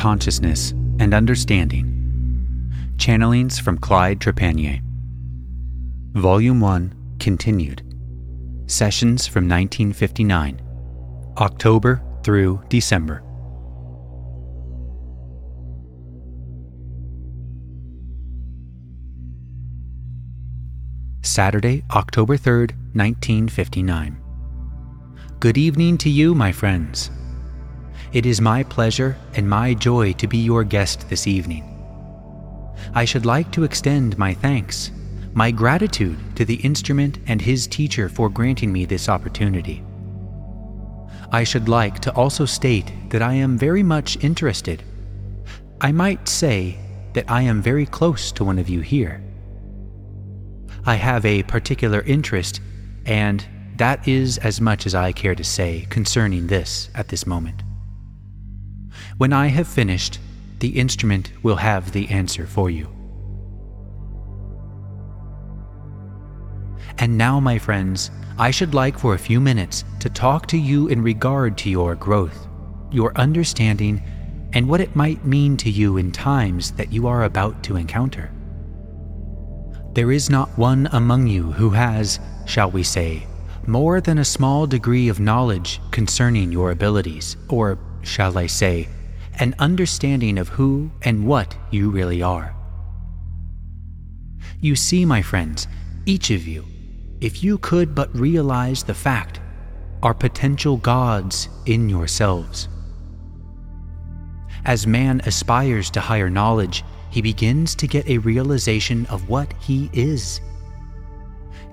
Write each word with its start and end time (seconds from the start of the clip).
consciousness 0.00 0.70
and 0.98 1.12
understanding. 1.12 1.84
Channelings 2.96 3.60
from 3.60 3.76
Clyde 3.76 4.18
Trepanier. 4.18 4.80
Volume 6.14 6.58
1 6.58 7.16
continued. 7.18 7.82
Sessions 8.66 9.26
from 9.26 9.46
1959, 9.46 10.62
October 11.36 12.02
through 12.24 12.62
December. 12.70 13.22
Saturday, 21.22 21.84
October 21.90 22.38
3rd, 22.38 22.72
1959. 22.94 24.16
Good 25.40 25.58
evening 25.58 25.98
to 25.98 26.08
you, 26.08 26.34
my 26.34 26.52
friends. 26.52 27.10
It 28.12 28.26
is 28.26 28.40
my 28.40 28.64
pleasure 28.64 29.16
and 29.34 29.48
my 29.48 29.72
joy 29.72 30.14
to 30.14 30.26
be 30.26 30.38
your 30.38 30.64
guest 30.64 31.08
this 31.08 31.28
evening. 31.28 31.64
I 32.92 33.04
should 33.04 33.24
like 33.24 33.52
to 33.52 33.62
extend 33.62 34.18
my 34.18 34.34
thanks, 34.34 34.90
my 35.32 35.52
gratitude 35.52 36.18
to 36.34 36.44
the 36.44 36.56
instrument 36.56 37.20
and 37.28 37.40
his 37.40 37.68
teacher 37.68 38.08
for 38.08 38.28
granting 38.28 38.72
me 38.72 38.84
this 38.84 39.08
opportunity. 39.08 39.84
I 41.30 41.44
should 41.44 41.68
like 41.68 42.00
to 42.00 42.12
also 42.14 42.46
state 42.46 42.92
that 43.10 43.22
I 43.22 43.34
am 43.34 43.56
very 43.56 43.84
much 43.84 44.16
interested. 44.24 44.82
I 45.80 45.92
might 45.92 46.28
say 46.28 46.80
that 47.12 47.30
I 47.30 47.42
am 47.42 47.62
very 47.62 47.86
close 47.86 48.32
to 48.32 48.44
one 48.44 48.58
of 48.58 48.68
you 48.68 48.80
here. 48.80 49.22
I 50.84 50.96
have 50.96 51.24
a 51.24 51.44
particular 51.44 52.00
interest, 52.00 52.60
and 53.06 53.46
that 53.76 54.08
is 54.08 54.38
as 54.38 54.60
much 54.60 54.84
as 54.84 54.96
I 54.96 55.12
care 55.12 55.36
to 55.36 55.44
say 55.44 55.86
concerning 55.90 56.48
this 56.48 56.90
at 56.96 57.06
this 57.06 57.24
moment. 57.24 57.62
When 59.20 59.34
I 59.34 59.48
have 59.48 59.68
finished, 59.68 60.18
the 60.60 60.70
instrument 60.70 61.30
will 61.42 61.56
have 61.56 61.92
the 61.92 62.08
answer 62.08 62.46
for 62.46 62.70
you. 62.70 62.88
And 66.96 67.18
now, 67.18 67.38
my 67.38 67.58
friends, 67.58 68.10
I 68.38 68.50
should 68.50 68.72
like 68.72 68.98
for 68.98 69.12
a 69.12 69.18
few 69.18 69.38
minutes 69.38 69.84
to 69.98 70.08
talk 70.08 70.46
to 70.46 70.56
you 70.56 70.88
in 70.88 71.02
regard 71.02 71.58
to 71.58 71.68
your 71.68 71.94
growth, 71.96 72.48
your 72.90 73.14
understanding, 73.14 74.02
and 74.54 74.66
what 74.66 74.80
it 74.80 74.96
might 74.96 75.22
mean 75.26 75.58
to 75.58 75.70
you 75.70 75.98
in 75.98 76.12
times 76.12 76.70
that 76.72 76.90
you 76.90 77.06
are 77.06 77.24
about 77.24 77.62
to 77.64 77.76
encounter. 77.76 78.32
There 79.92 80.12
is 80.12 80.30
not 80.30 80.56
one 80.56 80.88
among 80.92 81.26
you 81.26 81.52
who 81.52 81.68
has, 81.68 82.20
shall 82.46 82.70
we 82.70 82.82
say, 82.82 83.26
more 83.66 84.00
than 84.00 84.16
a 84.16 84.24
small 84.24 84.66
degree 84.66 85.10
of 85.10 85.20
knowledge 85.20 85.78
concerning 85.90 86.50
your 86.50 86.70
abilities, 86.70 87.36
or, 87.50 87.78
shall 88.00 88.38
I 88.38 88.46
say, 88.46 88.88
an 89.40 89.54
understanding 89.58 90.36
of 90.36 90.50
who 90.50 90.90
and 91.00 91.26
what 91.26 91.56
you 91.70 91.90
really 91.90 92.20
are. 92.20 92.54
You 94.60 94.76
see, 94.76 95.06
my 95.06 95.22
friends, 95.22 95.66
each 96.04 96.30
of 96.30 96.46
you, 96.46 96.66
if 97.22 97.42
you 97.42 97.56
could 97.56 97.94
but 97.94 98.14
realize 98.14 98.82
the 98.82 98.94
fact, 98.94 99.40
are 100.02 100.12
potential 100.12 100.76
gods 100.76 101.48
in 101.64 101.88
yourselves. 101.88 102.68
As 104.66 104.86
man 104.86 105.22
aspires 105.24 105.90
to 105.92 106.00
higher 106.00 106.28
knowledge, 106.28 106.84
he 107.10 107.22
begins 107.22 107.74
to 107.76 107.86
get 107.86 108.06
a 108.08 108.18
realization 108.18 109.06
of 109.06 109.30
what 109.30 109.50
he 109.54 109.88
is. 109.94 110.42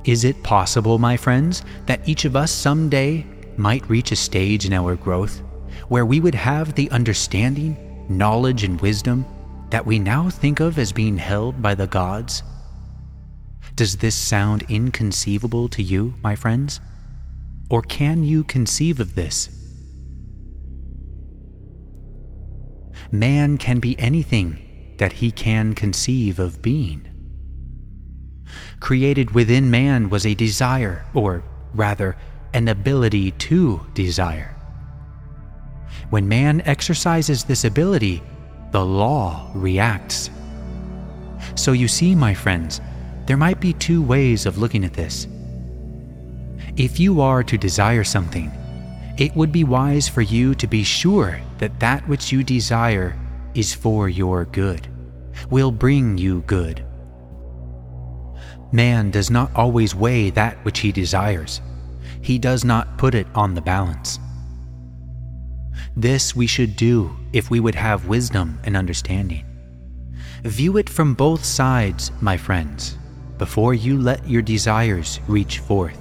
Is 0.05 0.23
it 0.23 0.41
possible, 0.41 0.99
my 0.99 1.17
friends, 1.17 1.63
that 1.85 2.07
each 2.07 2.23
of 2.23 2.37
us 2.37 2.49
someday 2.49 3.25
might 3.57 3.89
reach 3.89 4.13
a 4.13 4.15
stage 4.15 4.65
in 4.65 4.71
our 4.71 4.95
growth 4.95 5.41
where 5.89 6.05
we 6.05 6.19
would 6.19 6.35
have 6.35 6.75
the 6.75 6.89
understanding, 6.91 8.05
knowledge, 8.09 8.63
and 8.63 8.79
wisdom 8.81 9.25
that 9.69 9.85
we 9.85 9.99
now 9.99 10.29
think 10.29 10.59
of 10.59 10.77
as 10.77 10.91
being 10.91 11.17
held 11.17 11.61
by 11.61 11.75
the 11.75 11.87
gods? 11.87 12.43
Does 13.75 13.97
this 13.97 14.15
sound 14.15 14.63
inconceivable 14.69 15.69
to 15.69 15.83
you, 15.83 16.15
my 16.23 16.35
friends? 16.35 16.79
Or 17.69 17.81
can 17.81 18.23
you 18.23 18.43
conceive 18.43 18.99
of 18.99 19.15
this? 19.15 19.49
Man 23.11 23.57
can 23.57 23.79
be 23.79 23.97
anything 23.99 24.95
that 24.97 25.13
he 25.13 25.31
can 25.31 25.73
conceive 25.73 26.39
of 26.39 26.61
being. 26.61 27.07
Created 28.79 29.31
within 29.31 29.69
man 29.69 30.09
was 30.09 30.25
a 30.25 30.33
desire, 30.33 31.05
or 31.13 31.43
rather, 31.73 32.17
an 32.53 32.67
ability 32.67 33.31
to 33.31 33.85
desire. 33.93 34.56
When 36.09 36.27
man 36.27 36.61
exercises 36.61 37.43
this 37.43 37.65
ability, 37.65 38.23
the 38.71 38.85
law 38.85 39.51
reacts. 39.53 40.29
So 41.55 41.73
you 41.73 41.87
see, 41.87 42.15
my 42.15 42.33
friends, 42.33 42.79
there 43.25 43.35
might 43.35 43.59
be 43.59 43.73
two 43.73 44.01
ways 44.01 44.45
of 44.45 44.57
looking 44.57 44.85
at 44.85 44.93
this. 44.93 45.27
If 46.77 46.99
you 46.99 47.19
are 47.19 47.43
to 47.43 47.57
desire 47.57 48.05
something, 48.05 48.51
it 49.17 49.35
would 49.35 49.51
be 49.51 49.63
wise 49.63 50.07
for 50.07 50.21
you 50.21 50.55
to 50.55 50.67
be 50.67 50.83
sure 50.83 51.41
that 51.57 51.79
that 51.79 52.07
which 52.07 52.31
you 52.31 52.43
desire 52.43 53.17
is 53.53 53.73
for 53.73 54.07
your 54.07 54.45
good, 54.45 54.87
will 55.49 55.71
bring 55.71 56.17
you 56.17 56.41
good. 56.47 56.85
Man 58.71 59.11
does 59.11 59.29
not 59.29 59.51
always 59.55 59.95
weigh 59.95 60.29
that 60.31 60.63
which 60.63 60.79
he 60.79 60.91
desires, 60.91 61.61
he 62.21 62.37
does 62.37 62.63
not 62.63 62.97
put 62.97 63.15
it 63.15 63.27
on 63.35 63.55
the 63.55 63.61
balance. 63.61 64.19
This 65.95 66.35
we 66.35 66.47
should 66.47 66.75
do 66.75 67.15
if 67.33 67.49
we 67.49 67.59
would 67.59 67.75
have 67.75 68.07
wisdom 68.07 68.59
and 68.63 68.77
understanding. 68.77 69.45
View 70.43 70.77
it 70.77 70.89
from 70.89 71.13
both 71.13 71.43
sides, 71.43 72.11
my 72.21 72.37
friends, 72.37 72.97
before 73.37 73.73
you 73.73 73.97
let 73.97 74.27
your 74.27 74.41
desires 74.41 75.19
reach 75.27 75.59
forth. 75.59 75.97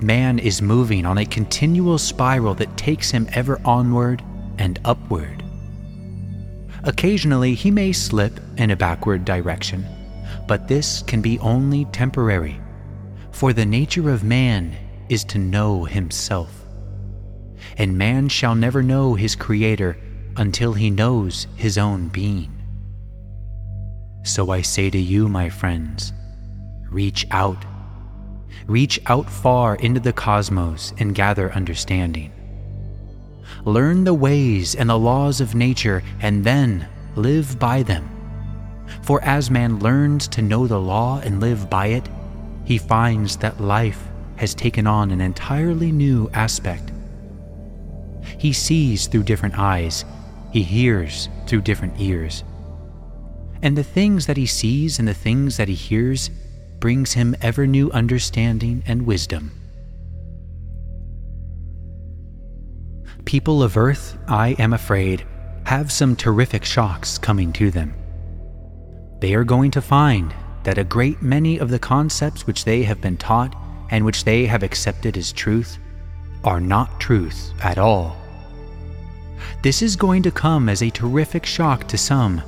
Man 0.00 0.38
is 0.38 0.60
moving 0.60 1.06
on 1.06 1.18
a 1.18 1.24
continual 1.24 1.98
spiral 1.98 2.54
that 2.54 2.76
takes 2.76 3.10
him 3.10 3.28
ever 3.32 3.60
onward 3.64 4.22
and 4.58 4.80
upward. 4.84 5.42
Occasionally, 6.84 7.54
he 7.54 7.70
may 7.70 7.92
slip 7.92 8.40
in 8.56 8.72
a 8.72 8.76
backward 8.76 9.24
direction, 9.24 9.86
but 10.48 10.66
this 10.66 11.02
can 11.02 11.22
be 11.22 11.38
only 11.38 11.84
temporary, 11.86 12.60
for 13.30 13.52
the 13.52 13.64
nature 13.64 14.10
of 14.10 14.24
man 14.24 14.74
is 15.08 15.22
to 15.24 15.38
know 15.38 15.84
himself. 15.84 16.61
And 17.78 17.98
man 17.98 18.28
shall 18.28 18.54
never 18.54 18.82
know 18.82 19.14
his 19.14 19.34
Creator 19.34 19.96
until 20.36 20.72
he 20.72 20.90
knows 20.90 21.46
his 21.56 21.78
own 21.78 22.08
being. 22.08 22.50
So 24.24 24.50
I 24.50 24.62
say 24.62 24.88
to 24.90 24.98
you, 24.98 25.28
my 25.28 25.48
friends, 25.48 26.12
reach 26.90 27.26
out. 27.30 27.64
Reach 28.66 29.00
out 29.06 29.28
far 29.28 29.74
into 29.76 30.00
the 30.00 30.12
cosmos 30.12 30.92
and 30.98 31.14
gather 31.14 31.52
understanding. 31.52 32.30
Learn 33.64 34.04
the 34.04 34.14
ways 34.14 34.74
and 34.74 34.88
the 34.88 34.98
laws 34.98 35.40
of 35.40 35.54
nature, 35.54 36.02
and 36.20 36.44
then 36.44 36.88
live 37.16 37.58
by 37.58 37.82
them. 37.82 38.08
For 39.02 39.22
as 39.22 39.50
man 39.50 39.78
learns 39.80 40.28
to 40.28 40.42
know 40.42 40.66
the 40.66 40.80
law 40.80 41.20
and 41.20 41.40
live 41.40 41.68
by 41.68 41.86
it, 41.86 42.08
he 42.64 42.78
finds 42.78 43.36
that 43.38 43.60
life 43.60 44.08
has 44.36 44.54
taken 44.54 44.86
on 44.86 45.10
an 45.10 45.20
entirely 45.20 45.90
new 45.90 46.30
aspect. 46.32 46.91
He 48.38 48.52
sees 48.52 49.06
through 49.06 49.24
different 49.24 49.58
eyes, 49.58 50.04
he 50.52 50.62
hears 50.62 51.28
through 51.46 51.62
different 51.62 52.00
ears. 52.00 52.44
And 53.62 53.76
the 53.76 53.84
things 53.84 54.26
that 54.26 54.36
he 54.36 54.46
sees 54.46 54.98
and 54.98 55.06
the 55.06 55.14
things 55.14 55.56
that 55.56 55.68
he 55.68 55.74
hears 55.74 56.30
brings 56.78 57.12
him 57.12 57.36
ever 57.40 57.66
new 57.66 57.90
understanding 57.92 58.82
and 58.86 59.06
wisdom. 59.06 59.52
people 63.32 63.62
of 63.62 63.78
Earth, 63.78 64.18
I 64.28 64.48
am 64.58 64.74
afraid, 64.74 65.24
have 65.64 65.90
some 65.90 66.16
terrific 66.16 66.66
shocks 66.66 67.16
coming 67.16 67.50
to 67.54 67.70
them. 67.70 67.94
They 69.20 69.34
are 69.34 69.42
going 69.42 69.70
to 69.70 69.80
find 69.80 70.34
that 70.64 70.76
a 70.76 70.84
great 70.84 71.22
many 71.22 71.58
of 71.58 71.70
the 71.70 71.78
concepts 71.78 72.46
which 72.46 72.66
they 72.66 72.82
have 72.82 73.00
been 73.00 73.16
taught 73.16 73.54
and 73.90 74.04
which 74.04 74.24
they 74.24 74.44
have 74.44 74.62
accepted 74.62 75.16
as 75.16 75.32
truth 75.32 75.78
are 76.44 76.60
not 76.60 77.00
truth 77.00 77.52
at 77.62 77.78
all. 77.78 78.16
This 79.62 79.82
is 79.82 79.96
going 79.96 80.22
to 80.24 80.30
come 80.30 80.68
as 80.68 80.82
a 80.82 80.90
terrific 80.90 81.46
shock 81.46 81.86
to 81.88 81.98
some, 81.98 82.42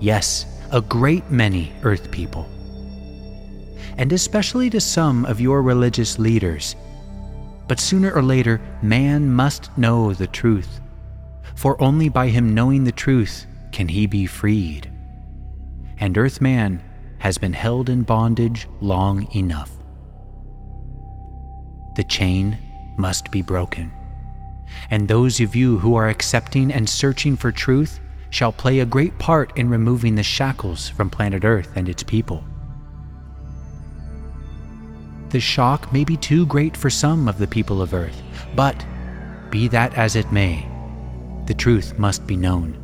yes, 0.00 0.46
a 0.72 0.80
great 0.80 1.30
many 1.30 1.72
Earth 1.82 2.10
people. 2.10 2.48
And 3.96 4.12
especially 4.12 4.70
to 4.70 4.80
some 4.80 5.24
of 5.26 5.40
your 5.40 5.62
religious 5.62 6.18
leaders 6.18 6.74
but 7.66 7.80
sooner 7.80 8.12
or 8.12 8.22
later, 8.22 8.60
man 8.82 9.32
must 9.32 9.76
know 9.78 10.12
the 10.12 10.26
truth, 10.26 10.80
for 11.54 11.80
only 11.82 12.08
by 12.08 12.28
him 12.28 12.54
knowing 12.54 12.84
the 12.84 12.92
truth 12.92 13.46
can 13.72 13.88
he 13.88 14.06
be 14.06 14.26
freed. 14.26 14.90
And 15.98 16.16
Earthman 16.16 16.82
has 17.18 17.38
been 17.38 17.54
held 17.54 17.88
in 17.88 18.02
bondage 18.02 18.68
long 18.80 19.26
enough. 19.34 19.70
The 21.96 22.04
chain 22.04 22.58
must 22.96 23.30
be 23.30 23.42
broken. 23.42 23.92
And 24.90 25.06
those 25.06 25.40
of 25.40 25.54
you 25.54 25.78
who 25.78 25.94
are 25.94 26.08
accepting 26.08 26.72
and 26.72 26.88
searching 26.88 27.36
for 27.36 27.52
truth 27.52 28.00
shall 28.30 28.52
play 28.52 28.80
a 28.80 28.86
great 28.86 29.16
part 29.18 29.56
in 29.56 29.68
removing 29.68 30.14
the 30.14 30.22
shackles 30.22 30.88
from 30.88 31.10
planet 31.10 31.44
Earth 31.44 31.70
and 31.76 31.88
its 31.88 32.02
people. 32.02 32.44
The 35.28 35.40
shock 35.40 35.92
may 35.92 36.04
be 36.04 36.16
too 36.16 36.46
great 36.46 36.76
for 36.76 36.90
some 36.90 37.28
of 37.28 37.38
the 37.38 37.46
people 37.46 37.82
of 37.82 37.94
Earth, 37.94 38.22
but 38.54 38.84
be 39.50 39.68
that 39.68 39.96
as 39.96 40.16
it 40.16 40.30
may, 40.32 40.68
the 41.46 41.54
truth 41.54 41.98
must 41.98 42.26
be 42.26 42.36
known. 42.36 42.80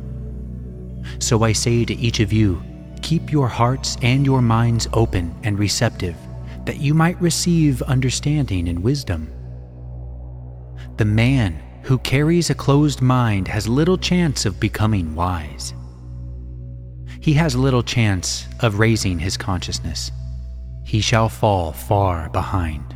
So 1.19 1.43
I 1.43 1.51
say 1.51 1.85
to 1.85 1.95
each 1.95 2.19
of 2.19 2.31
you, 2.31 2.61
keep 3.01 3.31
your 3.31 3.47
hearts 3.47 3.97
and 4.01 4.25
your 4.25 4.41
minds 4.41 4.87
open 4.93 5.35
and 5.43 5.57
receptive, 5.57 6.15
that 6.65 6.79
you 6.79 6.93
might 6.93 7.19
receive 7.21 7.81
understanding 7.83 8.69
and 8.69 8.83
wisdom. 8.83 9.31
The 10.97 11.05
man 11.05 11.61
who 11.83 11.97
carries 11.99 12.49
a 12.49 12.55
closed 12.55 13.01
mind 13.01 13.47
has 13.47 13.67
little 13.67 13.97
chance 13.97 14.45
of 14.45 14.59
becoming 14.59 15.15
wise. 15.15 15.73
He 17.19 17.33
has 17.33 17.55
little 17.55 17.83
chance 17.83 18.47
of 18.59 18.79
raising 18.79 19.19
his 19.19 19.37
consciousness. 19.37 20.11
He 20.85 21.01
shall 21.01 21.29
fall 21.29 21.71
far 21.71 22.29
behind. 22.29 22.95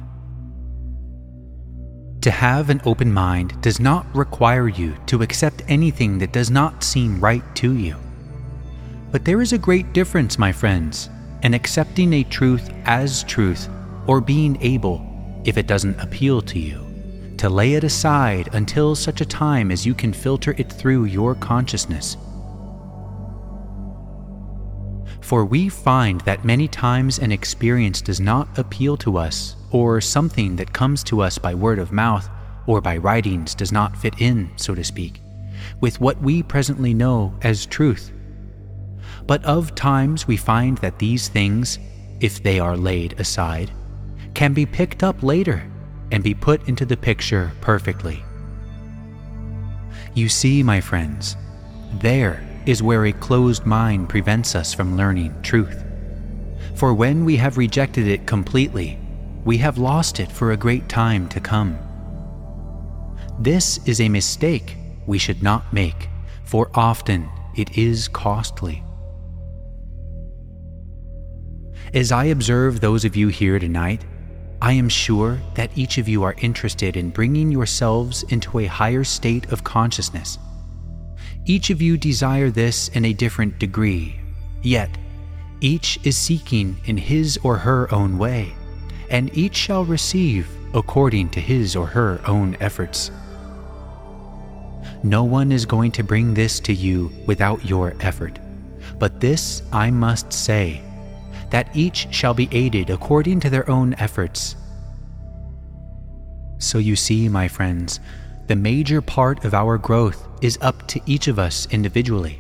To 2.22 2.32
have 2.32 2.70
an 2.70 2.82
open 2.86 3.14
mind 3.14 3.62
does 3.62 3.80
not 3.80 4.08
require 4.16 4.68
you 4.68 4.96
to 5.06 5.22
accept 5.22 5.64
anything 5.68 6.18
that 6.18 6.32
does 6.32 6.50
not 6.50 6.84
seem 6.84 7.20
right 7.20 7.44
to 7.58 7.76
you. 7.76 7.96
But 9.12 9.26
there 9.26 9.42
is 9.42 9.54
a 9.54 9.60
great 9.60 9.94
difference, 9.94 10.40
my 10.40 10.52
friends, 10.52 11.10
in 11.44 11.54
accepting 11.54 12.14
a 12.14 12.24
truth 12.24 12.72
as 12.86 13.24
truth 13.24 13.70
or 14.08 14.22
being 14.22 14.58
able, 14.62 15.06
if 15.46 15.58
it 15.58 15.68
doesn't 15.68 16.00
appeal 16.00 16.42
to 16.42 16.60
you, 16.60 16.85
to 17.46 17.50
lay 17.52 17.76
it 17.76 17.84
aside 17.84 18.50
until 18.54 18.96
such 18.96 19.22
a 19.22 19.26
time 19.26 19.70
as 19.70 19.86
you 19.86 19.94
can 19.94 20.12
filter 20.12 20.56
it 20.58 20.74
through 20.74 21.06
your 21.06 21.36
consciousness. 21.36 22.18
For 25.22 25.46
we 25.46 25.70
find 25.70 26.22
that 26.22 26.44
many 26.44 26.68
times 26.68 27.20
an 27.20 27.32
experience 27.32 28.02
does 28.02 28.20
not 28.20 28.58
appeal 28.58 28.98
to 28.98 29.20
us, 29.20 29.58
or 29.70 30.02
something 30.02 30.56
that 30.56 30.74
comes 30.74 31.04
to 31.04 31.22
us 31.22 31.38
by 31.38 31.54
word 31.54 31.78
of 31.78 31.92
mouth 31.92 32.28
or 32.66 32.82
by 32.82 32.98
writings 32.98 33.54
does 33.54 33.72
not 33.72 33.96
fit 33.96 34.16
in, 34.18 34.50
so 34.56 34.74
to 34.74 34.84
speak, 34.84 35.22
with 35.82 36.02
what 36.02 36.20
we 36.20 36.42
presently 36.42 36.96
know 36.96 37.32
as 37.44 37.68
truth. 37.68 38.12
But 39.28 39.46
of 39.46 39.76
times 39.76 40.28
we 40.28 40.36
find 40.36 40.80
that 40.80 40.98
these 40.98 41.28
things, 41.28 41.78
if 42.20 42.42
they 42.42 42.60
are 42.60 42.76
laid 42.76 43.20
aside, 43.20 43.70
can 44.34 44.54
be 44.54 44.66
picked 44.66 45.04
up 45.04 45.22
later 45.22 45.72
and 46.16 46.24
be 46.24 46.34
put 46.34 46.66
into 46.70 46.86
the 46.86 46.96
picture 46.96 47.52
perfectly. 47.60 48.24
You 50.14 50.30
see, 50.30 50.64
my 50.64 50.80
friends, 50.80 51.36
there 51.96 52.42
is 52.66 52.82
where 52.82 53.06
a 53.06 53.12
closed 53.12 53.66
mind 53.66 54.08
prevents 54.08 54.56
us 54.56 54.74
from 54.74 54.96
learning 54.96 55.36
truth. 55.42 55.84
For 56.76 56.94
when 56.94 57.26
we 57.26 57.36
have 57.36 57.58
rejected 57.58 58.08
it 58.08 58.26
completely, 58.26 58.98
we 59.44 59.58
have 59.58 59.78
lost 59.78 60.22
it 60.22 60.32
for 60.32 60.54
a 60.54 60.58
great 60.58 60.88
time 60.88 61.28
to 61.30 61.42
come. 61.42 61.78
This 63.38 63.86
is 63.86 64.00
a 64.00 64.08
mistake 64.08 64.78
we 65.06 65.18
should 65.18 65.44
not 65.44 65.74
make, 65.74 66.08
for 66.46 66.72
often 66.74 67.30
it 67.58 67.78
is 67.78 68.08
costly. 68.08 68.82
As 71.94 72.14
I 72.14 72.26
observe 72.26 72.80
those 72.80 73.04
of 73.04 73.18
you 73.18 73.28
here 73.28 73.60
tonight, 73.60 74.06
I 74.66 74.72
am 74.72 74.90
sure 74.90 75.40
that 75.54 75.78
each 75.78 76.00
of 76.00 76.10
you 76.10 76.24
are 76.24 76.34
interested 76.40 76.98
in 76.98 77.12
bringing 77.12 77.52
yourselves 77.52 78.24
into 78.30 78.58
a 78.58 78.66
higher 78.66 79.04
state 79.04 79.52
of 79.52 79.64
consciousness. 79.64 80.40
Each 81.46 81.70
of 81.70 81.84
you 81.84 81.98
desire 81.98 82.50
this 82.50 82.88
in 82.88 83.06
a 83.06 83.14
different 83.14 83.60
degree, 83.60 84.20
yet 84.64 84.90
each 85.62 86.00
is 86.04 86.18
seeking 86.18 86.78
in 86.86 86.98
his 86.98 87.38
or 87.44 87.58
her 87.58 87.94
own 87.94 88.18
way, 88.18 88.56
and 89.12 89.30
each 89.38 89.56
shall 89.56 89.86
receive 89.86 90.48
according 90.74 91.30
to 91.30 91.40
his 91.40 91.76
or 91.76 91.86
her 91.86 92.20
own 92.26 92.58
efforts. 92.60 93.12
No 95.04 95.26
one 95.26 95.52
is 95.52 95.68
going 95.68 95.92
to 95.92 96.04
bring 96.04 96.34
this 96.34 96.60
to 96.62 96.74
you 96.74 97.12
without 97.28 97.64
your 97.64 97.94
effort, 98.00 98.40
but 98.98 99.20
this 99.20 99.62
I 99.72 99.92
must 99.92 100.34
say 100.34 100.82
that 101.50 101.76
each 101.76 102.08
shall 102.12 102.34
be 102.34 102.50
aided 102.52 102.90
according 102.90 103.40
to 103.42 103.50
their 103.50 103.70
own 103.70 103.94
efforts. 103.96 104.56
So 106.58 106.78
you 106.78 106.96
see, 106.96 107.30
my 107.30 107.48
friends, 107.48 108.00
the 108.48 108.56
major 108.56 109.02
part 109.02 109.46
of 109.46 109.54
our 109.54 109.78
growth 109.78 110.28
is 110.42 110.58
up 110.62 110.88
to 110.88 111.02
each 111.06 111.28
of 111.28 111.40
us 111.40 111.68
individually, 111.72 112.40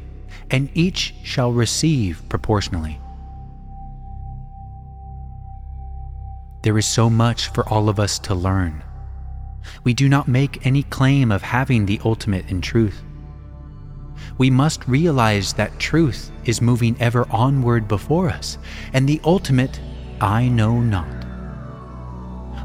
and 0.51 0.69
each 0.73 1.13
shall 1.23 1.51
receive 1.51 2.21
proportionally. 2.29 2.99
There 6.63 6.77
is 6.77 6.85
so 6.85 7.09
much 7.09 7.49
for 7.49 7.67
all 7.69 7.89
of 7.89 7.99
us 7.99 8.17
to 8.19 8.33
learn. 8.33 8.83
We 9.83 9.93
do 9.93 10.09
not 10.09 10.27
make 10.27 10.65
any 10.65 10.83
claim 10.83 11.31
of 11.31 11.41
having 11.41 11.85
the 11.85 12.01
ultimate 12.03 12.49
in 12.49 12.61
truth 12.61 13.03
we 14.37 14.49
must 14.49 14.87
realize 14.87 15.53
that 15.53 15.79
truth 15.79 16.31
is 16.43 16.61
moving 16.61 16.95
ever 16.99 17.25
onward 17.31 17.87
before 17.87 18.29
us, 18.29 18.57
and 18.93 19.07
the 19.07 19.21
ultimate 19.23 19.79
I 20.19 20.47
know 20.47 20.79
not. 20.81 21.07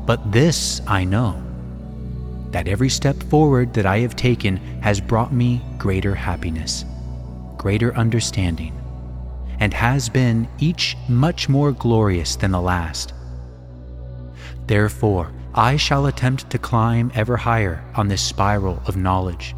But 0.07 0.33
this 0.33 0.81
I 0.87 1.05
know 1.05 1.43
that 2.51 2.67
every 2.67 2.89
step 2.89 3.23
forward 3.25 3.73
that 3.75 3.87
I 3.87 3.99
have 3.99 4.17
taken 4.17 4.57
has 4.83 5.01
brought 5.01 5.33
me 5.33 5.63
greater 5.79 6.15
happiness, 6.15 6.85
greater 7.57 7.95
understanding, 7.95 8.77
and 9.61 9.73
has 9.73 10.09
been 10.09 10.49
each 10.59 10.97
much 11.09 11.49
more 11.49 11.71
glorious 11.71 12.35
than 12.35 12.51
the 12.51 12.61
last. 12.61 13.13
Therefore, 14.67 15.33
I 15.55 15.77
shall 15.77 16.07
attempt 16.07 16.51
to 16.51 16.59
climb 16.59 17.13
ever 17.15 17.37
higher 17.37 17.85
on 17.95 18.09
this 18.09 18.23
spiral 18.23 18.83
of 18.87 18.97
knowledge 18.97 19.55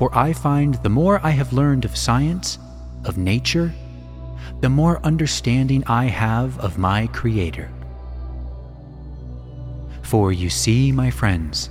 for 0.00 0.08
I 0.16 0.32
find 0.32 0.76
the 0.76 0.88
more 0.88 1.20
I 1.22 1.28
have 1.28 1.52
learned 1.52 1.84
of 1.84 1.94
science, 1.94 2.58
of 3.04 3.18
nature, 3.18 3.70
the 4.62 4.70
more 4.70 4.98
understanding 5.04 5.84
I 5.86 6.06
have 6.06 6.58
of 6.58 6.78
my 6.78 7.06
Creator. 7.08 7.70
For 10.00 10.32
you 10.32 10.48
see, 10.48 10.90
my 10.90 11.10
friends, 11.10 11.68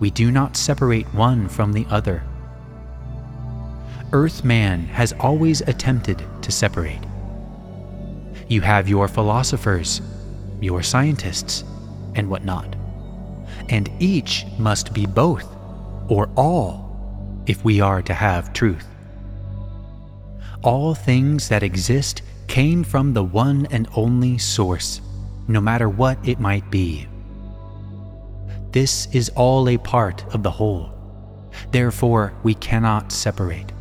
we 0.00 0.10
do 0.10 0.30
not 0.30 0.54
separate 0.54 1.06
one 1.14 1.48
from 1.48 1.72
the 1.72 1.86
other. 1.88 2.22
Earth 4.12 4.44
man 4.44 4.80
has 4.88 5.14
always 5.14 5.62
attempted 5.62 6.22
to 6.42 6.52
separate. 6.52 7.06
You 8.48 8.60
have 8.60 8.86
your 8.86 9.08
philosophers, 9.08 10.02
your 10.60 10.82
scientists, 10.82 11.64
and 12.16 12.28
whatnot. 12.28 12.76
And 13.70 13.90
each 13.98 14.44
must 14.58 14.92
be 14.92 15.06
both, 15.06 15.48
or 16.10 16.28
all 16.36 16.85
if 17.46 17.64
we 17.64 17.80
are 17.80 18.02
to 18.02 18.14
have 18.14 18.52
truth. 18.52 18.86
All 20.62 20.94
things 20.94 21.48
that 21.48 21.62
exist 21.62 22.22
came 22.48 22.82
from 22.82 23.12
the 23.12 23.24
one 23.24 23.66
and 23.70 23.88
only 23.94 24.38
source, 24.38 25.00
no 25.48 25.60
matter 25.60 25.88
what 25.88 26.18
it 26.26 26.40
might 26.40 26.70
be. 26.70 27.06
This 28.72 29.08
is 29.12 29.30
all 29.30 29.68
a 29.68 29.78
part 29.78 30.24
of 30.34 30.42
the 30.42 30.50
whole. 30.50 30.92
Therefore, 31.70 32.34
we 32.42 32.54
cannot 32.54 33.12
separate. 33.12 33.72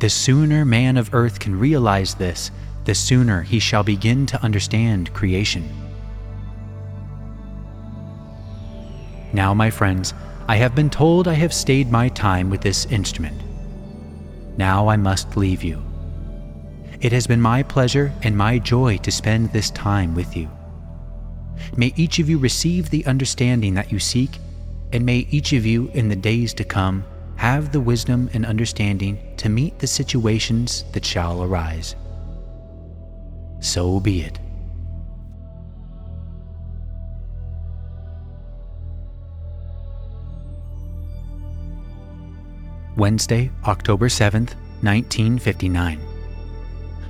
The 0.00 0.08
sooner 0.08 0.64
man 0.64 0.96
of 0.96 1.14
earth 1.14 1.40
can 1.40 1.58
realize 1.58 2.14
this, 2.14 2.50
the 2.84 2.94
sooner 2.94 3.42
he 3.42 3.58
shall 3.58 3.82
begin 3.82 4.26
to 4.26 4.42
understand 4.42 5.12
creation. 5.12 5.68
Now, 9.32 9.54
my 9.54 9.70
friends, 9.70 10.14
I 10.50 10.56
have 10.56 10.74
been 10.74 10.90
told 10.90 11.28
I 11.28 11.34
have 11.34 11.54
stayed 11.54 11.92
my 11.92 12.08
time 12.08 12.50
with 12.50 12.60
this 12.60 12.84
instrument. 12.86 13.40
Now 14.58 14.88
I 14.88 14.96
must 14.96 15.36
leave 15.36 15.62
you. 15.62 15.80
It 17.00 17.12
has 17.12 17.28
been 17.28 17.40
my 17.40 17.62
pleasure 17.62 18.12
and 18.24 18.36
my 18.36 18.58
joy 18.58 18.96
to 18.96 19.12
spend 19.12 19.52
this 19.52 19.70
time 19.70 20.12
with 20.12 20.36
you. 20.36 20.50
May 21.76 21.92
each 21.94 22.18
of 22.18 22.28
you 22.28 22.36
receive 22.36 22.90
the 22.90 23.06
understanding 23.06 23.74
that 23.74 23.92
you 23.92 24.00
seek, 24.00 24.38
and 24.92 25.06
may 25.06 25.18
each 25.30 25.52
of 25.52 25.64
you 25.64 25.88
in 25.94 26.08
the 26.08 26.16
days 26.16 26.52
to 26.54 26.64
come 26.64 27.04
have 27.36 27.70
the 27.70 27.80
wisdom 27.80 28.28
and 28.32 28.44
understanding 28.44 29.20
to 29.36 29.48
meet 29.48 29.78
the 29.78 29.86
situations 29.86 30.84
that 30.90 31.04
shall 31.04 31.44
arise. 31.44 31.94
So 33.60 34.00
be 34.00 34.22
it. 34.22 34.40
Wednesday, 43.00 43.50
October 43.64 44.10
7th, 44.10 44.52
1959. 44.82 45.98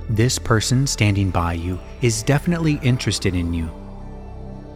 This 0.09 0.39
person 0.39 0.87
standing 0.87 1.29
by 1.29 1.51
you 1.51 1.77
is 2.01 2.23
definitely 2.23 2.79
interested 2.81 3.35
in 3.35 3.53
you. 3.53 3.69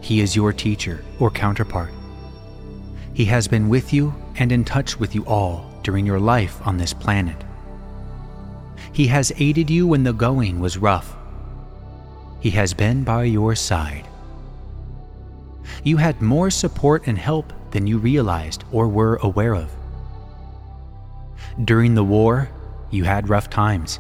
He 0.02 0.20
is 0.20 0.36
your 0.36 0.52
teacher 0.52 1.06
or 1.22 1.32
counterpart. 1.32 1.92
He 3.14 3.24
has 3.24 3.48
been 3.48 3.70
with 3.70 3.94
you 3.94 4.14
and 4.36 4.52
in 4.52 4.66
touch 4.66 5.00
with 5.00 5.16
you 5.16 5.24
all 5.26 5.72
during 5.84 6.06
your 6.06 6.20
life 6.20 6.60
on 6.68 6.76
this 6.76 6.94
planet. 6.94 7.42
He 8.92 9.08
has 9.08 9.32
aided 9.38 9.70
you 9.70 9.88
when 9.88 10.04
the 10.04 10.12
going 10.12 10.60
was 10.60 10.78
rough. 10.78 11.16
He 12.42 12.50
has 12.50 12.74
been 12.74 13.06
by 13.06 13.24
your 13.24 13.56
side. 13.56 14.06
You 15.82 15.96
had 15.96 16.22
more 16.22 16.52
support 16.52 17.08
and 17.08 17.18
help 17.18 17.54
than 17.72 17.88
you 17.88 18.00
realized 18.00 18.66
or 18.74 18.90
were 18.90 19.16
aware 19.24 19.56
of. 19.56 19.75
During 21.64 21.96
the 21.96 22.04
war, 22.04 22.50
you 22.92 23.06
had 23.06 23.30
rough 23.30 23.50
times. 23.50 24.00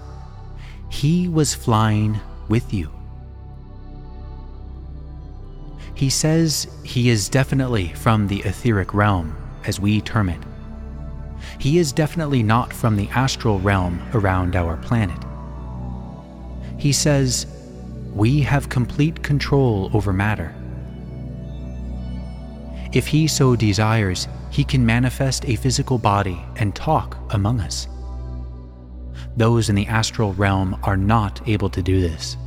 He 0.89 1.27
was 1.29 1.53
flying 1.53 2.19
with 2.50 2.74
you. 2.74 2.91
He 5.93 6.09
says 6.09 6.67
he 6.83 7.09
is 7.09 7.29
definitely 7.29 7.88
from 7.93 8.27
the 8.27 8.41
etheric 8.41 8.93
realm, 8.93 9.35
as 9.65 9.79
we 9.79 10.01
term 10.01 10.27
it. 10.27 10.41
He 11.57 11.77
is 11.77 11.93
definitely 11.93 12.43
not 12.43 12.74
from 12.74 12.97
the 12.97 13.07
astral 13.09 13.59
realm 13.59 14.01
around 14.13 14.57
our 14.57 14.75
planet. 14.77 15.17
He 16.77 16.91
says, 16.91 17.47
We 18.13 18.41
have 18.41 18.67
complete 18.67 19.24
control 19.24 19.89
over 19.93 20.12
matter. 20.12 20.53
If 22.91 23.07
he 23.07 23.27
so 23.27 23.55
desires, 23.55 24.27
he 24.55 24.63
can 24.63 24.85
manifest 24.85 25.43
a 25.43 25.57
physical 25.57 25.97
body 25.97 26.41
and 26.55 26.74
talk 26.74 27.17
among 27.31 27.59
us. 27.59 27.89
Those 29.35 29.67
in 29.67 29.75
the 29.75 29.88
astral 29.88 30.31
realm 30.31 30.79
are 30.83 30.95
not 30.95 31.45
able 31.45 31.69
to 31.71 31.81
do 31.81 32.00
this. 32.00 32.38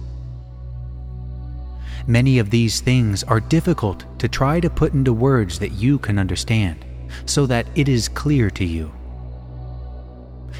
Many 2.06 2.38
of 2.38 2.48
these 2.48 2.80
things 2.80 3.24
are 3.24 3.40
difficult 3.40 4.06
to 4.20 4.26
try 4.26 4.58
to 4.58 4.70
put 4.70 4.94
into 4.94 5.12
words 5.12 5.58
that 5.58 5.72
you 5.72 5.98
can 5.98 6.18
understand, 6.18 6.82
so 7.26 7.44
that 7.44 7.66
it 7.74 7.90
is 7.90 8.08
clear 8.08 8.48
to 8.52 8.64
you. 8.64 8.90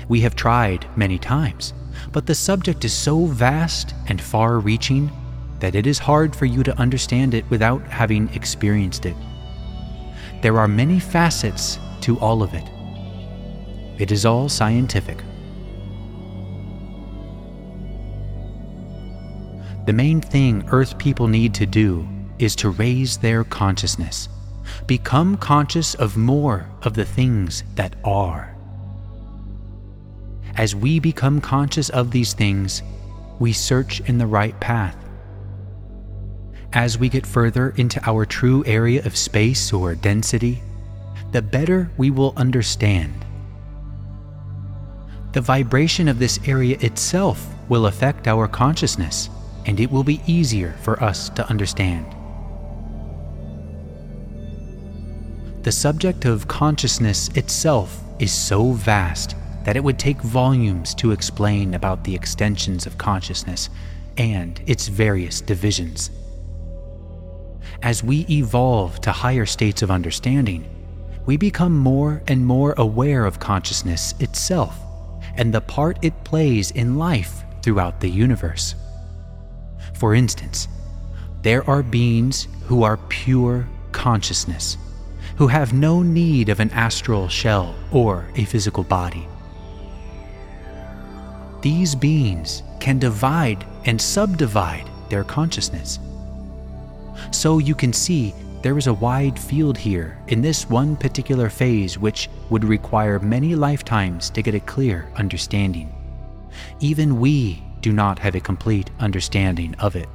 We 0.07 0.21
have 0.21 0.37
tried 0.37 0.85
many 0.99 1.19
times, 1.19 1.73
but 2.13 2.27
the 2.27 2.35
subject 2.35 2.85
is 2.85 2.93
so 2.93 3.25
vast 3.25 3.95
and 4.09 4.21
far 4.21 4.59
reaching 4.59 5.11
that 5.61 5.75
it 5.75 5.87
is 5.87 5.99
hard 5.99 6.37
for 6.37 6.45
you 6.45 6.63
to 6.63 6.79
understand 6.79 7.33
it 7.33 7.49
without 7.49 7.81
having 7.89 8.29
experienced 8.35 9.07
it. 9.07 9.17
There 10.41 10.59
are 10.59 10.69
many 10.69 11.01
facets 11.01 11.79
to 12.03 12.19
all 12.21 12.43
of 12.43 12.55
it. 12.55 12.65
It 13.99 14.13
is 14.13 14.25
all 14.25 14.49
scientific. 14.49 15.19
The 19.87 19.93
main 19.93 20.21
thing 20.21 20.65
Earth 20.71 20.99
people 20.99 21.27
need 21.27 21.55
to 21.55 21.67
do 21.67 22.07
is 22.39 22.55
to 22.57 22.71
raise 22.71 23.17
their 23.17 23.43
consciousness, 23.43 24.29
become 24.87 25.37
conscious 25.39 25.95
of 25.95 26.17
more 26.17 26.69
of 26.83 26.95
the 26.95 27.05
things 27.05 27.65
that 27.75 27.97
are. 28.05 28.55
As 30.57 30.77
we 30.77 31.01
become 31.01 31.41
conscious 31.41 31.89
of 31.89 32.11
these 32.11 32.33
things, 32.33 32.83
we 33.39 33.53
search 33.53 34.01
in 34.01 34.19
the 34.19 34.27
right 34.27 34.59
path. 34.61 34.97
As 36.79 36.97
we 36.97 37.09
get 37.09 37.27
further 37.27 37.71
into 37.71 38.01
our 38.09 38.25
true 38.25 38.63
area 38.65 39.05
of 39.05 39.17
space 39.17 39.73
or 39.73 39.97
density, 39.97 40.63
the 41.33 41.43
better 41.43 41.91
we 41.97 42.13
will 42.13 42.33
understand. 42.37 43.25
The 45.33 45.41
vibration 45.41 46.07
of 46.07 46.21
this 46.21 46.39
area 46.47 46.79
itself 46.81 47.45
will 47.69 47.87
affect 47.87 48.29
our 48.29 48.47
consciousness 48.47 49.29
and 49.67 49.81
it 49.81 49.91
will 49.91 50.05
be 50.05 50.21
easier 50.29 50.77
for 50.83 51.03
us 51.03 51.31
to 51.31 51.49
understand. 51.51 52.07
The 55.65 55.73
subject 55.73 56.27
of 56.27 56.47
consciousness 56.47 57.27
itself 57.35 58.01
is 58.21 58.33
so 58.33 58.71
vast 58.71 59.35
that 59.65 59.77
it 59.77 59.83
would 59.83 59.99
take 59.99 60.23
volumes 60.23 60.95
to 60.95 61.11
explain 61.11 61.75
about 61.75 62.05
the 62.05 62.15
extensions 62.15 62.87
of 62.87 62.99
consciousness 62.99 63.69
and 64.17 64.63
its 64.69 64.87
various 64.87 65.41
divisions. 65.41 66.13
As 67.83 68.03
we 68.03 68.27
evolve 68.29 69.01
to 69.03 69.13
higher 69.13 69.47
states 69.47 69.83
of 69.83 69.91
understanding, 69.91 70.69
we 71.27 71.37
become 71.37 71.77
more 71.77 72.23
and 72.27 72.45
more 72.45 72.75
aware 72.77 73.25
of 73.25 73.39
consciousness 73.39 74.15
itself 74.19 74.77
and 75.37 75.55
the 75.55 75.61
part 75.61 75.99
it 76.03 76.25
plays 76.25 76.73
in 76.73 76.99
life 76.99 77.45
throughout 77.63 78.01
the 78.01 78.09
universe. 78.09 78.75
For 79.95 80.15
instance, 80.15 80.67
there 81.43 81.69
are 81.71 81.85
beings 81.85 82.49
who 82.65 82.83
are 82.83 82.97
pure 83.09 83.69
consciousness, 83.93 84.77
who 85.37 85.47
have 85.47 85.73
no 85.73 86.03
need 86.03 86.49
of 86.49 86.59
an 86.59 86.71
astral 86.73 87.29
shell 87.29 87.77
or 87.93 88.27
a 88.35 88.45
physical 88.45 88.83
body. 88.83 89.29
These 91.63 91.95
beings 91.95 92.65
can 92.81 92.99
divide 92.99 93.65
and 93.85 94.01
subdivide 94.01 94.89
their 95.11 95.23
consciousness. 95.25 96.01
So 97.31 97.59
you 97.59 97.75
can 97.75 97.93
see 97.93 98.35
there 98.63 98.77
is 98.79 98.89
a 98.89 98.95
wide 98.95 99.39
field 99.39 99.79
here 99.79 100.19
in 100.29 100.43
this 100.43 100.69
one 100.69 100.97
particular 100.97 101.49
phase 101.49 101.99
which 101.99 102.29
would 102.51 102.65
require 102.65 103.19
many 103.19 103.55
lifetimes 103.55 104.31
to 104.31 104.43
get 104.43 104.55
a 104.55 104.61
clear 104.61 105.09
understanding. 105.17 105.95
Even 106.81 107.21
we 107.21 107.63
do 107.81 107.93
not 107.93 108.19
have 108.19 108.35
a 108.35 108.41
complete 108.41 108.91
understanding 108.99 109.75
of 109.77 109.95
it. 109.95 110.09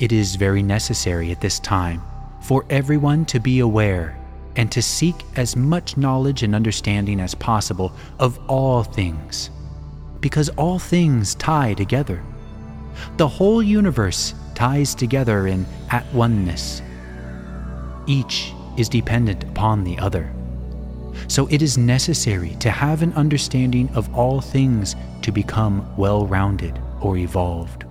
It 0.00 0.12
is 0.12 0.34
very 0.34 0.62
necessary 0.62 1.30
at 1.30 1.40
this 1.40 1.60
time 1.60 2.02
for 2.40 2.64
everyone 2.70 3.26
to 3.26 3.38
be 3.38 3.60
aware 3.60 4.16
and 4.56 4.72
to 4.72 4.82
seek 4.82 5.14
as 5.36 5.54
much 5.54 5.96
knowledge 5.96 6.42
and 6.42 6.54
understanding 6.54 7.20
as 7.20 7.34
possible 7.34 7.92
of 8.18 8.38
all 8.48 8.82
things, 8.82 9.50
because 10.20 10.48
all 10.50 10.78
things 10.78 11.34
tie 11.36 11.74
together. 11.74 12.22
The 13.16 13.28
whole 13.28 13.62
universe 13.62 14.34
ties 14.54 14.94
together 14.94 15.46
in 15.46 15.66
at 15.90 16.06
oneness. 16.12 16.82
Each 18.06 18.52
is 18.76 18.88
dependent 18.88 19.44
upon 19.44 19.84
the 19.84 19.98
other. 19.98 20.32
So 21.28 21.46
it 21.48 21.62
is 21.62 21.76
necessary 21.78 22.56
to 22.60 22.70
have 22.70 23.02
an 23.02 23.12
understanding 23.14 23.88
of 23.94 24.12
all 24.14 24.40
things 24.40 24.96
to 25.22 25.32
become 25.32 25.96
well 25.96 26.26
rounded 26.26 26.80
or 27.00 27.16
evolved. 27.16 27.84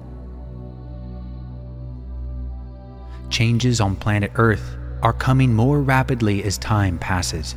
Changes 3.29 3.79
on 3.79 3.95
planet 3.95 4.31
Earth 4.35 4.75
are 5.01 5.13
coming 5.13 5.53
more 5.53 5.81
rapidly 5.81 6.43
as 6.43 6.57
time 6.57 6.97
passes. 6.97 7.55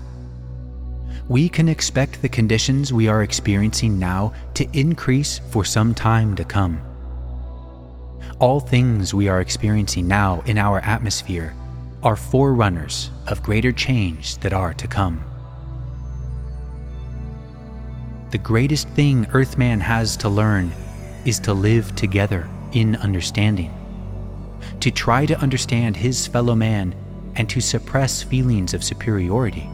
We 1.29 1.49
can 1.49 1.69
expect 1.69 2.21
the 2.21 2.29
conditions 2.29 2.93
we 2.93 3.09
are 3.09 3.23
experiencing 3.23 3.99
now 3.99 4.35
to 4.55 4.69
increase 4.79 5.39
for 5.51 5.65
some 5.65 5.95
time 5.95 6.37
to 6.37 6.45
come. 6.45 6.81
All 8.39 8.61
things 8.61 9.15
we 9.15 9.29
are 9.29 9.41
experiencing 9.41 10.09
now 10.09 10.43
in 10.47 10.59
our 10.59 10.81
atmosphere 10.81 11.55
are 12.03 12.17
forerunners 12.17 13.11
of 13.29 13.43
greater 13.43 13.73
change 13.73 14.39
that 14.39 14.53
are 14.53 14.75
to 14.75 14.89
come. 14.89 15.25
The 18.31 18.39
greatest 18.39 18.89
thing 18.89 19.27
Earthman 19.33 19.81
has 19.81 20.17
to 20.19 20.29
learn 20.29 20.73
is 21.25 21.39
to 21.41 21.53
live 21.53 21.95
together 21.95 22.49
in 22.73 22.97
understanding, 22.97 23.73
to 24.81 24.91
try 24.91 25.27
to 25.27 25.39
understand 25.39 25.97
his 25.97 26.27
fellow 26.27 26.55
man 26.55 26.95
and 27.37 27.49
to 27.51 27.61
suppress 27.61 28.23
feelings 28.23 28.75
of 28.75 28.83
superiority. 28.83 29.69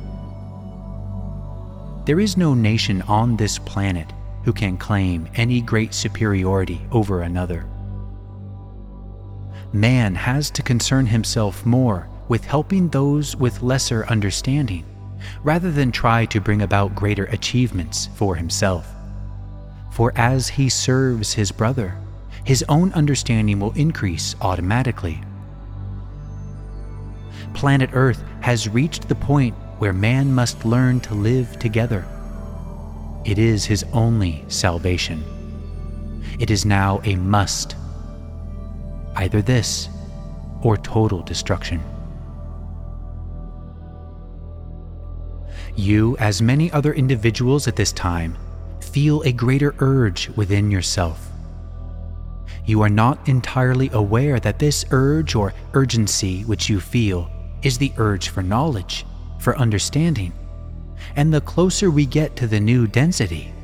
There 2.04 2.20
is 2.20 2.36
no 2.36 2.54
nation 2.54 3.02
on 3.02 3.36
this 3.36 3.58
planet 3.58 4.12
who 4.44 4.52
can 4.52 4.76
claim 4.76 5.28
any 5.34 5.60
great 5.60 5.94
superiority 5.94 6.80
over 6.90 7.22
another. 7.22 7.66
Man 9.72 10.14
has 10.14 10.50
to 10.52 10.62
concern 10.62 11.06
himself 11.06 11.66
more 11.66 12.08
with 12.28 12.44
helping 12.44 12.88
those 12.88 13.36
with 13.36 13.62
lesser 13.62 14.06
understanding 14.06 14.84
rather 15.42 15.70
than 15.70 15.92
try 15.92 16.24
to 16.26 16.40
bring 16.40 16.62
about 16.62 16.94
greater 16.94 17.24
achievements 17.26 18.08
for 18.14 18.34
himself. 18.36 18.86
For 19.90 20.12
as 20.16 20.48
he 20.48 20.68
serves 20.68 21.34
his 21.34 21.52
brother, 21.52 21.98
his 22.44 22.64
own 22.68 22.92
understanding 22.92 23.60
will 23.60 23.72
increase 23.72 24.34
automatically. 24.40 25.20
Planet 27.52 27.90
Earth 27.92 28.22
has 28.40 28.68
reached 28.68 29.08
the 29.08 29.14
point 29.14 29.54
where 29.78 29.92
man 29.92 30.34
must 30.34 30.64
learn 30.64 31.00
to 31.00 31.14
live 31.14 31.58
together. 31.58 32.06
It 33.24 33.38
is 33.38 33.64
his 33.64 33.84
only 33.92 34.44
salvation. 34.48 35.22
It 36.38 36.50
is 36.50 36.64
now 36.64 37.00
a 37.04 37.16
must. 37.16 37.74
Either 39.16 39.42
this 39.42 39.88
or 40.62 40.76
total 40.76 41.22
destruction. 41.22 41.82
You, 45.76 46.16
as 46.18 46.42
many 46.42 46.72
other 46.72 46.92
individuals 46.92 47.68
at 47.68 47.76
this 47.76 47.92
time, 47.92 48.36
feel 48.80 49.22
a 49.22 49.32
greater 49.32 49.74
urge 49.78 50.28
within 50.30 50.70
yourself. 50.70 51.30
you 52.68 52.82
are 52.82 52.90
not 52.90 53.26
entirely 53.26 53.88
aware 53.94 54.38
that 54.38 54.58
this 54.58 54.84
urge 54.90 55.34
or 55.34 55.54
urgency 55.72 56.42
which 56.42 56.68
you 56.68 56.78
feel 56.78 57.30
is 57.62 57.78
the 57.78 57.90
urge 57.96 58.28
for 58.28 58.42
knowledge, 58.42 59.06
for 59.38 59.56
understanding. 59.56 60.34
And 61.16 61.32
the 61.32 61.40
closer 61.40 61.90
we 61.90 62.04
get 62.04 62.36
to 62.36 62.46
the 62.46 62.60
new 62.60 62.86
density, 62.86 63.54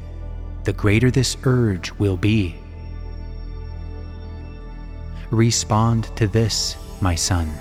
the 0.65 0.73
greater 0.73 1.11
this 1.11 1.37
urge 1.45 1.93
will 1.93 2.17
be. 2.17 2.57
Respond 5.31 6.15
to 6.17 6.27
this, 6.27 6.77
my 7.01 7.15
son. 7.15 7.53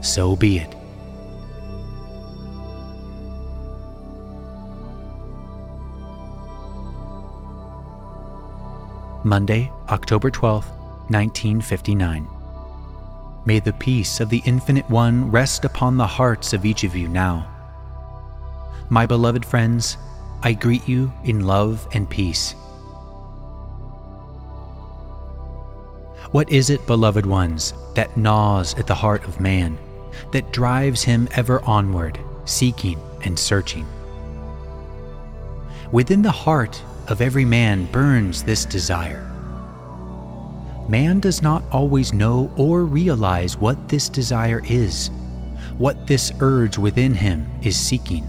So 0.00 0.36
be 0.36 0.58
it. 0.58 0.74
Monday, 9.24 9.72
October 9.88 10.30
12, 10.30 10.64
1959. 11.08 12.28
May 13.44 13.58
the 13.58 13.72
peace 13.72 14.20
of 14.20 14.28
the 14.28 14.42
Infinite 14.44 14.88
One 14.88 15.30
rest 15.30 15.64
upon 15.64 15.96
the 15.96 16.06
hearts 16.06 16.52
of 16.52 16.64
each 16.64 16.84
of 16.84 16.94
you 16.94 17.08
now. 17.08 17.48
My 18.88 19.04
beloved 19.04 19.44
friends, 19.44 19.96
I 20.42 20.52
greet 20.52 20.86
you 20.88 21.12
in 21.24 21.44
love 21.44 21.88
and 21.92 22.08
peace. 22.08 22.54
What 26.32 26.50
is 26.50 26.70
it, 26.70 26.84
beloved 26.86 27.24
ones, 27.24 27.72
that 27.94 28.16
gnaws 28.16 28.74
at 28.74 28.88
the 28.88 28.94
heart 28.94 29.24
of 29.24 29.40
man, 29.40 29.78
that 30.32 30.52
drives 30.52 31.04
him 31.04 31.28
ever 31.32 31.62
onward, 31.62 32.18
seeking 32.44 33.00
and 33.24 33.38
searching? 33.38 33.86
Within 35.92 36.22
the 36.22 36.32
heart 36.32 36.82
of 37.06 37.20
every 37.20 37.44
man 37.44 37.86
burns 37.86 38.42
this 38.42 38.64
desire. 38.64 39.22
Man 40.88 41.20
does 41.20 41.42
not 41.42 41.62
always 41.70 42.12
know 42.12 42.50
or 42.56 42.84
realize 42.84 43.56
what 43.56 43.88
this 43.88 44.08
desire 44.08 44.62
is, 44.66 45.10
what 45.78 46.08
this 46.08 46.32
urge 46.40 46.76
within 46.76 47.14
him 47.14 47.48
is 47.62 47.78
seeking. 47.78 48.26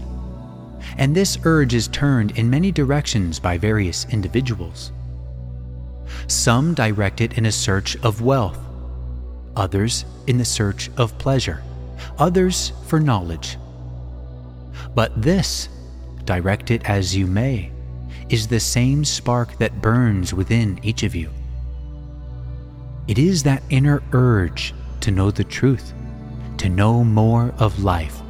And 0.98 1.16
this 1.16 1.36
urge 1.44 1.74
is 1.74 1.88
turned 1.88 2.38
in 2.38 2.48
many 2.48 2.70
directions 2.70 3.40
by 3.40 3.58
various 3.58 4.06
individuals. 4.10 4.92
Some 6.26 6.74
direct 6.74 7.20
it 7.20 7.38
in 7.38 7.46
a 7.46 7.52
search 7.52 7.96
of 8.02 8.20
wealth, 8.20 8.58
others 9.56 10.04
in 10.26 10.38
the 10.38 10.44
search 10.44 10.90
of 10.96 11.18
pleasure, 11.18 11.62
others 12.18 12.72
for 12.86 13.00
knowledge. 13.00 13.56
But 14.94 15.20
this, 15.20 15.68
direct 16.24 16.70
it 16.70 16.88
as 16.88 17.16
you 17.16 17.26
may, 17.26 17.70
is 18.28 18.46
the 18.46 18.60
same 18.60 19.04
spark 19.04 19.56
that 19.58 19.80
burns 19.80 20.34
within 20.34 20.78
each 20.82 21.02
of 21.02 21.14
you. 21.14 21.30
It 23.06 23.18
is 23.18 23.42
that 23.44 23.62
inner 23.70 24.02
urge 24.12 24.74
to 25.00 25.10
know 25.10 25.30
the 25.30 25.44
truth, 25.44 25.92
to 26.58 26.68
know 26.68 27.04
more 27.04 27.54
of 27.58 27.82
life. 27.82 28.20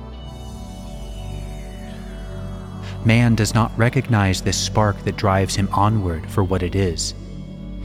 Man 3.05 3.35
does 3.35 3.55
not 3.55 3.77
recognize 3.79 4.43
this 4.43 4.57
spark 4.57 5.03
that 5.05 5.17
drives 5.17 5.57
him 5.57 5.69
onward 5.73 6.31
for 6.31 6.45
what 6.45 6.63
it 6.63 6.75
is. 6.75 7.15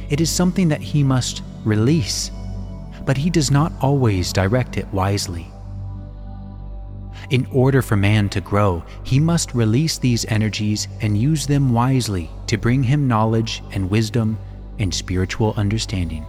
It 0.10 0.22
is 0.22 0.30
something 0.30 0.70
that 0.70 0.82
he 0.82 1.04
must 1.04 1.42
release, 1.64 2.32
but 3.06 3.18
he 3.18 3.30
does 3.30 3.52
not 3.52 3.74
always 3.82 4.34
direct 4.34 4.78
it 4.78 4.88
wisely. 4.94 5.48
In 7.30 7.48
order 7.52 7.82
for 7.82 7.96
man 7.96 8.30
to 8.30 8.42
grow, 8.42 8.84
he 9.04 9.20
must 9.20 9.56
release 9.56 9.98
these 9.98 10.26
energies 10.26 10.88
and 11.02 11.18
use 11.18 11.48
them 11.48 11.74
wisely 11.74 12.30
to 12.48 12.58
bring 12.58 12.84
him 12.84 13.08
knowledge 13.08 13.64
and 13.72 13.90
wisdom 13.90 14.38
and 14.78 14.94
spiritual 14.94 15.54
understanding. 15.58 16.26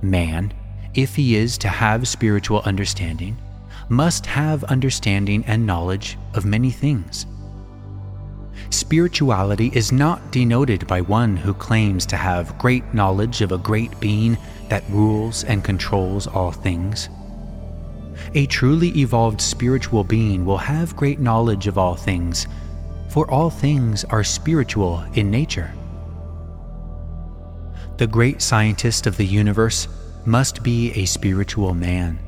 Man, 0.00 0.52
if 0.94 1.16
he 1.16 1.36
is 1.36 1.58
to 1.58 1.68
have 1.68 2.06
spiritual 2.08 2.62
understanding, 2.64 3.36
must 3.88 4.26
have 4.26 4.64
understanding 4.64 5.44
and 5.46 5.66
knowledge 5.66 6.16
of 6.34 6.44
many 6.44 6.70
things. 6.70 7.26
Spirituality 8.70 9.70
is 9.74 9.92
not 9.92 10.30
denoted 10.30 10.86
by 10.86 11.00
one 11.00 11.36
who 11.36 11.54
claims 11.54 12.06
to 12.06 12.16
have 12.16 12.58
great 12.58 12.94
knowledge 12.94 13.40
of 13.40 13.52
a 13.52 13.58
great 13.58 13.98
being 14.00 14.36
that 14.68 14.84
rules 14.88 15.44
and 15.44 15.64
controls 15.64 16.26
all 16.26 16.52
things. 16.52 17.08
A 18.34 18.46
truly 18.46 18.88
evolved 18.98 19.40
spiritual 19.40 20.04
being 20.04 20.44
will 20.44 20.58
have 20.58 20.96
great 20.96 21.18
knowledge 21.18 21.66
of 21.66 21.78
all 21.78 21.94
things, 21.94 22.46
for 23.08 23.30
all 23.30 23.50
things 23.50 24.04
are 24.04 24.24
spiritual 24.24 25.04
in 25.14 25.30
nature. 25.30 25.72
The 27.98 28.06
great 28.06 28.40
scientist 28.40 29.06
of 29.06 29.16
the 29.16 29.26
universe 29.26 29.86
must 30.24 30.62
be 30.62 30.92
a 30.92 31.04
spiritual 31.04 31.74
man. 31.74 32.18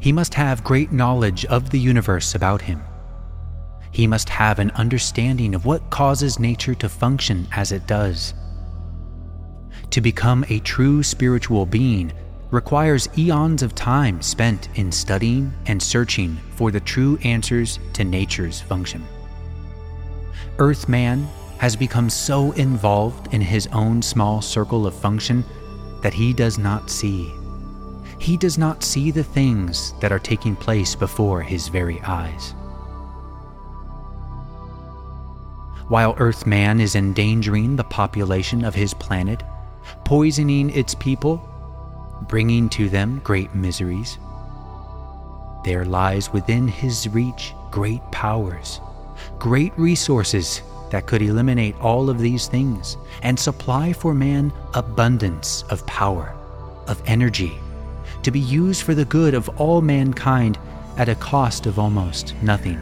He 0.00 0.12
must 0.12 0.34
have 0.34 0.64
great 0.64 0.92
knowledge 0.92 1.44
of 1.44 1.70
the 1.70 1.78
universe 1.78 2.34
about 2.34 2.62
him. 2.62 2.82
He 3.96 4.06
must 4.06 4.28
have 4.28 4.58
an 4.58 4.72
understanding 4.72 5.54
of 5.54 5.64
what 5.64 5.88
causes 5.88 6.38
nature 6.38 6.74
to 6.74 6.86
function 6.86 7.48
as 7.50 7.72
it 7.72 7.86
does. 7.86 8.34
To 9.88 10.02
become 10.02 10.44
a 10.50 10.60
true 10.60 11.02
spiritual 11.02 11.64
being 11.64 12.12
requires 12.50 13.08
eons 13.16 13.62
of 13.62 13.74
time 13.74 14.20
spent 14.20 14.68
in 14.74 14.92
studying 14.92 15.50
and 15.64 15.82
searching 15.82 16.36
for 16.56 16.70
the 16.70 16.80
true 16.80 17.16
answers 17.24 17.78
to 17.94 18.04
nature's 18.04 18.60
function. 18.60 19.02
Earthman 20.58 21.26
has 21.56 21.74
become 21.74 22.10
so 22.10 22.52
involved 22.52 23.32
in 23.32 23.40
his 23.40 23.66
own 23.68 24.02
small 24.02 24.42
circle 24.42 24.86
of 24.86 24.94
function 24.94 25.42
that 26.02 26.12
he 26.12 26.34
does 26.34 26.58
not 26.58 26.90
see. 26.90 27.32
He 28.18 28.36
does 28.36 28.58
not 28.58 28.84
see 28.84 29.10
the 29.10 29.24
things 29.24 29.94
that 30.02 30.12
are 30.12 30.18
taking 30.18 30.54
place 30.54 30.94
before 30.94 31.40
his 31.40 31.68
very 31.68 31.98
eyes. 32.02 32.52
While 35.88 36.16
Earthman 36.18 36.80
is 36.80 36.96
endangering 36.96 37.76
the 37.76 37.84
population 37.84 38.64
of 38.64 38.74
his 38.74 38.92
planet, 38.92 39.44
poisoning 40.04 40.70
its 40.70 40.96
people, 40.96 41.40
bringing 42.22 42.68
to 42.70 42.88
them 42.88 43.20
great 43.22 43.54
miseries, 43.54 44.18
there 45.64 45.84
lies 45.84 46.32
within 46.32 46.66
his 46.66 47.08
reach 47.08 47.54
great 47.70 48.02
powers, 48.10 48.80
great 49.38 49.72
resources 49.78 50.60
that 50.90 51.06
could 51.06 51.22
eliminate 51.22 51.76
all 51.80 52.10
of 52.10 52.18
these 52.18 52.48
things 52.48 52.96
and 53.22 53.38
supply 53.38 53.92
for 53.92 54.12
man 54.12 54.52
abundance 54.74 55.62
of 55.70 55.86
power, 55.86 56.34
of 56.88 57.00
energy, 57.06 57.58
to 58.24 58.32
be 58.32 58.40
used 58.40 58.82
for 58.82 58.94
the 58.94 59.04
good 59.04 59.34
of 59.34 59.48
all 59.60 59.80
mankind 59.80 60.58
at 60.96 61.08
a 61.08 61.14
cost 61.14 61.66
of 61.66 61.78
almost 61.78 62.34
nothing. 62.42 62.80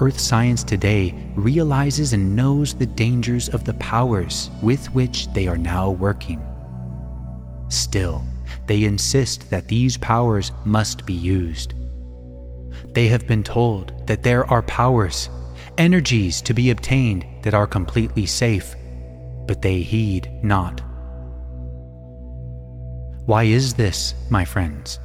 Earth 0.00 0.20
science 0.20 0.62
today 0.62 1.12
realizes 1.34 2.12
and 2.12 2.36
knows 2.36 2.72
the 2.72 2.86
dangers 2.86 3.48
of 3.48 3.64
the 3.64 3.74
powers 3.74 4.48
with 4.62 4.86
which 4.94 5.26
they 5.32 5.48
are 5.48 5.58
now 5.58 5.90
working. 5.90 6.40
Still, 7.68 8.22
they 8.66 8.84
insist 8.84 9.50
that 9.50 9.66
these 9.66 9.96
powers 9.96 10.52
must 10.64 11.04
be 11.04 11.14
used. 11.14 11.74
They 12.94 13.08
have 13.08 13.26
been 13.26 13.42
told 13.42 14.06
that 14.06 14.22
there 14.22 14.48
are 14.48 14.62
powers, 14.62 15.28
energies 15.78 16.40
to 16.42 16.54
be 16.54 16.70
obtained 16.70 17.26
that 17.42 17.54
are 17.54 17.66
completely 17.66 18.24
safe, 18.24 18.76
but 19.46 19.62
they 19.62 19.80
heed 19.80 20.30
not. 20.44 20.80
Why 23.26 23.44
is 23.44 23.74
this, 23.74 24.14
my 24.30 24.44
friends? 24.44 25.00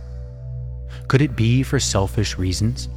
Could 1.07 1.21
it 1.21 1.35
be 1.35 1.63
for 1.63 1.79
selfish 1.79 2.37
reasons? 2.37 2.89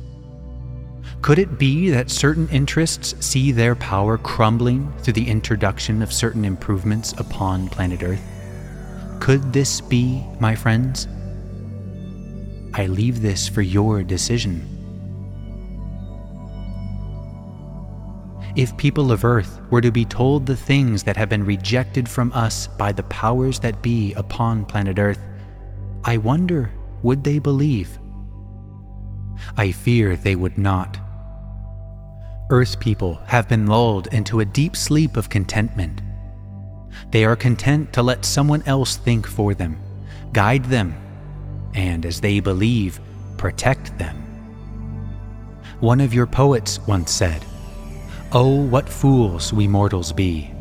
Could 1.22 1.38
it 1.38 1.58
be 1.58 1.90
that 1.90 2.10
certain 2.10 2.48
interests 2.50 3.14
see 3.24 3.50
their 3.50 3.74
power 3.74 4.16
crumbling 4.16 4.92
through 4.98 5.14
the 5.14 5.28
introduction 5.28 6.02
of 6.02 6.12
certain 6.12 6.44
improvements 6.44 7.12
upon 7.18 7.68
planet 7.68 8.02
Earth? 8.02 8.22
Could 9.20 9.52
this 9.52 9.80
be, 9.80 10.24
my 10.38 10.54
friends? 10.54 11.08
I 12.74 12.86
leave 12.86 13.22
this 13.22 13.48
for 13.48 13.62
your 13.62 14.02
decision. 14.02 14.76
If 18.56 18.76
people 18.78 19.12
of 19.12 19.24
earth 19.24 19.60
were 19.70 19.82
to 19.82 19.90
be 19.90 20.06
told 20.06 20.46
the 20.46 20.56
things 20.56 21.02
that 21.02 21.16
have 21.16 21.28
been 21.28 21.44
rejected 21.44 22.08
from 22.08 22.32
us 22.32 22.66
by 22.66 22.92
the 22.92 23.02
powers 23.04 23.58
that 23.60 23.82
be 23.82 24.14
upon 24.14 24.64
planet 24.64 24.98
Earth, 24.98 25.20
I 26.04 26.16
wonder 26.16 26.70
would 27.02 27.22
they 27.22 27.38
believe? 27.38 27.98
I 29.58 29.72
fear 29.72 30.16
they 30.16 30.36
would 30.36 30.56
not. 30.56 30.98
Earth 32.48 32.78
people 32.78 33.16
have 33.26 33.48
been 33.48 33.66
lulled 33.66 34.06
into 34.12 34.38
a 34.38 34.44
deep 34.44 34.76
sleep 34.76 35.16
of 35.16 35.28
contentment. 35.28 36.00
They 37.10 37.24
are 37.24 37.34
content 37.34 37.92
to 37.94 38.04
let 38.04 38.24
someone 38.24 38.62
else 38.66 38.96
think 38.96 39.26
for 39.26 39.52
them, 39.52 39.80
guide 40.32 40.64
them, 40.66 40.94
and, 41.74 42.06
as 42.06 42.20
they 42.20 42.38
believe, 42.38 43.00
protect 43.36 43.98
them. 43.98 44.16
One 45.80 46.00
of 46.00 46.14
your 46.14 46.26
poets 46.26 46.78
once 46.86 47.10
said, 47.10 47.44
Oh, 48.30 48.62
what 48.62 48.88
fools 48.88 49.52
we 49.52 49.66
mortals 49.66 50.12
be! 50.12 50.52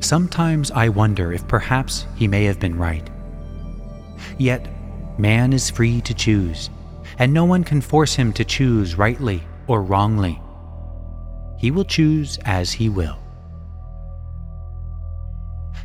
Sometimes 0.00 0.70
I 0.70 0.88
wonder 0.88 1.34
if 1.34 1.46
perhaps 1.46 2.06
he 2.16 2.26
may 2.26 2.44
have 2.44 2.58
been 2.58 2.78
right. 2.78 3.08
Yet, 4.38 4.66
man 5.18 5.52
is 5.52 5.68
free 5.68 6.00
to 6.00 6.14
choose, 6.14 6.70
and 7.18 7.32
no 7.34 7.44
one 7.44 7.62
can 7.62 7.82
force 7.82 8.14
him 8.14 8.32
to 8.32 8.44
choose 8.44 8.96
rightly 8.96 9.42
or 9.72 9.80
wrongly. 9.80 10.38
He 11.56 11.70
will 11.70 11.86
choose 11.86 12.38
as 12.44 12.72
he 12.72 12.90
will. 12.90 13.16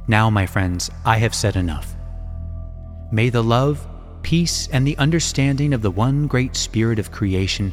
Now, 0.09 0.29
my 0.29 0.45
friends, 0.45 0.91
I 1.05 1.19
have 1.19 1.33
said 1.33 1.55
enough. 1.55 1.95
May 3.13 3.29
the 3.29 3.41
love, 3.41 3.87
peace, 4.23 4.67
and 4.73 4.85
the 4.85 4.97
understanding 4.97 5.73
of 5.73 5.81
the 5.81 5.89
one 5.89 6.27
great 6.27 6.57
spirit 6.57 6.99
of 6.99 7.13
creation 7.13 7.71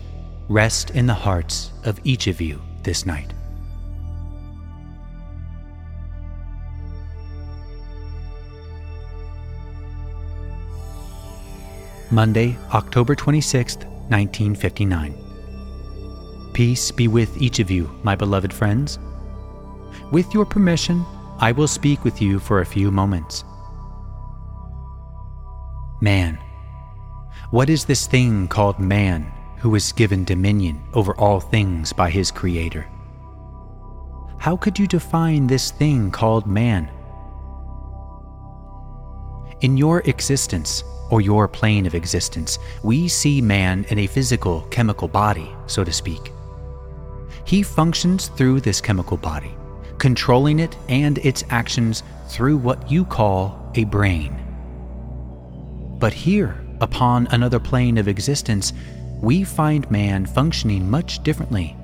rest 0.48 0.90
in 0.90 1.08
the 1.08 1.14
hearts 1.14 1.72
of 1.82 1.98
each 2.04 2.28
of 2.28 2.40
you 2.40 2.62
this 2.84 3.04
night. 3.04 3.34
Monday, 12.12 12.56
October 12.72 13.16
26th, 13.16 13.84
1959. 14.10 15.23
Peace 16.54 16.92
be 16.92 17.08
with 17.08 17.36
each 17.42 17.58
of 17.58 17.68
you, 17.68 17.90
my 18.04 18.14
beloved 18.14 18.52
friends. 18.52 19.00
With 20.12 20.32
your 20.32 20.46
permission, 20.46 21.04
I 21.40 21.50
will 21.50 21.66
speak 21.66 22.04
with 22.04 22.22
you 22.22 22.38
for 22.38 22.60
a 22.60 22.66
few 22.66 22.92
moments. 22.92 23.44
Man. 26.00 26.38
What 27.50 27.68
is 27.68 27.84
this 27.84 28.06
thing 28.06 28.46
called 28.46 28.78
man 28.78 29.32
who 29.58 29.74
is 29.74 29.90
given 29.90 30.22
dominion 30.22 30.80
over 30.94 31.16
all 31.16 31.40
things 31.40 31.92
by 31.92 32.08
his 32.08 32.30
Creator? 32.30 32.86
How 34.38 34.56
could 34.56 34.78
you 34.78 34.86
define 34.86 35.48
this 35.48 35.72
thing 35.72 36.12
called 36.12 36.46
man? 36.46 36.88
In 39.60 39.76
your 39.76 40.02
existence, 40.02 40.84
or 41.10 41.20
your 41.20 41.48
plane 41.48 41.86
of 41.86 41.96
existence, 41.96 42.60
we 42.84 43.08
see 43.08 43.40
man 43.40 43.84
in 43.88 43.98
a 43.98 44.06
physical, 44.06 44.62
chemical 44.70 45.08
body, 45.08 45.50
so 45.66 45.82
to 45.82 45.92
speak. 45.92 46.33
He 47.44 47.62
functions 47.62 48.28
through 48.28 48.60
this 48.60 48.80
chemical 48.80 49.16
body, 49.16 49.54
controlling 49.98 50.60
it 50.60 50.76
and 50.88 51.18
its 51.18 51.44
actions 51.50 52.02
through 52.28 52.56
what 52.56 52.90
you 52.90 53.04
call 53.04 53.70
a 53.74 53.84
brain. 53.84 54.34
But 55.98 56.12
here, 56.12 56.58
upon 56.80 57.26
another 57.28 57.60
plane 57.60 57.98
of 57.98 58.08
existence, 58.08 58.72
we 59.20 59.44
find 59.44 59.90
man 59.90 60.26
functioning 60.26 60.90
much 60.90 61.22
differently. 61.22 61.76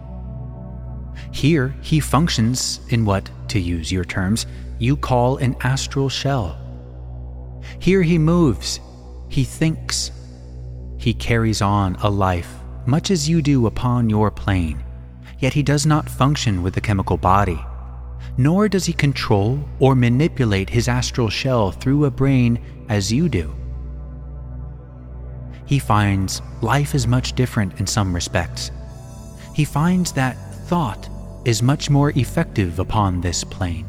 Here, 1.33 1.75
he 1.83 2.01
functions 2.01 2.81
in 2.89 3.05
what, 3.05 3.31
to 3.49 3.61
use 3.61 3.93
your 3.93 4.05
terms, 4.05 4.47
you 4.79 4.97
call 4.97 5.37
an 5.37 5.57
astral 5.61 6.09
shell. 6.09 6.59
Here 7.79 8.03
he 8.03 8.19
moves, 8.19 8.81
he 9.29 9.45
thinks, 9.45 10.11
he 10.99 11.15
carries 11.15 11.63
on 11.63 11.97
a 11.97 12.11
life 12.11 12.57
much 12.87 13.11
as 13.11 13.29
you 13.29 13.43
do 13.43 13.67
upon 13.67 14.11
your 14.11 14.31
plane 14.31 14.83
yet 15.41 15.53
he 15.55 15.63
does 15.63 15.87
not 15.87 16.09
function 16.09 16.63
with 16.63 16.75
the 16.75 16.81
chemical 16.81 17.17
body, 17.17 17.59
nor 18.37 18.69
does 18.69 18.87
he 18.87 18.93
control 18.93 19.59
or 19.79 19.95
manipulate 19.95 20.71
his 20.71 20.89
astral 20.89 21.29
shell 21.29 21.71
through 21.71 22.05
a 22.05 22.11
brain 22.11 22.61
as 22.89 23.13
you 23.13 23.29
do. 23.29 23.55
He 25.67 25.79
finds 25.79 26.43
life 26.63 26.95
is 26.95 27.07
much 27.07 27.35
different 27.35 27.79
in 27.81 27.87
some 27.87 28.15
respects. 28.15 28.71
He 29.55 29.65
finds 29.65 30.13
that 30.13 30.37
thought 30.67 31.09
is 31.45 31.63
much 31.63 31.91
more 31.91 32.11
effective 32.11 32.79
upon 32.79 33.21
this 33.21 33.45
plane. 33.45 33.87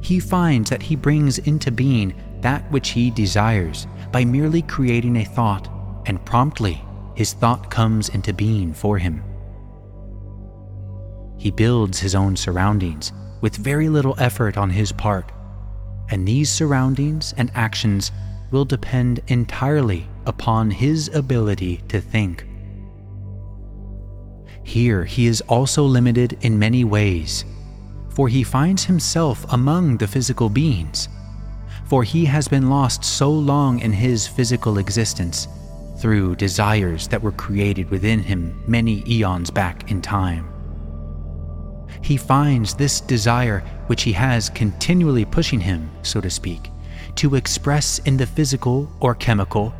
He 0.00 0.20
finds 0.20 0.70
that 0.70 0.82
he 0.82 0.94
brings 0.94 1.38
into 1.38 1.70
being 1.70 2.14
that 2.40 2.70
which 2.70 2.90
he 2.90 3.10
desires 3.10 3.86
by 4.12 4.24
merely 4.24 4.62
creating 4.62 5.16
a 5.16 5.24
thought, 5.24 5.68
and 6.06 6.24
promptly 6.24 6.80
his 7.14 7.32
thought 7.32 7.70
comes 7.70 8.08
into 8.10 8.32
being 8.32 8.72
for 8.72 8.98
him. 8.98 9.22
He 11.38 11.50
builds 11.50 12.00
his 12.00 12.14
own 12.14 12.36
surroundings 12.36 13.12
with 13.40 13.56
very 13.56 13.88
little 13.88 14.14
effort 14.18 14.56
on 14.56 14.70
his 14.70 14.92
part, 14.92 15.30
and 16.10 16.26
these 16.26 16.50
surroundings 16.50 17.34
and 17.36 17.50
actions 17.54 18.10
will 18.50 18.64
depend 18.64 19.20
entirely 19.28 20.08
upon 20.24 20.70
his 20.70 21.08
ability 21.08 21.82
to 21.88 22.00
think. 22.00 22.46
Here 24.62 25.04
he 25.04 25.26
is 25.26 25.40
also 25.42 25.84
limited 25.84 26.38
in 26.40 26.58
many 26.58 26.84
ways, 26.84 27.44
for 28.08 28.28
he 28.28 28.42
finds 28.42 28.84
himself 28.84 29.44
among 29.52 29.98
the 29.98 30.08
physical 30.08 30.48
beings, 30.48 31.08
for 31.84 32.02
he 32.02 32.24
has 32.24 32.48
been 32.48 32.68
lost 32.68 33.04
so 33.04 33.30
long 33.30 33.78
in 33.80 33.92
his 33.92 34.26
physical 34.26 34.78
existence 34.78 35.46
through 36.00 36.36
desires 36.36 37.06
that 37.08 37.22
were 37.22 37.32
created 37.32 37.90
within 37.90 38.20
him 38.20 38.62
many 38.66 39.04
eons 39.06 39.50
back 39.50 39.90
in 39.90 40.02
time 40.02 40.55
he 42.02 42.16
finds 42.16 42.74
this 42.74 43.00
desire, 43.00 43.60
which 43.86 44.02
he 44.02 44.12
has 44.12 44.50
continually 44.50 45.24
pushing 45.24 45.60
him, 45.60 45.90
so 46.02 46.20
to 46.20 46.30
speak, 46.30 46.70
to 47.16 47.34
express 47.34 47.98
in 48.00 48.16
the 48.16 48.26
physical 48.26 48.90
or 49.00 49.14
chemical, 49.14 49.74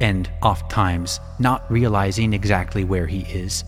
and 0.00 0.30
oft 0.42 0.70
times 0.70 1.20
not 1.38 1.70
realizing 1.70 2.32
exactly 2.32 2.84
where 2.84 3.06
he 3.06 3.20
is. 3.20 3.64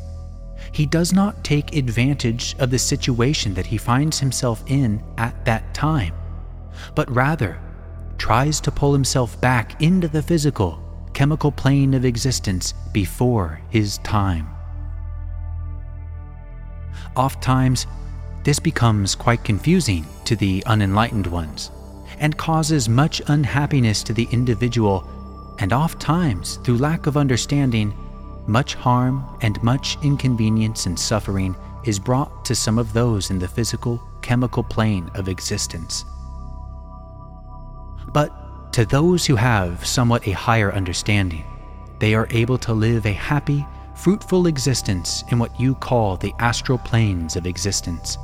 He 0.72 0.86
does 0.86 1.12
not 1.12 1.44
take 1.44 1.76
advantage 1.76 2.56
of 2.58 2.70
the 2.70 2.78
situation 2.78 3.54
that 3.54 3.66
he 3.66 3.78
finds 3.78 4.18
himself 4.18 4.64
in 4.66 5.02
at 5.16 5.44
that 5.44 5.72
time, 5.74 6.14
but 6.94 7.10
rather 7.10 7.58
tries 8.18 8.60
to 8.62 8.70
pull 8.70 8.92
himself 8.92 9.40
back 9.40 9.80
into 9.80 10.08
the 10.08 10.22
physical, 10.22 10.82
chemical 11.12 11.52
plane 11.52 11.94
of 11.94 12.04
existence 12.04 12.74
before 12.92 13.60
his 13.70 13.98
time. 13.98 14.55
Oft 17.16 17.42
times, 17.42 17.86
this 18.44 18.58
becomes 18.58 19.14
quite 19.14 19.44
confusing 19.44 20.06
to 20.24 20.36
the 20.36 20.62
unenlightened 20.66 21.26
ones 21.26 21.70
and 22.18 22.36
causes 22.36 22.88
much 22.88 23.20
unhappiness 23.26 24.02
to 24.04 24.12
the 24.12 24.28
individual, 24.30 25.04
and 25.58 25.72
oft 25.72 26.00
times, 26.00 26.56
through 26.64 26.78
lack 26.78 27.06
of 27.06 27.16
understanding, 27.16 27.94
much 28.46 28.74
harm 28.74 29.24
and 29.40 29.62
much 29.62 29.98
inconvenience 30.02 30.86
and 30.86 30.98
suffering 30.98 31.56
is 31.84 31.98
brought 31.98 32.44
to 32.44 32.54
some 32.54 32.78
of 32.78 32.92
those 32.92 33.30
in 33.30 33.38
the 33.38 33.48
physical, 33.48 34.02
chemical 34.22 34.62
plane 34.62 35.10
of 35.14 35.28
existence. 35.28 36.04
But 38.12 38.72
to 38.72 38.84
those 38.84 39.26
who 39.26 39.36
have 39.36 39.84
somewhat 39.84 40.26
a 40.26 40.32
higher 40.32 40.72
understanding, 40.72 41.44
they 41.98 42.14
are 42.14 42.28
able 42.30 42.58
to 42.58 42.72
live 42.72 43.06
a 43.06 43.12
happy, 43.12 43.66
fruitful 43.96 44.46
existence 44.46 45.24
in 45.30 45.38
what 45.38 45.58
you 45.58 45.74
call 45.74 46.16
the 46.16 46.32
astral 46.38 46.78
planes 46.78 47.34
of 47.34 47.46
existence. 47.46 48.18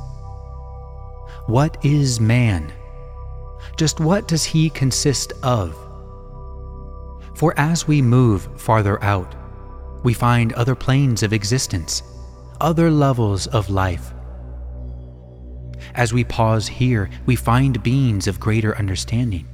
What 1.47 1.83
is 1.83 2.19
man? 2.19 2.71
Just 3.75 3.99
what 3.99 4.27
does 4.27 4.45
he 4.45 4.69
consist 4.69 5.33
of? 5.41 5.75
For 7.35 7.53
as 7.57 7.87
we 7.87 8.01
move 8.01 8.47
farther 8.61 9.03
out, 9.03 9.35
we 10.03 10.13
find 10.13 10.53
other 10.53 10.75
planes 10.75 11.23
of 11.23 11.33
existence, 11.33 12.03
other 12.61 12.91
levels 12.91 13.47
of 13.47 13.69
life. 13.69 14.13
As 15.95 16.13
we 16.13 16.23
pause 16.23 16.67
here, 16.67 17.09
we 17.25 17.35
find 17.35 17.83
beings 17.83 18.27
of 18.27 18.39
greater 18.39 18.77
understanding. 18.77 19.47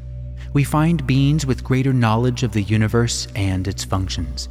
We 0.53 0.63
find 0.63 1.07
beings 1.07 1.45
with 1.45 1.63
greater 1.63 1.93
knowledge 1.93 2.43
of 2.43 2.51
the 2.51 2.63
universe 2.63 3.27
and 3.35 3.67
its 3.67 3.83
functions 3.83 4.49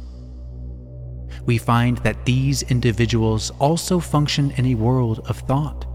we 1.45 1.57
find 1.57 1.97
that 1.99 2.25
these 2.25 2.63
individuals 2.63 3.51
also 3.59 3.99
function 3.99 4.51
in 4.51 4.67
a 4.67 4.75
world 4.75 5.19
of 5.27 5.37
thought, 5.39 5.85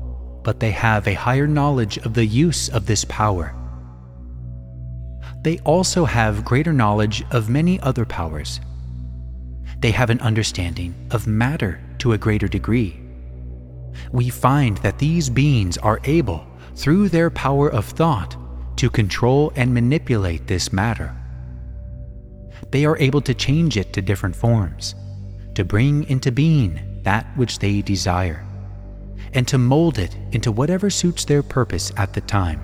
but 0.42 0.60
they 0.60 0.70
have 0.70 1.06
a 1.06 1.14
higher 1.14 1.46
knowledge 1.46 1.98
of 1.98 2.14
the 2.14 2.26
use 2.26 2.68
of 2.68 2.86
this 2.86 3.04
power. 3.04 3.54
They 5.42 5.58
also 5.60 6.04
have 6.04 6.44
greater 6.44 6.72
knowledge 6.72 7.22
of 7.30 7.50
many 7.50 7.78
other 7.80 8.04
powers. 8.04 8.60
They 9.80 9.90
have 9.90 10.10
an 10.10 10.20
understanding 10.20 10.94
of 11.10 11.26
matter 11.26 11.80
to 11.98 12.12
a 12.12 12.18
greater 12.18 12.48
degree. 12.48 13.00
We 14.12 14.30
find 14.30 14.78
that 14.78 14.98
these 14.98 15.28
beings 15.28 15.76
are 15.78 16.00
able, 16.04 16.46
through 16.74 17.10
their 17.10 17.30
power 17.30 17.70
of 17.70 17.84
thought, 17.84 18.36
to 18.76 18.90
control 18.90 19.52
and 19.54 19.72
manipulate 19.72 20.46
this 20.46 20.72
matter. 20.72 21.14
They 22.70 22.84
are 22.86 22.98
able 22.98 23.20
to 23.20 23.34
change 23.34 23.76
it 23.76 23.92
to 23.92 24.02
different 24.02 24.34
forms 24.34 24.94
to 25.54 25.64
bring 25.64 26.04
into 26.04 26.32
being 26.32 27.00
that 27.02 27.26
which 27.36 27.58
they 27.58 27.82
desire, 27.82 28.44
and 29.32 29.46
to 29.48 29.58
mold 29.58 29.98
it 29.98 30.16
into 30.32 30.52
whatever 30.52 30.90
suits 30.90 31.24
their 31.24 31.42
purpose 31.42 31.92
at 31.96 32.12
the 32.12 32.20
time. 32.20 32.60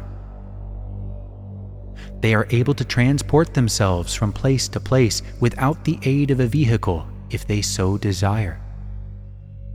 They 2.20 2.34
are 2.34 2.46
able 2.50 2.74
to 2.74 2.84
transport 2.84 3.54
themselves 3.54 4.14
from 4.14 4.32
place 4.32 4.68
to 4.68 4.80
place 4.80 5.22
without 5.40 5.84
the 5.84 5.98
aid 6.02 6.30
of 6.30 6.40
a 6.40 6.46
vehicle 6.46 7.06
if 7.30 7.46
they 7.46 7.62
so 7.62 7.96
desire. 7.96 8.60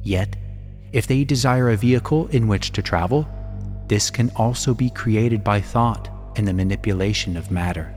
Yet, 0.04 0.36
if 0.92 1.08
they 1.08 1.24
desire 1.24 1.70
a 1.70 1.76
vehicle 1.76 2.28
in 2.28 2.48
which 2.48 2.72
to 2.74 2.82
travel, 2.82 3.28
this 3.88 4.10
can 4.10 4.32
also 4.36 4.74
be 4.74 4.90
created 4.90 5.44
by 5.44 5.62
thought 5.62 6.10
and 6.36 6.48
the 6.48 6.54
manipulation 6.54 7.36
of 7.38 7.52
matter. 7.52 7.94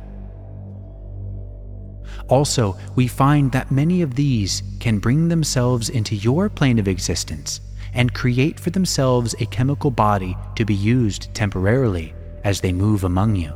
Also, 2.28 2.76
we 2.94 3.08
find 3.08 3.50
that 3.52 3.70
many 3.70 4.02
of 4.02 4.14
these 4.14 4.62
can 4.80 4.98
bring 4.98 5.28
themselves 5.28 5.88
into 5.88 6.14
your 6.14 6.48
plane 6.48 6.78
of 6.78 6.86
existence 6.86 7.60
and 7.94 8.14
create 8.14 8.60
for 8.60 8.70
themselves 8.70 9.34
a 9.40 9.46
chemical 9.46 9.90
body 9.90 10.36
to 10.54 10.64
be 10.64 10.74
used 10.74 11.32
temporarily 11.34 12.14
as 12.44 12.60
they 12.60 12.72
move 12.72 13.04
among 13.04 13.34
you, 13.34 13.52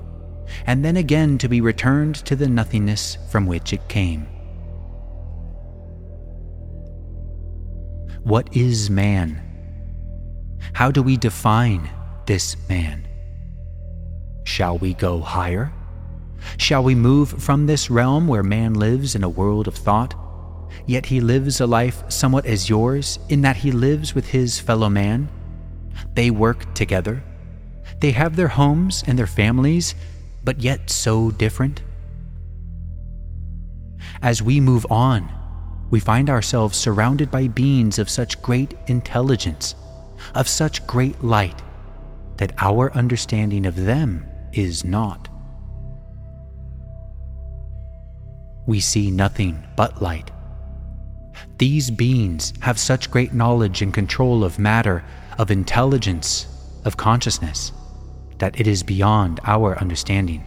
and 0.67 0.85
then 0.85 0.97
again 0.97 1.37
to 1.39 1.49
be 1.49 1.61
returned 1.61 2.15
to 2.15 2.35
the 2.35 2.49
nothingness 2.49 3.19
from 3.31 3.47
which 3.47 3.73
it 3.73 3.89
came. 3.89 4.27
What 8.23 8.57
is 8.57 8.89
man? 8.89 9.43
How 10.73 10.91
do 10.91 11.03
we 11.03 11.17
define 11.17 11.91
this 12.27 12.57
man? 12.69 13.07
Shall 14.45 14.79
we 14.79 14.95
go 14.95 15.21
higher? 15.21 15.73
Shall 16.57 16.83
we 16.83 16.94
move 16.94 17.31
from 17.42 17.66
this 17.66 17.90
realm 17.90 18.28
where 18.28 18.42
man 18.42 18.74
lives 18.74 19.14
in 19.14 19.24
a 19.24 19.28
world 19.28 19.68
of 19.68 19.74
thought? 19.74 20.14
Yet 20.87 21.07
he 21.07 21.20
lives 21.20 21.61
a 21.61 21.66
life 21.66 22.02
somewhat 22.09 22.46
as 22.46 22.68
yours, 22.68 23.18
in 23.28 23.42
that 23.42 23.57
he 23.57 23.72
lives 23.72 24.14
with 24.14 24.28
his 24.28 24.59
fellow 24.59 24.88
man. 24.88 25.28
They 26.14 26.31
work 26.31 26.74
together. 26.74 27.22
They 28.00 28.12
have 28.12 28.37
their 28.37 28.48
homes 28.48 29.05
and 29.07 29.18
their 29.18 29.26
families, 29.26 29.94
but 30.44 30.61
yet 30.61 30.90
so 30.90 31.31
different. 31.31 31.83
As 34.20 34.42
we 34.42 34.61
move 34.61 34.87
on, 34.90 35.31
we 35.90 36.00
find 36.00 36.31
ourselves 36.31 36.76
surrounded 36.76 37.31
by 37.31 37.48
beings 37.48 37.98
of 37.98 38.09
such 38.09 38.40
great 38.42 38.74
intelligence, 38.87 39.74
of 40.35 40.48
such 40.48 40.87
great 40.87 41.22
light, 41.22 41.62
that 42.38 42.55
our 42.59 42.92
understanding 42.94 43.66
of 43.66 43.76
them 43.76 44.26
is 44.52 44.85
not. 44.85 45.28
We 48.66 48.81
see 48.81 49.11
nothing 49.11 49.62
but 49.77 50.01
light. 50.03 50.31
These 51.59 51.90
beings 51.90 52.53
have 52.61 52.79
such 52.79 53.11
great 53.11 53.33
knowledge 53.33 53.83
and 53.83 53.92
control 53.92 54.44
of 54.44 54.59
matter, 54.59 55.05
of 55.38 55.51
intelligence, 55.51 56.46
of 56.85 56.96
consciousness, 56.96 57.72
that 58.38 58.59
it 58.59 58.66
is 58.66 58.83
beyond 58.83 59.40
our 59.44 59.79
understanding. 59.79 60.44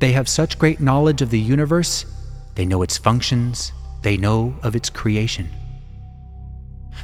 They 0.00 0.12
have 0.12 0.28
such 0.28 0.58
great 0.58 0.80
knowledge 0.80 1.22
of 1.22 1.30
the 1.30 1.40
universe, 1.40 2.06
they 2.54 2.66
know 2.66 2.82
its 2.82 2.98
functions, 2.98 3.72
they 4.02 4.16
know 4.16 4.54
of 4.62 4.76
its 4.76 4.90
creation. 4.90 5.48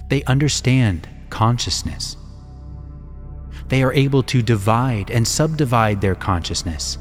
They 0.08 0.24
understand 0.24 1.08
consciousness. 1.30 2.16
They 3.68 3.82
are 3.82 3.92
able 3.92 4.22
to 4.24 4.42
divide 4.42 5.10
and 5.10 5.26
subdivide 5.26 6.00
their 6.00 6.14
consciousness 6.14 6.98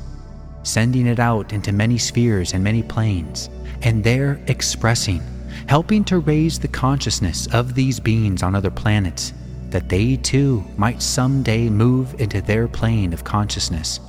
sending 0.68 1.08
it 1.08 1.20
out 1.20 1.54
into 1.54 1.72
many 1.72 1.98
spheres 1.98 2.54
and 2.54 2.64
many 2.64 2.84
planes, 2.84 3.50
and 3.84 4.04
there 4.04 4.42
expressing, 4.48 5.22
helping 5.68 6.04
to 6.04 6.20
raise 6.20 6.60
the 6.60 6.68
consciousness 6.68 7.48
of 7.54 7.74
these 7.74 8.00
beings 8.00 8.44
on 8.44 8.54
other 8.54 8.70
planets, 8.70 9.34
that 9.70 9.90
they 9.90 10.18
too 10.18 10.64
might 10.76 11.02
someday 11.02 11.70
move 11.70 12.20
into 12.20 12.42
their 12.42 12.68
plane 12.68 13.14
of 13.14 13.24
consciousness. 13.24 14.00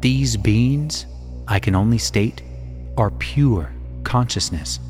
These 0.00 0.36
beings, 0.36 1.06
I 1.46 1.58
can 1.58 1.74
only 1.74 1.98
state, 1.98 2.42
are 2.96 3.10
pure 3.10 3.72
consciousness. 4.04 4.80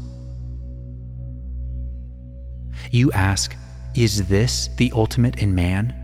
You 2.90 3.12
ask, 3.12 3.56
is 3.94 4.26
this 4.26 4.68
the 4.76 4.92
ultimate 4.94 5.42
in 5.42 5.54
man? 5.54 5.94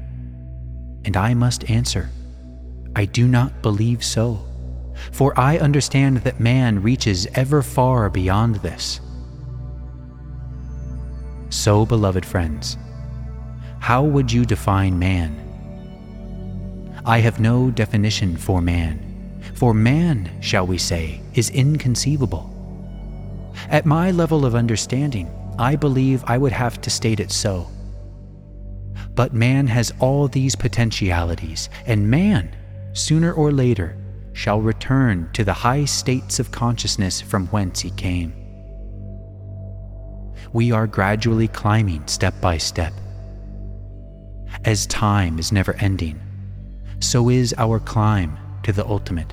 And 1.04 1.16
I 1.16 1.34
must 1.34 1.70
answer, 1.70 2.10
I 2.94 3.04
do 3.04 3.28
not 3.28 3.62
believe 3.62 4.04
so, 4.04 4.44
for 5.12 5.38
I 5.38 5.58
understand 5.58 6.18
that 6.18 6.40
man 6.40 6.82
reaches 6.82 7.26
ever 7.34 7.62
far 7.62 8.10
beyond 8.10 8.56
this. 8.56 9.00
So, 11.50 11.86
beloved 11.86 12.26
friends, 12.26 12.76
how 13.80 14.02
would 14.02 14.30
you 14.30 14.44
define 14.44 14.98
man? 14.98 15.44
I 17.04 17.20
have 17.20 17.40
no 17.40 17.70
definition 17.70 18.36
for 18.36 18.60
man, 18.60 19.40
for 19.54 19.72
man, 19.72 20.30
shall 20.40 20.66
we 20.66 20.76
say, 20.76 21.22
is 21.34 21.50
inconceivable. 21.50 22.54
At 23.70 23.86
my 23.86 24.10
level 24.10 24.44
of 24.44 24.54
understanding, 24.54 25.30
I 25.58 25.74
believe 25.74 26.22
I 26.26 26.38
would 26.38 26.52
have 26.52 26.80
to 26.82 26.90
state 26.90 27.20
it 27.20 27.32
so. 27.32 27.68
But 29.14 29.32
man 29.32 29.66
has 29.68 29.92
all 30.00 30.28
these 30.28 30.54
potentialities, 30.54 31.70
and 31.86 32.10
man 32.10 32.54
sooner 32.98 33.32
or 33.32 33.52
later, 33.52 33.96
shall 34.32 34.60
return 34.60 35.28
to 35.32 35.44
the 35.44 35.52
high 35.52 35.84
states 35.84 36.38
of 36.38 36.52
consciousness 36.52 37.20
from 37.20 37.46
whence 37.48 37.80
he 37.80 37.90
came. 37.90 38.32
We 40.52 40.72
are 40.72 40.86
gradually 40.86 41.48
climbing 41.48 42.06
step 42.06 42.40
by 42.40 42.58
step. 42.58 42.92
As 44.64 44.86
time 44.86 45.38
is 45.38 45.52
never 45.52 45.74
ending, 45.74 46.20
so 47.00 47.28
is 47.28 47.54
our 47.58 47.78
climb 47.78 48.38
to 48.62 48.72
the 48.72 48.86
ultimate. 48.86 49.32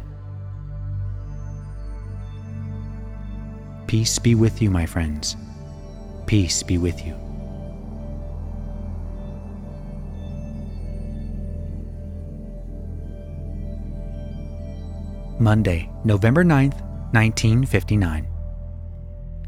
Peace 3.88 4.20
be 4.20 4.36
with 4.36 4.62
you, 4.62 4.70
my 4.70 4.86
friends. 4.86 5.36
Peace 6.26 6.64
be 6.64 6.78
with 6.78 7.06
you. 7.06 7.25
Monday, 15.40 15.90
November 16.06 16.46
9th, 16.46 16.82
1959. 17.12 18.26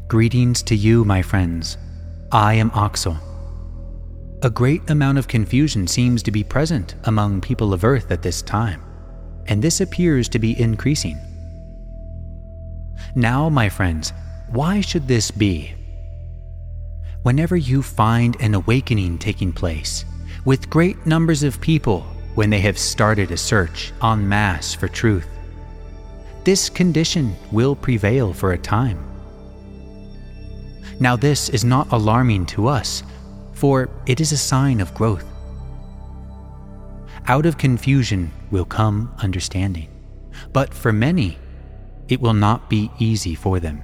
Greetings 0.06 0.62
to 0.64 0.76
you, 0.76 1.02
my 1.02 1.22
friends. 1.22 1.78
I 2.30 2.54
am 2.54 2.70
Oxel. 2.72 3.16
A 4.42 4.50
great 4.50 4.90
amount 4.90 5.16
of 5.16 5.28
confusion 5.28 5.86
seems 5.86 6.22
to 6.24 6.30
be 6.30 6.44
present 6.44 6.94
among 7.04 7.40
people 7.40 7.72
of 7.72 7.84
Earth 7.84 8.10
at 8.10 8.20
this 8.20 8.42
time, 8.42 8.82
and 9.46 9.62
this 9.62 9.80
appears 9.80 10.28
to 10.28 10.38
be 10.38 10.60
increasing. 10.60 11.16
Now, 13.14 13.48
my 13.48 13.70
friends, 13.70 14.12
why 14.50 14.82
should 14.82 15.08
this 15.08 15.30
be? 15.30 15.74
Whenever 17.22 17.56
you 17.56 17.82
find 17.82 18.36
an 18.40 18.54
awakening 18.54 19.18
taking 19.18 19.52
place, 19.52 20.04
with 20.44 20.68
great 20.68 21.06
numbers 21.06 21.42
of 21.42 21.62
people 21.62 22.02
when 22.34 22.50
they 22.50 22.60
have 22.60 22.78
started 22.78 23.30
a 23.30 23.38
search 23.38 23.92
en 24.02 24.28
masse 24.28 24.74
for 24.74 24.86
truth, 24.86 25.26
this 26.48 26.70
condition 26.70 27.36
will 27.52 27.76
prevail 27.76 28.32
for 28.32 28.52
a 28.52 28.58
time. 28.58 28.98
Now, 30.98 31.14
this 31.14 31.50
is 31.50 31.62
not 31.62 31.92
alarming 31.92 32.46
to 32.46 32.68
us, 32.68 33.02
for 33.52 33.90
it 34.06 34.18
is 34.18 34.32
a 34.32 34.38
sign 34.38 34.80
of 34.80 34.94
growth. 34.94 35.26
Out 37.26 37.44
of 37.44 37.58
confusion 37.58 38.32
will 38.50 38.64
come 38.64 39.12
understanding, 39.18 39.90
but 40.54 40.72
for 40.72 40.90
many, 40.90 41.36
it 42.08 42.18
will 42.18 42.32
not 42.32 42.70
be 42.70 42.90
easy 42.98 43.34
for 43.34 43.60
them. 43.60 43.82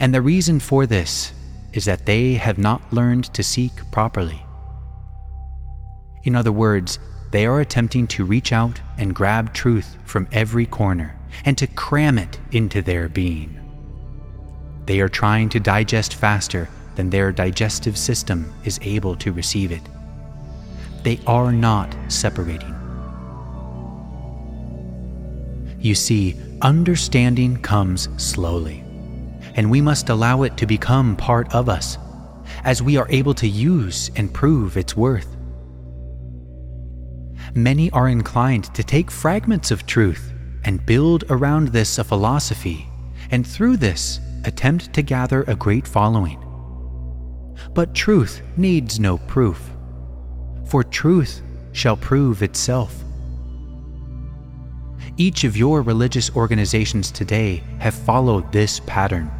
And 0.00 0.12
the 0.12 0.22
reason 0.22 0.58
for 0.58 0.86
this 0.86 1.32
is 1.72 1.84
that 1.84 2.04
they 2.04 2.34
have 2.34 2.58
not 2.58 2.92
learned 2.92 3.32
to 3.34 3.44
seek 3.44 3.74
properly. 3.92 4.44
In 6.24 6.34
other 6.34 6.50
words, 6.50 6.98
they 7.32 7.46
are 7.46 7.60
attempting 7.60 8.06
to 8.06 8.26
reach 8.26 8.52
out 8.52 8.78
and 8.98 9.14
grab 9.14 9.54
truth 9.54 9.96
from 10.04 10.28
every 10.32 10.66
corner 10.66 11.16
and 11.46 11.56
to 11.56 11.66
cram 11.66 12.18
it 12.18 12.38
into 12.52 12.82
their 12.82 13.08
being. 13.08 13.58
They 14.84 15.00
are 15.00 15.08
trying 15.08 15.48
to 15.50 15.60
digest 15.60 16.14
faster 16.14 16.68
than 16.94 17.08
their 17.08 17.32
digestive 17.32 17.96
system 17.96 18.52
is 18.64 18.78
able 18.82 19.16
to 19.16 19.32
receive 19.32 19.72
it. 19.72 19.80
They 21.04 21.20
are 21.26 21.52
not 21.52 21.96
separating. 22.08 22.76
You 25.80 25.94
see, 25.94 26.36
understanding 26.60 27.56
comes 27.62 28.10
slowly, 28.22 28.84
and 29.54 29.70
we 29.70 29.80
must 29.80 30.10
allow 30.10 30.42
it 30.42 30.58
to 30.58 30.66
become 30.66 31.16
part 31.16 31.52
of 31.54 31.70
us 31.70 31.96
as 32.64 32.82
we 32.82 32.98
are 32.98 33.06
able 33.08 33.34
to 33.34 33.48
use 33.48 34.10
and 34.16 34.32
prove 34.32 34.76
its 34.76 34.94
worth 34.94 35.31
many 37.54 37.90
are 37.90 38.08
inclined 38.08 38.72
to 38.74 38.82
take 38.82 39.10
fragments 39.10 39.70
of 39.70 39.86
truth 39.86 40.32
and 40.64 40.84
build 40.86 41.24
around 41.28 41.68
this 41.68 41.98
a 41.98 42.04
philosophy, 42.04 42.86
and 43.30 43.46
through 43.46 43.76
this 43.76 44.20
attempt 44.44 44.92
to 44.92 45.02
gather 45.02 45.42
a 45.44 45.54
great 45.54 45.86
following. 45.86 46.38
But 47.74 47.94
truth 47.94 48.42
needs 48.56 48.98
no 48.98 49.18
proof, 49.18 49.70
for 50.66 50.82
truth 50.82 51.42
shall 51.72 51.96
prove 51.96 52.42
itself. 52.42 53.02
Each 55.16 55.44
of 55.44 55.56
your 55.56 55.82
religious 55.82 56.34
organizations 56.34 57.10
today 57.10 57.62
have 57.78 57.94
followed 57.94 58.50
this 58.50 58.80
pattern, 58.80 59.30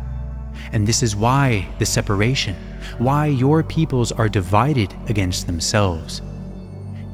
And 0.72 0.86
this 0.86 1.02
is 1.02 1.16
why 1.16 1.66
the 1.78 1.86
separation, 1.86 2.56
why 2.98 3.26
your 3.26 3.62
peoples 3.62 4.12
are 4.12 4.28
divided 4.28 4.94
against 5.08 5.46
themselves, 5.46 6.20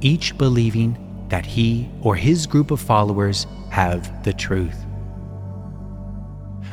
each 0.00 0.36
believing 0.38 1.26
that 1.28 1.46
he 1.46 1.88
or 2.00 2.16
his 2.16 2.46
group 2.46 2.70
of 2.70 2.80
followers 2.80 3.46
have 3.70 4.24
the 4.24 4.32
truth. 4.32 4.84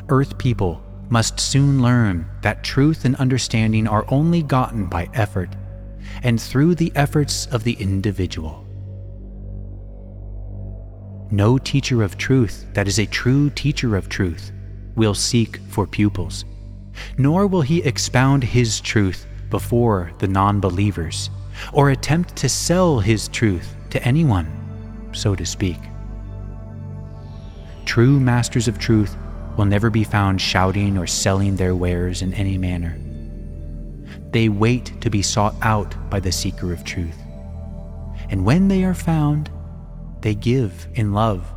Earth 0.09 0.37
people 0.37 0.81
must 1.09 1.39
soon 1.39 1.81
learn 1.81 2.29
that 2.41 2.63
truth 2.63 3.05
and 3.05 3.15
understanding 3.15 3.87
are 3.87 4.05
only 4.09 4.41
gotten 4.41 4.85
by 4.85 5.09
effort 5.13 5.49
and 6.23 6.41
through 6.41 6.75
the 6.75 6.91
efforts 6.95 7.47
of 7.47 7.63
the 7.63 7.73
individual. 7.73 8.65
No 11.31 11.57
teacher 11.57 12.03
of 12.03 12.17
truth 12.17 12.65
that 12.73 12.87
is 12.87 12.99
a 12.99 13.05
true 13.05 13.49
teacher 13.49 13.95
of 13.95 14.09
truth 14.09 14.51
will 14.95 15.13
seek 15.13 15.57
for 15.69 15.85
pupils, 15.85 16.45
nor 17.17 17.47
will 17.47 17.61
he 17.61 17.81
expound 17.81 18.43
his 18.43 18.79
truth 18.79 19.25
before 19.49 20.11
the 20.19 20.27
non 20.27 20.59
believers 20.59 21.29
or 21.73 21.89
attempt 21.89 22.35
to 22.37 22.49
sell 22.49 22.99
his 22.99 23.27
truth 23.27 23.75
to 23.89 24.03
anyone, 24.03 25.09
so 25.13 25.35
to 25.35 25.45
speak. 25.45 25.77
True 27.85 28.19
masters 28.19 28.67
of 28.67 28.79
truth 28.79 29.15
will 29.57 29.65
never 29.65 29.89
be 29.89 30.03
found 30.03 30.41
shouting 30.41 30.97
or 30.97 31.07
selling 31.07 31.55
their 31.55 31.75
wares 31.75 32.21
in 32.21 32.33
any 32.33 32.57
manner. 32.57 32.99
They 34.31 34.49
wait 34.49 34.99
to 35.01 35.09
be 35.09 35.21
sought 35.21 35.55
out 35.61 35.95
by 36.09 36.19
the 36.19 36.31
seeker 36.31 36.73
of 36.73 36.83
truth. 36.83 37.17
And 38.29 38.43
when 38.43 38.67
they 38.67 38.83
are 38.83 38.93
found, 38.93 39.49
they 40.21 40.35
give 40.35 40.87
in 40.95 41.13
love, 41.13 41.53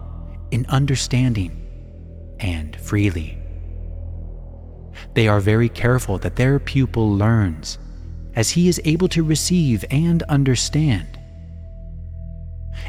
in 0.51 0.67
understanding, 0.67 1.67
and 2.39 2.77
freely. 2.77 3.39
They 5.15 5.27
are 5.27 5.41
very 5.41 5.69
careful 5.69 6.19
that 6.19 6.37
their 6.37 6.59
pupil 6.59 7.13
learns, 7.13 7.79
as 8.35 8.51
he 8.51 8.69
is 8.69 8.81
able 8.85 9.09
to 9.09 9.23
receive 9.23 9.85
and 9.91 10.23
understand. 10.25 11.19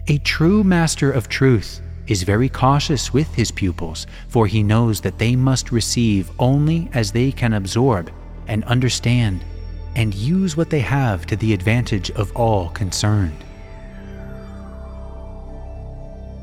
A 0.08 0.18
true 0.20 0.64
master 0.64 1.12
of 1.12 1.30
truth 1.30 1.82
is 2.08 2.24
very 2.24 2.50
cautious 2.50 3.14
with 3.14 3.34
his 3.36 3.52
pupils, 3.52 4.08
for 4.28 4.48
he 4.48 4.64
knows 4.64 5.02
that 5.02 5.20
they 5.20 5.36
must 5.36 5.72
receive 5.72 6.32
only 6.40 6.90
as 6.94 7.12
they 7.12 7.32
can 7.32 7.54
absorb 7.54 8.12
and 8.48 8.64
understand 8.66 9.44
and 9.96 10.14
use 10.16 10.58
what 10.58 10.70
they 10.70 10.80
have 10.80 11.26
to 11.28 11.36
the 11.36 11.54
advantage 11.54 12.10
of 12.12 12.36
all 12.36 12.70
concerned. 12.70 13.44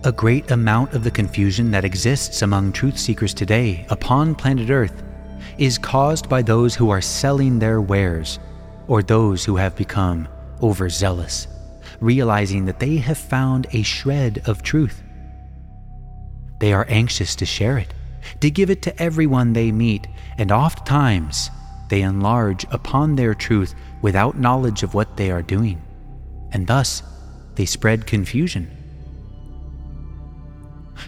A 0.04 0.12
great 0.12 0.50
amount 0.52 0.92
of 0.92 1.02
the 1.02 1.10
confusion 1.10 1.70
that 1.72 1.84
exists 1.84 2.42
among 2.42 2.70
truth 2.70 2.96
seekers 2.96 3.34
today 3.34 3.86
upon 3.90 4.36
planet 4.36 4.70
Earth 4.70 5.02
is 5.58 5.78
caused 5.78 6.28
by 6.28 6.42
those 6.42 6.76
who 6.76 6.90
are 6.90 7.00
selling 7.00 7.58
their 7.58 7.80
wares 7.80 8.38
or 8.88 9.02
those 9.02 9.44
who 9.44 9.56
have 9.56 9.76
become 9.76 10.28
overzealous, 10.62 11.46
realizing 12.00 12.66
that 12.66 12.80
they 12.80 12.96
have 12.96 13.18
found 13.18 13.66
a 13.72 13.82
shred 13.82 14.42
of 14.46 14.62
truth 14.62 15.02
they 16.58 16.72
are 16.72 16.86
anxious 16.88 17.36
to 17.36 17.46
share 17.46 17.78
it, 17.78 17.92
to 18.40 18.50
give 18.50 18.70
it 18.70 18.82
to 18.82 19.02
everyone 19.02 19.52
they 19.52 19.72
meet, 19.72 20.06
and 20.38 20.50
oft 20.50 20.86
times 20.86 21.50
they 21.88 22.02
enlarge 22.02 22.64
upon 22.70 23.14
their 23.14 23.34
truth 23.34 23.74
without 24.02 24.38
knowledge 24.38 24.82
of 24.82 24.94
what 24.94 25.16
they 25.16 25.30
are 25.30 25.42
doing, 25.42 25.80
and 26.52 26.66
thus 26.66 27.02
they 27.54 27.66
spread 27.66 28.06
confusion. 28.06 28.70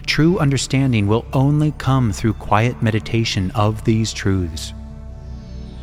True 0.05 0.37
understanding 0.37 1.07
will 1.07 1.25
only 1.33 1.71
come 1.73 2.11
through 2.11 2.33
quiet 2.33 2.81
meditation 2.81 3.51
of 3.51 3.83
these 3.85 4.13
truths, 4.13 4.73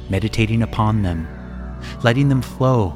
meditating 0.09 0.62
upon 0.62 1.02
them, 1.02 1.26
letting 2.03 2.29
them 2.29 2.42
flow, 2.42 2.94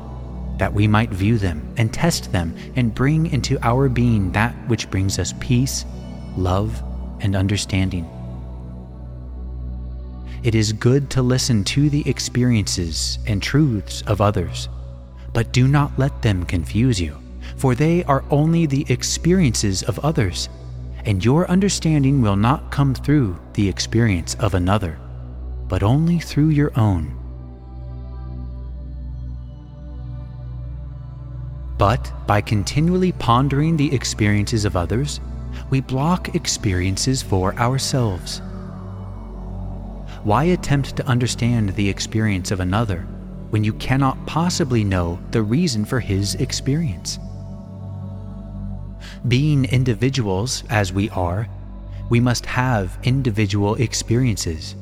that 0.58 0.72
we 0.72 0.86
might 0.86 1.10
view 1.10 1.38
them 1.38 1.72
and 1.76 1.92
test 1.92 2.32
them 2.32 2.54
and 2.76 2.94
bring 2.94 3.26
into 3.26 3.58
our 3.66 3.88
being 3.88 4.32
that 4.32 4.54
which 4.68 4.90
brings 4.90 5.18
us 5.18 5.34
peace 5.40 5.84
love, 6.36 6.82
and 7.20 7.36
understanding. 7.36 8.08
It 10.42 10.54
is 10.54 10.72
good 10.72 11.10
to 11.10 11.22
listen 11.22 11.64
to 11.64 11.90
the 11.90 12.08
experiences 12.08 13.18
and 13.26 13.42
truths 13.42 14.02
of 14.06 14.20
others, 14.20 14.68
but 15.32 15.52
do 15.52 15.68
not 15.68 15.98
let 15.98 16.22
them 16.22 16.44
confuse 16.44 17.00
you, 17.00 17.18
for 17.56 17.74
they 17.74 18.04
are 18.04 18.24
only 18.30 18.66
the 18.66 18.86
experiences 18.88 19.82
of 19.82 19.98
others, 19.98 20.48
and 21.04 21.24
your 21.24 21.48
understanding 21.50 22.22
will 22.22 22.36
not 22.36 22.70
come 22.70 22.94
through 22.94 23.38
the 23.52 23.68
experience 23.68 24.34
of 24.36 24.54
another, 24.54 24.98
but 25.68 25.82
only 25.82 26.18
through 26.18 26.48
your 26.48 26.72
own. 26.78 27.19
But 31.80 32.12
by 32.26 32.42
continually 32.42 33.12
pondering 33.12 33.78
the 33.78 33.94
experiences 33.94 34.66
of 34.66 34.76
others, 34.76 35.18
we 35.70 35.80
block 35.80 36.34
experiences 36.34 37.22
for 37.22 37.54
ourselves. 37.54 38.42
Why 40.22 40.44
attempt 40.44 40.94
to 40.96 41.06
understand 41.06 41.70
the 41.70 41.88
experience 41.88 42.50
of 42.50 42.60
another 42.60 43.06
when 43.48 43.64
you 43.64 43.72
cannot 43.72 44.26
possibly 44.26 44.84
know 44.84 45.18
the 45.30 45.40
reason 45.40 45.86
for 45.86 46.00
his 46.00 46.34
experience? 46.34 47.18
Being 49.26 49.64
individuals 49.64 50.64
as 50.68 50.92
we 50.92 51.08
are, 51.08 51.48
we 52.10 52.20
must 52.20 52.44
have 52.44 52.98
individual 53.04 53.76
experiences. 53.76 54.74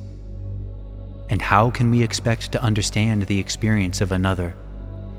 And 1.30 1.40
how 1.40 1.70
can 1.70 1.92
we 1.92 2.02
expect 2.02 2.50
to 2.50 2.60
understand 2.60 3.22
the 3.22 3.38
experience 3.38 4.00
of 4.00 4.10
another 4.10 4.56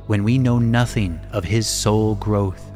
when 0.10 0.24
we 0.24 0.38
know 0.38 0.60
nothing 0.60 1.20
of 1.32 1.44
his 1.44 1.68
soul 1.68 2.16
growth 2.16 2.70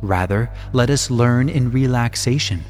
Rather, 0.00 0.50
let 0.72 0.90
us 0.90 1.10
learn 1.10 1.48
in 1.48 1.70
relaxation. 1.70 2.64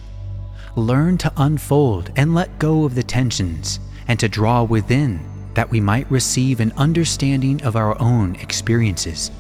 Learn 0.76 1.18
to 1.18 1.32
unfold 1.36 2.10
and 2.16 2.34
let 2.34 2.58
go 2.58 2.84
of 2.84 2.94
the 2.94 3.02
tensions 3.02 3.80
and 4.06 4.18
to 4.20 4.28
draw 4.28 4.62
within 4.62 5.20
that 5.54 5.70
we 5.70 5.80
might 5.80 6.10
receive 6.10 6.60
an 6.60 6.72
understanding 6.76 7.62
of 7.62 7.76
our 7.76 8.00
own 8.00 8.36
experiences, 8.36 9.30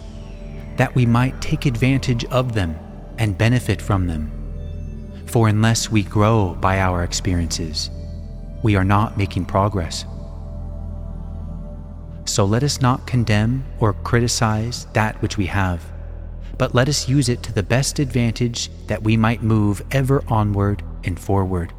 that 0.76 0.94
we 0.94 1.06
might 1.06 1.40
take 1.40 1.64
advantage 1.64 2.24
of 2.26 2.54
them 2.54 2.76
and 3.18 3.38
benefit 3.38 3.80
from 3.80 4.06
them. 4.06 4.30
For 5.26 5.48
unless 5.48 5.90
we 5.90 6.02
grow 6.02 6.56
by 6.60 6.80
our 6.80 7.04
experiences, 7.04 7.90
we 8.62 8.74
are 8.74 8.84
not 8.84 9.16
making 9.16 9.46
progress. 9.46 10.04
So 12.28 12.44
let 12.44 12.62
us 12.62 12.80
not 12.80 13.06
condemn 13.06 13.64
or 13.80 13.92
criticize 13.92 14.86
that 14.92 15.20
which 15.22 15.36
we 15.36 15.46
have 15.46 15.82
but 16.58 16.74
let 16.74 16.88
us 16.88 17.08
use 17.08 17.28
it 17.28 17.42
to 17.44 17.52
the 17.52 17.62
best 17.62 18.00
advantage 18.00 18.68
that 18.88 19.02
we 19.02 19.16
might 19.16 19.42
move 19.42 19.80
ever 19.92 20.22
onward 20.26 20.82
and 21.04 21.18
forward, 21.18 21.72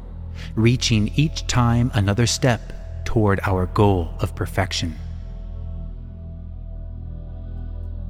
reaching 0.54 1.12
each 1.14 1.46
time 1.46 1.90
another 1.94 2.26
step 2.26 3.04
toward 3.04 3.38
our 3.44 3.66
goal 3.66 4.14
of 4.20 4.34
perfection. 4.34 4.96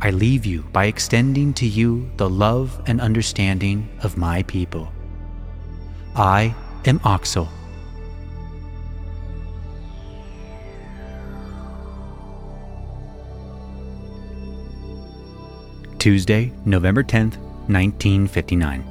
I 0.01 0.11
leave 0.11 0.47
you 0.47 0.63
by 0.73 0.87
extending 0.87 1.53
to 1.55 1.67
you 1.67 2.11
the 2.17 2.31
love 2.31 2.81
and 2.87 3.01
understanding 3.01 3.89
of 4.03 4.17
my 4.17 4.45
people. 4.45 4.91
I 6.15 6.55
am 6.87 7.01
Oxel 7.01 7.49
Tuesday, 16.01 16.51
November 16.65 17.05
10th, 17.05 17.37
1959. 17.69 18.83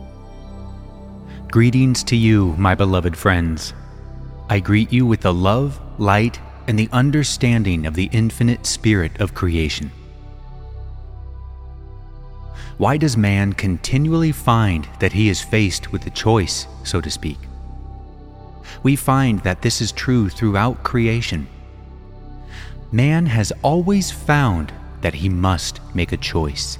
Greetings 1.49 2.03
to 2.03 2.15
you, 2.15 2.53
my 2.55 2.75
beloved 2.75 3.17
friends. 3.17 3.73
I 4.47 4.59
greet 4.59 4.93
you 4.93 5.07
with 5.07 5.21
the 5.21 5.33
love, 5.33 5.81
light, 5.97 6.39
and 6.67 6.77
the 6.77 6.87
understanding 6.91 7.87
of 7.87 7.95
the 7.95 8.11
infinite 8.11 8.63
spirit 8.67 9.19
of 9.19 9.33
creation. 9.33 9.91
Why 12.77 12.95
does 12.95 13.17
man 13.17 13.53
continually 13.53 14.31
find 14.31 14.87
that 14.99 15.13
he 15.13 15.29
is 15.29 15.41
faced 15.41 15.91
with 15.91 16.05
a 16.05 16.11
choice, 16.11 16.67
so 16.83 17.01
to 17.01 17.09
speak? 17.09 17.39
We 18.83 18.95
find 18.95 19.39
that 19.39 19.63
this 19.63 19.81
is 19.81 19.91
true 19.91 20.29
throughout 20.29 20.83
creation. 20.83 21.47
Man 22.91 23.25
has 23.25 23.51
always 23.63 24.11
found 24.11 24.71
that 25.01 25.15
he 25.15 25.27
must 25.27 25.79
make 25.95 26.11
a 26.11 26.17
choice. 26.17 26.77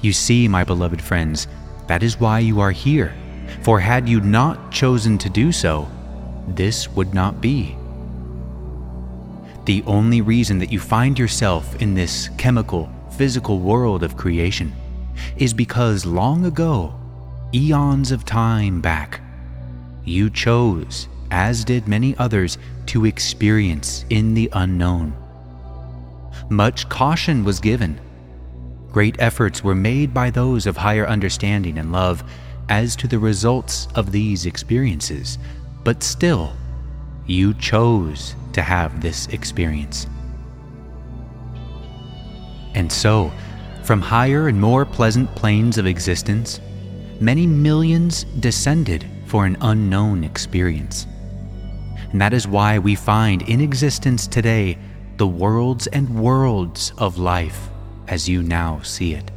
You 0.00 0.12
see, 0.12 0.48
my 0.48 0.64
beloved 0.64 1.00
friends, 1.00 1.46
that 1.86 2.02
is 2.02 2.20
why 2.20 2.38
you 2.38 2.60
are 2.60 2.70
here. 2.70 3.14
For 3.62 3.80
had 3.80 4.08
you 4.08 4.20
not 4.20 4.70
chosen 4.72 5.18
to 5.18 5.28
do 5.28 5.52
so, 5.52 5.88
this 6.48 6.88
would 6.90 7.14
not 7.14 7.40
be. 7.40 7.76
The 9.64 9.82
only 9.86 10.20
reason 10.20 10.58
that 10.58 10.72
you 10.72 10.80
find 10.80 11.18
yourself 11.18 11.80
in 11.82 11.94
this 11.94 12.28
chemical, 12.38 12.90
physical 13.16 13.60
world 13.60 14.02
of 14.02 14.16
creation 14.16 14.72
is 15.36 15.52
because 15.52 16.06
long 16.06 16.46
ago, 16.46 16.94
eons 17.52 18.10
of 18.10 18.24
time 18.24 18.80
back, 18.80 19.20
you 20.04 20.30
chose 20.30 21.08
as 21.30 21.64
did 21.64 21.86
many 21.86 22.16
others, 22.16 22.58
to 22.86 23.06
experience 23.06 24.04
in 24.10 24.34
the 24.34 24.50
unknown. 24.52 25.14
Much 26.48 26.88
caution 26.88 27.44
was 27.44 27.60
given. 27.60 28.00
Great 28.92 29.14
efforts 29.20 29.62
were 29.62 29.74
made 29.74 30.12
by 30.12 30.30
those 30.30 30.66
of 30.66 30.76
higher 30.76 31.06
understanding 31.06 31.78
and 31.78 31.92
love 31.92 32.24
as 32.68 32.96
to 32.96 33.06
the 33.06 33.18
results 33.18 33.86
of 33.94 34.10
these 34.10 34.46
experiences, 34.46 35.38
but 35.84 36.02
still, 36.02 36.52
you 37.26 37.54
chose 37.54 38.34
to 38.52 38.62
have 38.62 39.00
this 39.00 39.28
experience. 39.28 40.08
And 42.74 42.90
so, 42.90 43.32
from 43.84 44.00
higher 44.00 44.48
and 44.48 44.60
more 44.60 44.84
pleasant 44.84 45.34
planes 45.36 45.78
of 45.78 45.86
existence, 45.86 46.60
many 47.20 47.46
millions 47.46 48.24
descended 48.40 49.06
for 49.26 49.46
an 49.46 49.56
unknown 49.60 50.24
experience. 50.24 51.06
And 52.10 52.20
that 52.20 52.32
is 52.32 52.48
why 52.48 52.78
we 52.78 52.96
find 52.96 53.42
in 53.42 53.60
existence 53.60 54.26
today 54.26 54.78
the 55.16 55.28
worlds 55.28 55.86
and 55.88 56.20
worlds 56.20 56.92
of 56.98 57.18
life 57.18 57.69
as 58.10 58.28
you 58.28 58.42
now 58.42 58.80
see 58.82 59.14
it. 59.14 59.30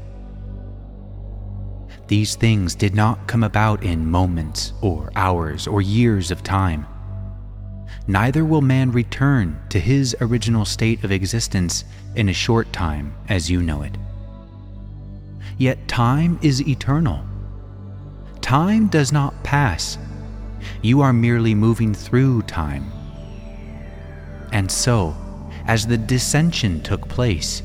These 2.08 2.36
things 2.36 2.76
did 2.76 2.94
not 2.94 3.28
come 3.28 3.44
about 3.44 3.84
in 3.84 4.10
moments 4.10 4.74
or 4.82 5.12
hours 5.16 5.68
or 5.68 5.82
years 5.82 6.32
of 6.32 6.44
time. 6.44 6.86
Neither 8.08 8.44
will 8.44 8.62
man 8.62 8.92
return 8.92 9.62
to 9.70 9.80
his 9.80 10.16
original 10.20 10.66
state 10.66 11.04
of 11.06 11.12
existence 11.12 11.86
in 12.16 12.28
a 12.28 12.34
short 12.34 12.74
time 12.74 13.16
as 13.30 13.50
you 13.50 13.62
know 13.62 13.84
it. 13.84 13.96
Yet 15.58 15.88
time 15.88 16.38
is 16.42 16.68
eternal. 16.68 17.24
Time 18.42 18.88
does 18.88 19.14
not 19.14 19.42
pass. 19.44 19.98
You 20.82 21.00
are 21.02 21.14
merely 21.14 21.56
moving 21.56 21.94
through 21.94 22.42
time. 22.42 22.92
And 24.52 24.70
so, 24.70 25.16
as 25.66 25.88
the 25.88 25.98
descension 25.98 26.84
took 26.84 27.08
place, 27.08 27.64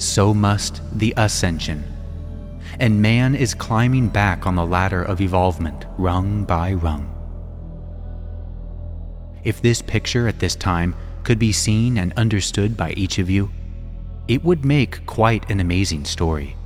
so 0.00 0.32
must 0.32 0.80
the 0.98 1.12
ascension. 1.16 1.84
And 2.78 3.02
man 3.02 3.34
is 3.34 3.54
climbing 3.54 4.08
back 4.08 4.46
on 4.46 4.54
the 4.56 4.64
ladder 4.64 5.02
of 5.02 5.20
evolvement, 5.20 5.84
rung 5.98 6.44
by 6.44 6.72
rung. 6.72 7.06
If 9.44 9.60
this 9.60 9.82
picture 9.82 10.26
at 10.26 10.38
this 10.38 10.56
time 10.56 10.94
could 11.22 11.38
be 11.38 11.52
seen 11.52 11.98
and 11.98 12.12
understood 12.14 12.76
by 12.76 12.92
each 12.92 13.18
of 13.18 13.28
you, 13.28 13.50
it 14.26 14.42
would 14.42 14.64
make 14.64 15.04
quite 15.06 15.50
an 15.50 15.60
amazing 15.60 16.04
story. 16.04 16.56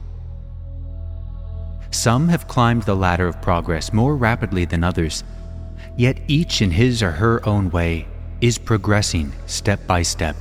Some 1.91 2.29
have 2.29 2.49
climbed 2.49 2.83
the 2.83 2.97
ladder 2.97 3.27
of 3.27 3.43
progress 3.43 3.93
more 3.93 4.17
rapidly 4.17 4.65
than 4.65 4.85
others, 4.85 5.25
yet 5.97 6.21
each 6.29 6.63
in 6.63 6.71
his 6.71 7.03
or 7.03 7.13
her 7.13 7.47
own 7.49 7.71
way 7.71 8.07
is 8.41 8.59
progressing 8.59 9.33
step 9.47 9.87
by 9.87 10.03
step. 10.03 10.37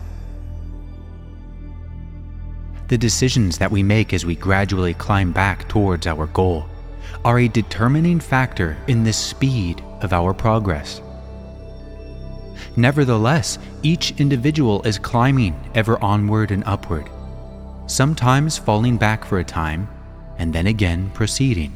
The 2.87 2.97
decisions 2.97 3.57
that 3.57 3.71
we 3.71 3.81
make 3.81 4.13
as 4.13 4.25
we 4.25 4.35
gradually 4.35 4.93
climb 4.93 5.31
back 5.31 5.67
towards 5.69 6.05
our 6.05 6.27
goal 6.27 6.67
are 7.23 7.39
a 7.39 7.47
determining 7.47 8.19
factor 8.19 8.77
in 8.87 9.03
the 9.03 9.13
speed 9.13 9.81
of 10.01 10.11
our 10.11 10.33
progress. 10.33 11.01
Nevertheless, 12.75 13.59
each 13.83 14.19
individual 14.19 14.81
is 14.83 14.97
climbing 14.97 15.55
ever 15.75 16.01
onward 16.03 16.51
and 16.51 16.63
upward, 16.65 17.09
sometimes 17.87 18.57
falling 18.57 18.97
back 18.97 19.23
for 19.23 19.39
a 19.39 19.43
time 19.43 19.87
and 20.37 20.51
then 20.51 20.67
again 20.67 21.09
proceeding. 21.11 21.73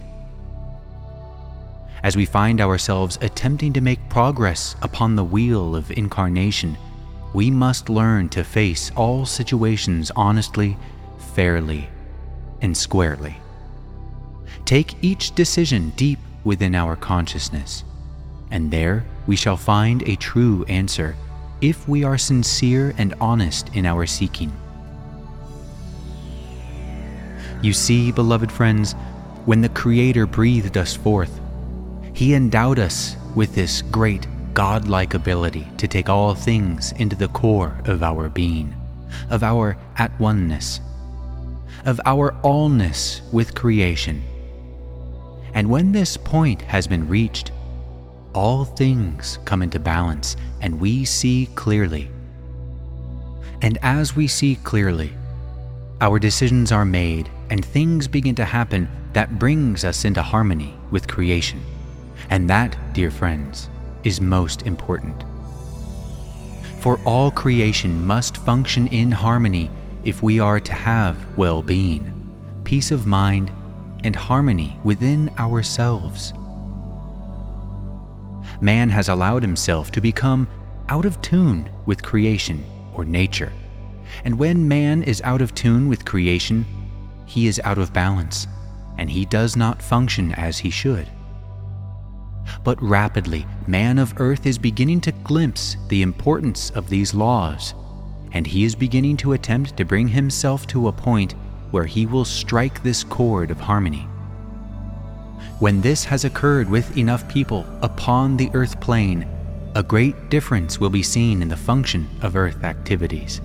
As 2.03 2.15
we 2.15 2.25
find 2.25 2.61
ourselves 2.61 3.17
attempting 3.21 3.73
to 3.73 3.81
make 3.81 4.09
progress 4.09 4.75
upon 4.81 5.15
the 5.15 5.23
wheel 5.23 5.75
of 5.75 5.91
incarnation, 5.91 6.77
we 7.33 7.51
must 7.51 7.89
learn 7.89 8.29
to 8.29 8.43
face 8.43 8.91
all 8.95 9.25
situations 9.25 10.11
honestly, 10.15 10.77
fairly, 11.37 11.87
and 12.61 12.75
squarely. 12.75 13.37
Take 14.65 14.95
each 15.03 15.35
decision 15.35 15.91
deep 15.91 16.17
within 16.43 16.73
our 16.73 16.95
consciousness, 16.95 17.83
and 18.49 18.71
there 18.71 19.05
we 19.27 19.35
shall 19.35 19.55
find 19.55 20.01
a 20.01 20.15
true 20.15 20.65
answer 20.67 21.15
if 21.61 21.87
we 21.87 22.03
are 22.03 22.17
sincere 22.17 22.91
and 22.97 23.13
honest 23.21 23.69
in 23.75 23.85
our 23.85 24.07
seeking. 24.07 24.51
You 27.61 27.71
see, 27.71 28.11
beloved 28.11 28.51
friends, 28.51 28.93
when 29.45 29.61
the 29.61 29.69
Creator 29.69 30.25
breathed 30.25 30.75
us 30.75 30.95
forth, 30.95 31.39
He 32.13 32.33
endowed 32.33 32.79
us 32.79 33.15
with 33.35 33.53
this 33.53 33.83
great 33.83 34.25
godlike 34.55 35.13
ability 35.13 35.67
to 35.77 35.87
take 35.87 36.09
all 36.09 36.33
things 36.33 36.93
into 36.93 37.15
the 37.15 37.27
core 37.27 37.79
of 37.85 38.01
our 38.01 38.27
being, 38.27 38.73
of 39.29 39.43
our 39.43 39.77
at 39.97 40.19
oneness, 40.19 40.81
of 41.85 41.99
our 42.05 42.31
allness 42.43 43.21
with 43.31 43.55
creation. 43.55 44.23
And 45.53 45.69
when 45.69 45.91
this 45.91 46.17
point 46.17 46.61
has 46.63 46.87
been 46.87 47.07
reached, 47.07 47.51
all 48.33 48.65
things 48.65 49.39
come 49.45 49.61
into 49.61 49.79
balance 49.79 50.35
and 50.61 50.79
we 50.79 51.05
see 51.05 51.49
clearly. 51.55 52.09
And 53.61 53.79
as 53.81 54.15
we 54.15 54.27
see 54.27 54.57
clearly, 54.63 55.13
our 56.01 56.19
decisions 56.19 56.71
are 56.71 56.85
made 56.85 57.29
and 57.49 57.65
things 57.65 58.07
begin 58.07 58.35
to 58.35 58.45
happen 58.45 58.87
that 59.13 59.39
brings 59.39 59.83
us 59.83 60.05
into 60.05 60.21
harmony 60.21 60.75
with 60.91 61.07
creation. 61.07 61.59
And 62.29 62.49
that, 62.49 62.77
dear 62.93 63.09
friends, 63.09 63.69
is 64.03 64.21
most 64.21 64.63
important. 64.63 65.23
For 66.79 66.99
all 67.05 67.31
creation 67.31 68.05
must 68.05 68.37
function 68.37 68.87
in 68.87 69.11
harmony 69.11 69.71
if 70.07 70.23
we 70.23 70.39
are 70.39 70.57
to 70.57 70.71
have 70.71 71.17
well 71.37 71.61
being, 71.61 72.01
peace 72.63 72.91
of 72.91 73.05
mind, 73.05 73.51
and 74.05 74.15
harmony 74.15 74.79
within 74.85 75.29
ourselves. 75.37 76.33
Man 78.61 78.89
has 78.89 79.09
allowed 79.09 79.43
himself 79.43 79.91
to 79.91 79.99
become 79.99 80.47
out 80.87 81.03
of 81.03 81.21
tune 81.21 81.69
with 81.85 82.01
creation 82.01 82.63
or 82.93 83.03
nature. 83.03 83.51
And 84.23 84.39
when 84.39 84.65
man 84.65 85.03
is 85.03 85.21
out 85.23 85.41
of 85.41 85.53
tune 85.53 85.89
with 85.89 86.05
creation, 86.05 86.65
he 87.25 87.47
is 87.47 87.59
out 87.65 87.77
of 87.77 87.91
balance, 87.91 88.47
and 88.97 89.09
he 89.09 89.25
does 89.25 89.57
not 89.57 89.81
function 89.81 90.31
as 90.35 90.57
he 90.57 90.69
should. 90.69 91.09
But 92.63 92.81
rapidly, 92.81 93.45
man 93.67 93.99
of 93.99 94.13
earth 94.21 94.45
is 94.45 94.57
beginning 94.57 95.01
to 95.01 95.11
glimpse 95.11 95.75
the 95.89 96.01
importance 96.01 96.69
of 96.69 96.87
these 96.87 97.13
laws, 97.13 97.73
and 98.31 98.47
he 98.47 98.63
is 98.63 98.75
beginning 98.75 99.17
to 99.17 99.33
attempt 99.33 99.77
to 99.77 99.85
bring 99.85 100.07
himself 100.07 100.67
to 100.67 100.87
a 100.87 100.91
point 100.91 101.35
where 101.71 101.85
he 101.85 102.05
will 102.05 102.25
strike 102.25 102.83
this 102.83 103.03
chord 103.03 103.51
of 103.51 103.59
harmony. 103.59 104.07
When 105.59 105.81
this 105.81 106.05
has 106.05 106.23
occurred 106.23 106.69
with 106.69 106.97
enough 106.97 107.27
people 107.27 107.65
upon 107.81 108.37
the 108.37 108.51
earth 108.53 108.79
plane, 108.79 109.27
a 109.75 109.83
great 109.83 110.29
difference 110.29 110.79
will 110.79 110.89
be 110.89 111.03
seen 111.03 111.41
in 111.41 111.49
the 111.49 111.57
function 111.57 112.07
of 112.21 112.35
earth 112.35 112.63
activities 112.63 113.41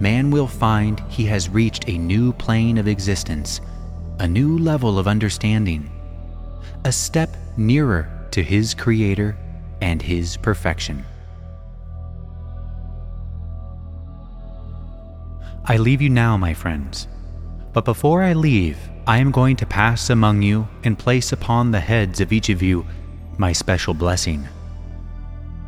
man 0.00 0.30
will 0.30 0.46
find 0.46 1.00
he 1.08 1.24
has 1.26 1.48
reached 1.48 1.88
a 1.88 1.98
new 1.98 2.32
plane 2.34 2.78
of 2.78 2.88
existence, 2.88 3.60
a 4.18 4.28
new 4.28 4.58
level 4.58 4.98
of 4.98 5.08
understanding, 5.08 5.90
a 6.84 6.92
step 6.92 7.36
nearer 7.56 8.08
to 8.30 8.42
his 8.42 8.74
Creator 8.74 9.36
and 9.80 10.02
his 10.02 10.36
perfection. 10.36 11.04
I 15.68 15.76
leave 15.78 16.00
you 16.00 16.08
now, 16.08 16.36
my 16.36 16.54
friends, 16.54 17.08
but 17.72 17.84
before 17.84 18.22
I 18.22 18.32
leave, 18.32 18.78
I 19.06 19.18
am 19.18 19.30
going 19.30 19.56
to 19.56 19.66
pass 19.66 20.10
among 20.10 20.42
you 20.42 20.68
and 20.84 20.98
place 20.98 21.32
upon 21.32 21.70
the 21.70 21.80
heads 21.80 22.20
of 22.20 22.32
each 22.32 22.48
of 22.48 22.62
you 22.62 22.86
my 23.38 23.52
special 23.52 23.92
blessing. 23.92 24.46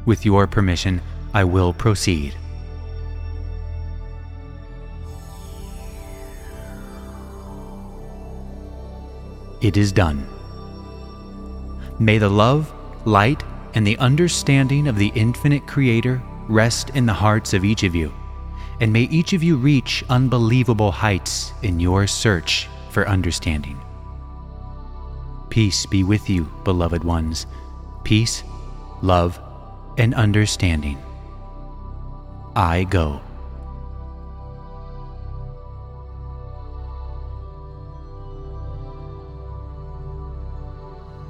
With 0.07 0.24
your 0.24 0.46
permission, 0.46 1.03
I 1.34 1.44
will 1.44 1.72
proceed. 1.72 2.34
it 9.61 9.76
is 9.76 9.92
done. 9.92 10.26
May 11.99 12.18
the 12.18 12.28
love, 12.28 12.72
light, 13.07 13.42
and 13.74 13.86
the 13.86 13.99
understanding 13.99 14.88
of 14.88 14.96
the 14.96 15.12
infinite 15.14 15.66
Creator 15.66 16.22
rest 16.49 16.90
in 16.90 17.07
the 17.07 17.12
hearts 17.12 17.53
of 17.55 17.64
each 17.64 17.82
of 17.82 17.94
you, 17.94 18.12
and 18.81 18.93
may 18.93 19.03
each 19.03 19.33
of 19.33 19.43
you 19.43 19.57
reach 19.57 20.05
unbelievable 20.09 20.93
heights 20.93 21.53
in 21.62 21.81
your 21.81 22.07
search 22.07 22.68
for 22.91 23.09
understanding. 23.09 23.81
Peace 25.51 25.87
be 25.87 26.05
with 26.05 26.29
you, 26.31 26.45
beloved 26.64 27.03
ones. 27.03 27.47
Peace, 28.05 28.45
love, 29.03 29.41
and 29.97 30.14
understanding. 30.14 30.99
I 32.55 32.85
go. 32.85 33.20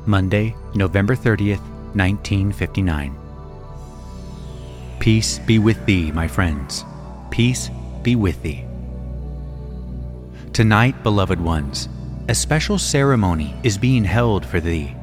Monday, 0.07 0.57
November 0.75 1.15
30th, 1.15 1.61
1959. 1.95 3.15
Peace 5.01 5.39
be 5.41 5.59
with 5.59 5.85
thee, 5.85 6.11
my 6.11 6.27
friends. 6.27 6.85
Peace 7.31 7.71
be 8.03 8.17
with 8.17 8.43
thee. 8.43 8.65
Tonight, 10.53 11.03
beloved 11.03 11.41
ones, 11.41 11.89
a 12.29 12.35
special 12.35 12.79
ceremony 12.79 13.55
is 13.63 13.79
being 13.79 14.05
held 14.05 14.45
for 14.45 14.61
thee. 14.61 14.95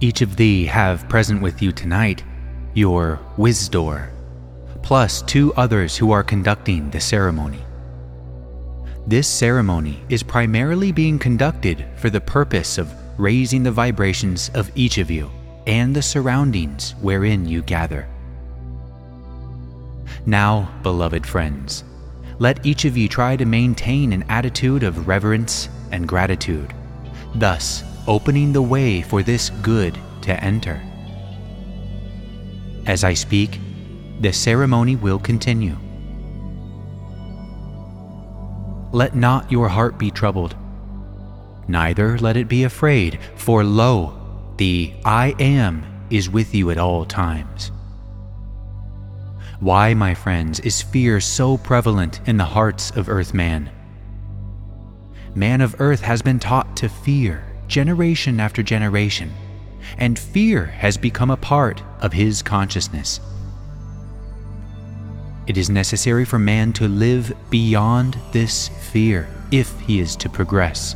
Each 0.00 0.22
of 0.22 0.36
thee 0.36 0.64
have 0.66 1.08
present 1.08 1.42
with 1.42 1.62
you 1.62 1.72
tonight 1.72 2.22
your 2.74 3.18
Wisdor, 3.36 4.10
plus 4.82 5.22
two 5.22 5.52
others 5.54 5.96
who 5.96 6.12
are 6.12 6.22
conducting 6.22 6.90
the 6.90 7.00
ceremony. 7.00 7.60
This 9.06 9.26
ceremony 9.26 10.02
is 10.08 10.22
primarily 10.22 10.92
being 10.92 11.18
conducted 11.18 11.84
for 11.96 12.10
the 12.10 12.20
purpose 12.20 12.78
of 12.78 12.92
raising 13.18 13.62
the 13.62 13.72
vibrations 13.72 14.50
of 14.54 14.70
each 14.74 14.98
of 14.98 15.10
you 15.10 15.30
and 15.66 15.96
the 15.96 16.02
surroundings 16.02 16.94
wherein 17.00 17.46
you 17.46 17.62
gather. 17.62 18.06
Now, 20.28 20.68
beloved 20.82 21.26
friends, 21.26 21.84
let 22.38 22.66
each 22.66 22.84
of 22.84 22.98
you 22.98 23.08
try 23.08 23.34
to 23.34 23.46
maintain 23.46 24.12
an 24.12 24.24
attitude 24.28 24.82
of 24.82 25.08
reverence 25.08 25.70
and 25.90 26.06
gratitude, 26.06 26.74
thus 27.34 27.82
opening 28.06 28.52
the 28.52 28.60
way 28.60 29.00
for 29.00 29.22
this 29.22 29.48
good 29.62 29.98
to 30.20 30.44
enter. 30.44 30.82
As 32.84 33.04
I 33.04 33.14
speak, 33.14 33.58
the 34.20 34.30
ceremony 34.30 34.96
will 34.96 35.18
continue. 35.18 35.78
Let 38.92 39.16
not 39.16 39.50
your 39.50 39.70
heart 39.70 39.96
be 39.96 40.10
troubled, 40.10 40.54
neither 41.68 42.18
let 42.18 42.36
it 42.36 42.48
be 42.48 42.64
afraid, 42.64 43.18
for 43.36 43.64
lo, 43.64 44.12
the 44.58 44.92
I 45.06 45.34
Am 45.38 45.86
is 46.10 46.28
with 46.28 46.54
you 46.54 46.70
at 46.70 46.76
all 46.76 47.06
times. 47.06 47.72
Why, 49.60 49.92
my 49.92 50.14
friends, 50.14 50.60
is 50.60 50.82
fear 50.82 51.20
so 51.20 51.58
prevalent 51.58 52.20
in 52.26 52.36
the 52.36 52.44
hearts 52.44 52.92
of 52.92 53.08
Earthman? 53.08 53.70
Man 55.34 55.60
of 55.60 55.80
Earth 55.80 56.00
has 56.02 56.22
been 56.22 56.38
taught 56.38 56.76
to 56.76 56.88
fear 56.88 57.44
generation 57.66 58.38
after 58.38 58.62
generation, 58.62 59.32
and 59.98 60.16
fear 60.16 60.66
has 60.66 60.96
become 60.96 61.30
a 61.30 61.36
part 61.36 61.82
of 62.00 62.12
his 62.12 62.40
consciousness. 62.40 63.18
It 65.48 65.58
is 65.58 65.68
necessary 65.68 66.24
for 66.24 66.38
man 66.38 66.72
to 66.74 66.86
live 66.86 67.32
beyond 67.50 68.16
this 68.30 68.68
fear 68.68 69.28
if 69.50 69.78
he 69.80 69.98
is 69.98 70.14
to 70.16 70.28
progress, 70.28 70.94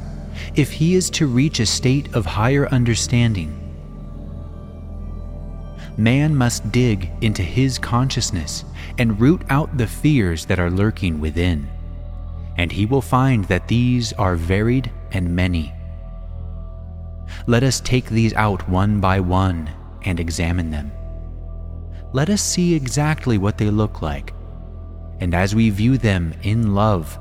if 0.55 0.71
he 0.71 0.95
is 0.95 1.11
to 1.11 1.27
reach 1.27 1.59
a 1.59 1.67
state 1.67 2.15
of 2.15 2.27
higher 2.27 2.69
understanding 2.69 3.62
man 5.99 6.35
must 6.35 6.71
dig 6.73 7.11
into 7.21 7.43
his 7.43 7.79
consciousness 7.79 8.65
and 8.99 9.21
root 9.21 9.43
out 9.49 9.77
the 9.77 9.87
fears 9.87 10.47
that 10.47 10.59
are 10.59 10.71
lurking 10.71 11.21
within. 11.21 11.69
And 12.57 12.71
he 12.71 12.87
will 12.87 13.03
find 13.03 13.45
that 13.47 13.69
these 13.69 14.13
are 14.15 14.37
varied 14.37 14.91
and 15.13 15.35
many. 15.35 15.73
Let 17.47 17.63
us 17.63 17.81
take 17.81 18.09
these 18.09 18.35
out 18.35 18.69
one 18.69 19.01
by 19.01 19.21
one 19.21 19.71
and 20.05 20.21
examine 20.21 20.71
them. 20.71 20.93
Let 22.13 22.29
us 22.29 22.43
see 22.43 22.75
exactly 22.75 23.39
what 23.39 23.59
they 23.59 23.71
look 23.71 24.03
like. 24.03 24.35
And 25.21 25.35
as 25.35 25.55
we 25.55 25.71
view 25.71 25.99
them 25.99 26.35
in 26.43 26.75
love, 26.75 27.19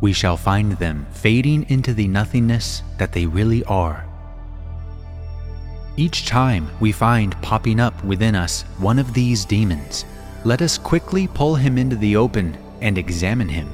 we 0.00 0.12
shall 0.12 0.36
find 0.36 0.72
them 0.72 1.06
fading 1.10 1.66
into 1.68 1.92
the 1.92 2.06
nothingness 2.06 2.82
that 2.98 3.12
they 3.12 3.26
really 3.26 3.64
are. 3.64 4.07
Each 5.98 6.26
time 6.26 6.70
we 6.78 6.92
find 6.92 7.34
popping 7.42 7.80
up 7.80 8.04
within 8.04 8.36
us 8.36 8.62
one 8.78 9.00
of 9.00 9.14
these 9.14 9.44
demons, 9.44 10.04
let 10.44 10.62
us 10.62 10.78
quickly 10.78 11.26
pull 11.26 11.56
him 11.56 11.76
into 11.76 11.96
the 11.96 12.14
open 12.14 12.56
and 12.80 12.96
examine 12.96 13.48
him. 13.48 13.68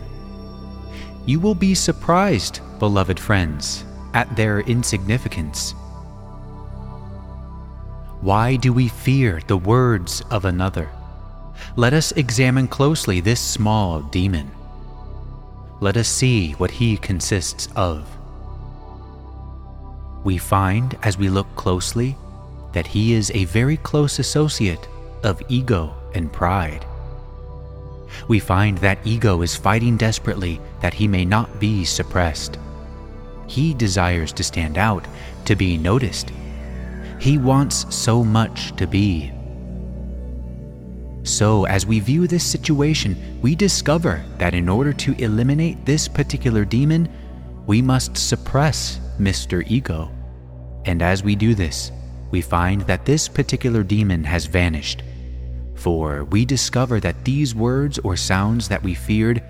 You 1.27 1.39
will 1.39 1.55
be 1.55 1.75
surprised, 1.75 2.61
beloved 2.79 3.20
friends, 3.20 3.85
at 4.14 4.35
their 4.37 4.61
insignificance. 4.61 5.72
Why 8.22 8.57
do 8.57 8.72
we 8.72 8.89
fear 8.89 9.43
the 9.47 9.59
words 9.59 10.22
of 10.31 10.47
another? 10.47 10.89
Let 11.77 11.93
us 11.93 12.12
examine 12.12 12.68
closely 12.68 13.20
this 13.20 13.41
small 13.41 14.01
demon. 14.01 14.51
Let 15.81 15.99
us 15.99 16.09
see 16.09 16.53
what 16.53 16.70
he 16.70 16.97
consists 16.97 17.68
of 17.77 18.09
we 20.25 20.39
find 20.39 20.97
as 21.03 21.18
we 21.18 21.29
look 21.29 21.47
closely 21.55 22.16
that 22.72 22.87
he 22.87 23.12
is 23.12 23.31
a 23.33 23.45
very 23.45 23.77
close 23.77 24.18
associate 24.18 24.89
of 25.22 25.43
ego 25.49 25.95
and 26.14 26.33
pride. 26.33 26.85
We 28.29 28.39
find 28.39 28.79
that 28.79 28.99
ego 29.05 29.43
is 29.43 29.57
fighting 29.57 29.97
desperately 29.97 30.61
that 30.81 30.95
he 30.95 31.07
may 31.07 31.25
not 31.25 31.61
be 31.61 31.85
suppressed. 31.85 32.59
He 33.47 33.75
desires 33.75 34.33
to 34.33 34.45
stand 34.45 34.79
out, 34.79 35.07
to 35.45 35.55
be 35.55 35.77
noticed. 35.77 36.33
He 37.20 37.39
wants 37.39 37.95
so 37.95 38.25
much 38.25 38.75
to 38.77 38.87
be. 38.87 39.33
So, 41.22 41.64
as 41.64 41.87
we 41.87 42.01
view 42.01 42.27
this 42.27 42.45
situation, 42.45 43.39
we 43.41 43.55
discover 43.55 44.22
that 44.39 44.55
in 44.55 44.68
order 44.68 44.93
to 44.93 45.14
eliminate 45.22 45.85
this 45.87 46.07
particular 46.07 46.64
demon, 46.64 47.09
we 47.66 47.81
must 47.81 48.16
suppress 48.16 49.01
Mr. 49.18 49.64
Ego. 49.66 50.11
And 50.87 51.03
as 51.03 51.22
we 51.22 51.35
do 51.35 51.55
this, 51.55 51.91
we 52.30 52.41
find 52.41 52.82
that 52.82 53.05
this 53.05 53.28
particular 53.28 53.82
demon 53.82 54.24
has 54.24 54.47
vanished. 54.47 55.03
For 55.74 56.24
we 56.24 56.45
discover 56.45 57.01
that 57.01 57.24
these 57.24 57.55
words 57.55 57.99
or 58.01 58.16
sounds 58.16 58.68
that 58.68 58.82
we 58.82 58.95
feared 58.95 59.43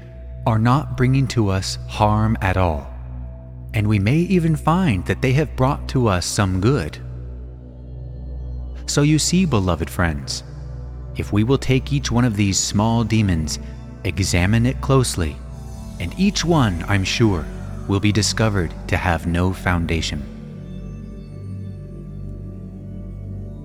are 0.46 0.58
not 0.58 0.96
bringing 0.96 1.26
to 1.28 1.48
us 1.48 1.78
harm 1.88 2.36
at 2.40 2.56
all. 2.56 2.92
And 3.72 3.86
we 3.88 3.98
may 3.98 4.18
even 4.18 4.54
find 4.54 5.04
that 5.06 5.22
they 5.22 5.32
have 5.32 5.56
brought 5.56 5.88
to 5.88 6.08
us 6.08 6.26
some 6.26 6.60
good. 6.60 6.98
So 8.86 9.02
you 9.02 9.18
see, 9.18 9.46
beloved 9.46 9.88
friends, 9.88 10.44
if 11.16 11.32
we 11.32 11.44
will 11.44 11.58
take 11.58 11.92
each 11.92 12.10
one 12.10 12.24
of 12.24 12.36
these 12.36 12.58
small 12.58 13.04
demons, 13.04 13.58
examine 14.04 14.66
it 14.66 14.80
closely, 14.80 15.36
and 16.00 16.12
each 16.18 16.44
one, 16.44 16.84
I'm 16.86 17.04
sure, 17.04 17.46
will 17.88 18.00
be 18.00 18.12
discovered 18.12 18.74
to 18.88 18.96
have 18.96 19.26
no 19.26 19.52
foundation. 19.52 20.33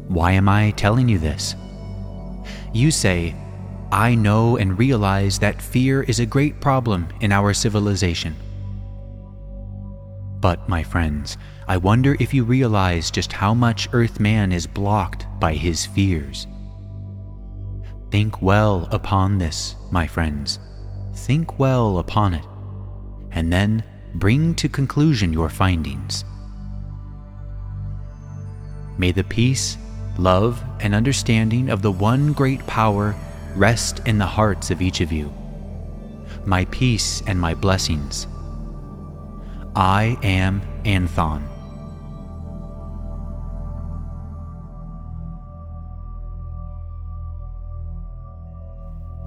Why 0.09 0.31
am 0.31 0.49
I 0.49 0.71
telling 0.71 1.07
you 1.07 1.19
this? 1.19 1.55
You 2.73 2.89
say, 2.89 3.35
I 3.91 4.15
know 4.15 4.57
and 4.57 4.77
realize 4.77 5.37
that 5.37 5.61
fear 5.61 6.01
is 6.01 6.19
a 6.19 6.25
great 6.25 6.59
problem 6.59 7.07
in 7.21 7.31
our 7.31 7.53
civilization. 7.53 8.35
But, 10.39 10.67
my 10.67 10.81
friends, 10.81 11.37
I 11.67 11.77
wonder 11.77 12.17
if 12.19 12.33
you 12.33 12.43
realize 12.43 13.11
just 13.11 13.31
how 13.31 13.53
much 13.53 13.87
Earthman 13.93 14.51
is 14.51 14.65
blocked 14.65 15.27
by 15.39 15.53
his 15.53 15.85
fears. 15.85 16.47
Think 18.09 18.41
well 18.41 18.87
upon 18.91 19.37
this, 19.37 19.75
my 19.91 20.07
friends. 20.07 20.57
Think 21.13 21.59
well 21.59 21.99
upon 21.99 22.33
it, 22.33 22.45
and 23.29 23.53
then 23.53 23.83
bring 24.15 24.55
to 24.55 24.69
conclusion 24.69 25.31
your 25.31 25.49
findings. 25.49 26.25
May 28.97 29.11
the 29.11 29.23
peace 29.23 29.77
love, 30.19 30.61
and 30.79 30.93
understanding 30.93 31.69
of 31.69 31.81
the 31.81 31.91
one 31.91 32.33
great 32.33 32.65
power 32.67 33.15
rest 33.55 34.01
in 34.05 34.17
the 34.17 34.25
hearts 34.25 34.69
of 34.69 34.81
each 34.81 35.01
of 35.01 35.11
you. 35.11 35.33
My 36.45 36.65
peace 36.65 37.23
and 37.25 37.39
my 37.39 37.53
blessings. 37.53 38.27
I 39.75 40.17
am 40.23 40.61
Anthon. 40.83 41.43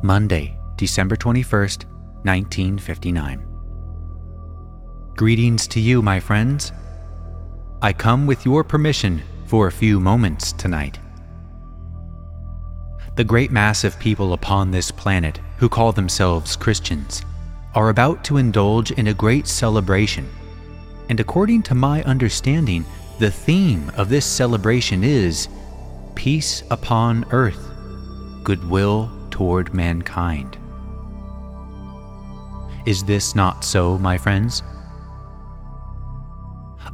Monday, 0.05 0.59
December 0.77 1.17
21st, 1.17 1.85
1959. 2.25 3.47
Greetings 5.17 5.69
to 5.69 5.81
you, 5.81 6.03
my 6.03 6.19
friends. 6.19 6.73
I 7.81 7.93
come 7.93 8.27
with 8.27 8.45
your 8.45 8.65
permission 8.65 9.23
for 9.53 9.67
a 9.67 9.71
few 9.71 10.01
moments 10.01 10.53
tonight. 10.53 10.99
The 13.17 13.25
great 13.25 13.51
mass 13.51 13.85
of 13.85 13.99
people 13.99 14.33
upon 14.33 14.71
this 14.71 14.91
planet 14.91 15.41
who 15.59 15.69
call 15.69 15.93
themselves 15.93 16.57
Christians 16.57 17.21
are 17.75 17.91
about 17.91 18.25
to 18.25 18.39
indulge 18.39 18.93
in 18.93 19.09
a 19.09 19.13
great 19.13 19.47
celebration, 19.47 20.27
and 21.11 21.21
according 21.21 21.65
to 21.65 21.75
my 21.75 22.03
understanding, 22.05 22.87
the 23.19 23.31
theme 23.31 23.93
of 23.95 24.09
this 24.09 24.25
celebration 24.25 25.05
is 25.05 25.49
Peace 26.15 26.63
upon 26.71 27.27
Earth, 27.31 27.69
Goodwill 28.45 29.11
toward 29.31 29.75
Mankind. 29.75 30.57
Is 32.87 33.05
this 33.05 33.35
not 33.35 33.67
so, 33.67 33.99
my 33.99 34.17
friends? 34.17 34.63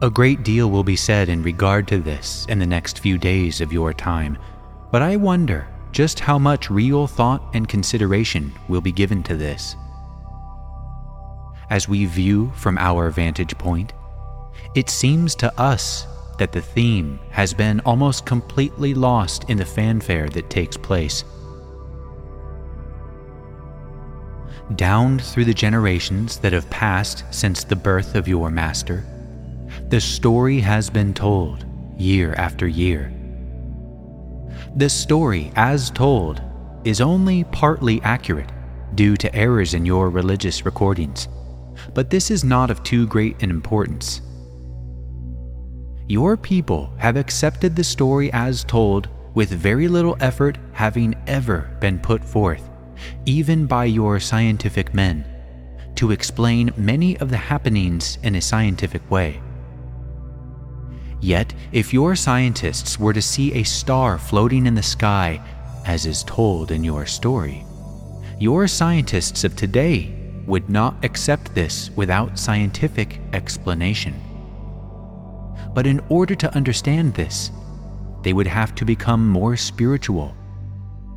A 0.00 0.08
great 0.08 0.44
deal 0.44 0.70
will 0.70 0.84
be 0.84 0.94
said 0.94 1.28
in 1.28 1.42
regard 1.42 1.88
to 1.88 1.98
this 1.98 2.46
in 2.48 2.60
the 2.60 2.66
next 2.66 3.00
few 3.00 3.18
days 3.18 3.60
of 3.60 3.72
your 3.72 3.92
time, 3.92 4.38
but 4.92 5.02
I 5.02 5.16
wonder 5.16 5.66
just 5.90 6.20
how 6.20 6.38
much 6.38 6.70
real 6.70 7.08
thought 7.08 7.42
and 7.52 7.68
consideration 7.68 8.52
will 8.68 8.80
be 8.80 8.92
given 8.92 9.24
to 9.24 9.36
this. 9.36 9.74
As 11.68 11.88
we 11.88 12.04
view 12.04 12.52
from 12.54 12.78
our 12.78 13.10
vantage 13.10 13.58
point, 13.58 13.92
it 14.76 14.88
seems 14.88 15.34
to 15.34 15.60
us 15.60 16.06
that 16.38 16.52
the 16.52 16.62
theme 16.62 17.18
has 17.30 17.52
been 17.52 17.80
almost 17.80 18.24
completely 18.24 18.94
lost 18.94 19.50
in 19.50 19.56
the 19.56 19.64
fanfare 19.64 20.28
that 20.28 20.48
takes 20.48 20.76
place. 20.76 21.24
Down 24.76 25.18
through 25.18 25.46
the 25.46 25.54
generations 25.54 26.38
that 26.38 26.52
have 26.52 26.70
passed 26.70 27.24
since 27.32 27.64
the 27.64 27.74
birth 27.74 28.14
of 28.14 28.28
your 28.28 28.48
master, 28.48 29.04
the 29.88 30.00
story 30.02 30.60
has 30.60 30.90
been 30.90 31.14
told 31.14 31.64
year 31.96 32.34
after 32.34 32.68
year. 32.68 33.10
The 34.76 34.90
story, 34.90 35.50
as 35.56 35.88
told, 35.88 36.42
is 36.84 37.00
only 37.00 37.44
partly 37.44 38.02
accurate 38.02 38.52
due 38.94 39.16
to 39.16 39.34
errors 39.34 39.72
in 39.72 39.86
your 39.86 40.10
religious 40.10 40.66
recordings, 40.66 41.26
but 41.94 42.10
this 42.10 42.30
is 42.30 42.44
not 42.44 42.70
of 42.70 42.82
too 42.82 43.06
great 43.06 43.42
an 43.42 43.48
importance. 43.48 44.20
Your 46.06 46.36
people 46.36 46.92
have 46.98 47.16
accepted 47.16 47.74
the 47.74 47.84
story 47.84 48.30
as 48.34 48.64
told 48.64 49.08
with 49.32 49.48
very 49.48 49.88
little 49.88 50.18
effort 50.20 50.58
having 50.72 51.14
ever 51.26 51.74
been 51.80 51.98
put 51.98 52.22
forth, 52.22 52.68
even 53.24 53.64
by 53.64 53.86
your 53.86 54.20
scientific 54.20 54.92
men, 54.92 55.24
to 55.94 56.10
explain 56.10 56.74
many 56.76 57.16
of 57.20 57.30
the 57.30 57.38
happenings 57.38 58.18
in 58.22 58.34
a 58.34 58.40
scientific 58.42 59.10
way. 59.10 59.40
Yet, 61.20 61.52
if 61.72 61.92
your 61.92 62.14
scientists 62.14 62.98
were 62.98 63.12
to 63.12 63.22
see 63.22 63.52
a 63.54 63.64
star 63.64 64.18
floating 64.18 64.66
in 64.66 64.74
the 64.74 64.82
sky, 64.82 65.40
as 65.84 66.06
is 66.06 66.22
told 66.24 66.70
in 66.70 66.84
your 66.84 67.06
story, 67.06 67.64
your 68.38 68.68
scientists 68.68 69.42
of 69.42 69.56
today 69.56 70.14
would 70.46 70.70
not 70.70 71.04
accept 71.04 71.54
this 71.54 71.90
without 71.96 72.38
scientific 72.38 73.20
explanation. 73.32 74.14
But 75.74 75.86
in 75.86 76.00
order 76.08 76.34
to 76.36 76.54
understand 76.54 77.14
this, 77.14 77.50
they 78.22 78.32
would 78.32 78.46
have 78.46 78.74
to 78.76 78.84
become 78.84 79.28
more 79.28 79.56
spiritual. 79.56 80.34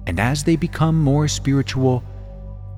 And 0.08 0.20
as 0.20 0.44
they 0.44 0.56
become 0.56 1.00
more 1.00 1.28
spiritual, 1.28 2.04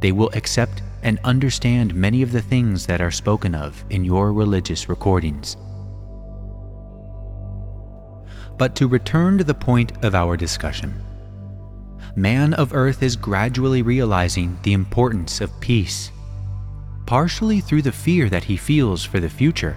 they 0.01 0.11
will 0.11 0.30
accept 0.34 0.82
and 1.03 1.19
understand 1.24 1.95
many 1.95 2.21
of 2.21 2.32
the 2.32 2.41
things 2.41 2.86
that 2.88 3.01
are 3.01 3.11
spoken 3.11 3.55
of 3.55 3.84
in 3.89 4.03
your 4.03 4.34
religious 4.34 4.89
recordings. 4.89 5.55
But 8.58 8.76
to 8.76 8.88
return 8.88 9.38
to 9.38 9.43
the 9.43 9.54
point 9.54 10.04
of 10.04 10.16
our 10.16 10.38
discussion, 10.38 10.93
man 12.16 12.54
of 12.54 12.74
Earth 12.74 13.01
is 13.01 13.16
gradually 13.16 13.82
realizing 13.82 14.58
the 14.64 14.74
importance 14.74 15.41
of 15.41 15.60
peace, 15.60 16.12
partially 17.06 17.60
through 17.60 17.82
the 17.82 17.91
fear 17.91 18.30
that 18.30 18.43
he 18.43 18.58
feels 18.58 19.04
for 19.04 19.20
the 19.20 19.30
future, 19.30 19.76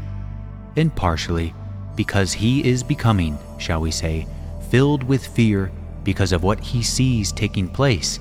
and 0.77 0.95
partially 0.95 1.55
because 1.95 2.33
he 2.33 2.63
is 2.69 2.83
becoming, 2.83 3.39
shall 3.59 3.81
we 3.81 3.91
say, 3.91 4.27
filled 4.71 5.03
with 5.03 5.27
fear 5.27 5.73
because 6.05 6.33
of 6.33 6.43
what 6.43 6.61
he 6.61 6.83
sees 6.83 7.33
taking 7.33 7.69
place 7.69 8.21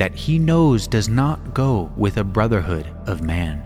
that 0.00 0.14
he 0.14 0.38
knows 0.38 0.86
does 0.86 1.10
not 1.10 1.52
go 1.52 1.92
with 1.94 2.16
a 2.16 2.24
brotherhood 2.24 2.86
of 3.06 3.20
man. 3.20 3.62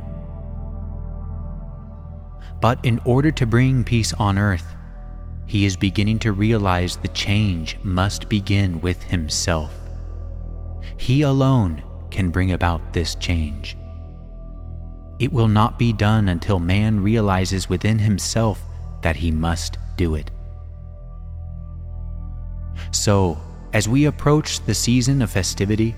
But 2.61 2.85
in 2.85 3.01
order 3.05 3.31
to 3.31 3.47
bring 3.47 3.85
peace 3.85 4.13
on 4.15 4.37
earth, 4.37 4.74
he 5.47 5.65
is 5.65 5.77
beginning 5.77 6.19
to 6.21 6.33
realize 6.33 6.97
the 6.97 7.09
change 7.09 7.77
must 7.83 8.29
begin 8.29 8.81
with 8.81 9.03
himself. 9.03 9.73
He 10.97 11.23
alone 11.23 11.83
can 12.11 12.31
bring 12.31 12.53
about 12.53 12.93
this 12.93 13.15
change. 13.17 13.77
It 15.19 15.33
will 15.33 15.49
not 15.49 15.79
be 15.79 15.93
done 15.93 16.29
until 16.29 16.59
man 16.59 17.01
realizes 17.01 17.69
within 17.69 17.99
himself 17.99 18.63
that 19.03 19.17
he 19.17 19.31
must 19.31 19.79
do 19.97 20.15
it. 20.15 20.31
So, 22.91 23.39
as 23.73 23.89
we 23.89 24.07
approach 24.07 24.61
the 24.61 24.75
season 24.75 25.23
of 25.23 25.31
festivity, 25.31 25.95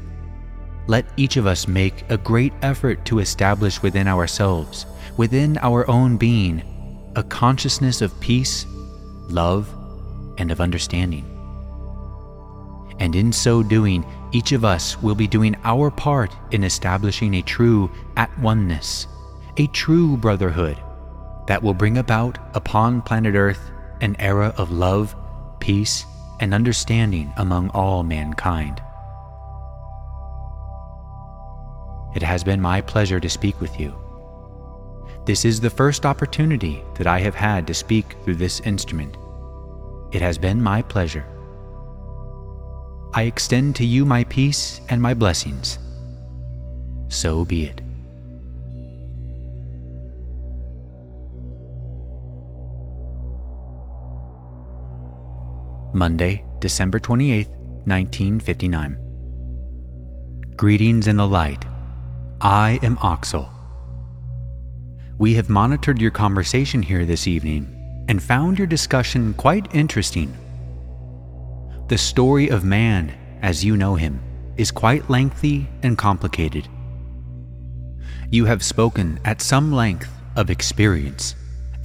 let 0.86 1.06
each 1.16 1.36
of 1.36 1.46
us 1.46 1.66
make 1.66 2.04
a 2.10 2.16
great 2.16 2.52
effort 2.62 3.04
to 3.06 3.18
establish 3.18 3.82
within 3.82 4.06
ourselves, 4.06 4.86
within 5.16 5.58
our 5.58 5.88
own 5.90 6.16
being, 6.16 6.62
a 7.16 7.22
consciousness 7.22 8.02
of 8.02 8.18
peace 8.20 8.66
love, 9.28 9.72
and 10.38 10.50
of 10.50 10.60
understanding. 10.60 11.24
And 12.98 13.14
in 13.14 13.32
so 13.32 13.62
doing, 13.62 14.04
each 14.32 14.52
of 14.52 14.64
us 14.64 15.00
will 15.02 15.14
be 15.14 15.26
doing 15.26 15.56
our 15.64 15.90
part 15.90 16.34
in 16.50 16.64
establishing 16.64 17.34
a 17.34 17.42
true 17.42 17.90
at 18.16 18.36
oneness, 18.38 19.06
a 19.56 19.66
true 19.68 20.16
brotherhood 20.16 20.78
that 21.46 21.62
will 21.62 21.74
bring 21.74 21.98
about 21.98 22.38
upon 22.54 23.02
planet 23.02 23.34
Earth 23.34 23.70
an 24.00 24.16
era 24.18 24.52
of 24.56 24.70
love, 24.70 25.14
peace, 25.60 26.04
and 26.40 26.52
understanding 26.52 27.32
among 27.36 27.70
all 27.70 28.02
mankind. 28.02 28.82
It 32.14 32.22
has 32.22 32.44
been 32.44 32.60
my 32.60 32.80
pleasure 32.80 33.20
to 33.20 33.28
speak 33.28 33.60
with 33.60 33.78
you. 33.78 33.94
This 35.26 35.44
is 35.44 35.58
the 35.58 35.68
first 35.68 36.06
opportunity 36.06 36.84
that 36.94 37.08
I 37.08 37.18
have 37.18 37.34
had 37.34 37.66
to 37.66 37.74
speak 37.74 38.14
through 38.22 38.36
this 38.36 38.60
instrument. 38.60 39.16
It 40.12 40.22
has 40.22 40.38
been 40.38 40.62
my 40.62 40.82
pleasure. 40.82 41.26
I 43.12 43.22
extend 43.22 43.74
to 43.76 43.84
you 43.84 44.04
my 44.04 44.22
peace 44.22 44.80
and 44.88 45.02
my 45.02 45.14
blessings. 45.14 45.80
So 47.08 47.44
be 47.44 47.64
it. 47.64 47.80
Monday, 55.92 56.44
December 56.60 57.00
28th, 57.00 57.48
1959. 57.86 58.96
Greetings 60.54 61.08
in 61.08 61.16
the 61.16 61.26
light. 61.26 61.64
I 62.40 62.78
am 62.84 62.96
Oxel. 62.98 63.55
We 65.18 65.32
have 65.36 65.48
monitored 65.48 65.98
your 65.98 66.10
conversation 66.10 66.82
here 66.82 67.06
this 67.06 67.26
evening 67.26 68.04
and 68.06 68.22
found 68.22 68.58
your 68.58 68.66
discussion 68.66 69.32
quite 69.32 69.74
interesting. 69.74 70.36
The 71.88 71.96
story 71.96 72.50
of 72.50 72.64
man, 72.64 73.14
as 73.40 73.64
you 73.64 73.78
know 73.78 73.94
him, 73.94 74.20
is 74.58 74.70
quite 74.70 75.08
lengthy 75.08 75.68
and 75.82 75.96
complicated. 75.96 76.68
You 78.30 78.44
have 78.44 78.62
spoken 78.62 79.18
at 79.24 79.40
some 79.40 79.72
length 79.72 80.10
of 80.36 80.50
experience 80.50 81.34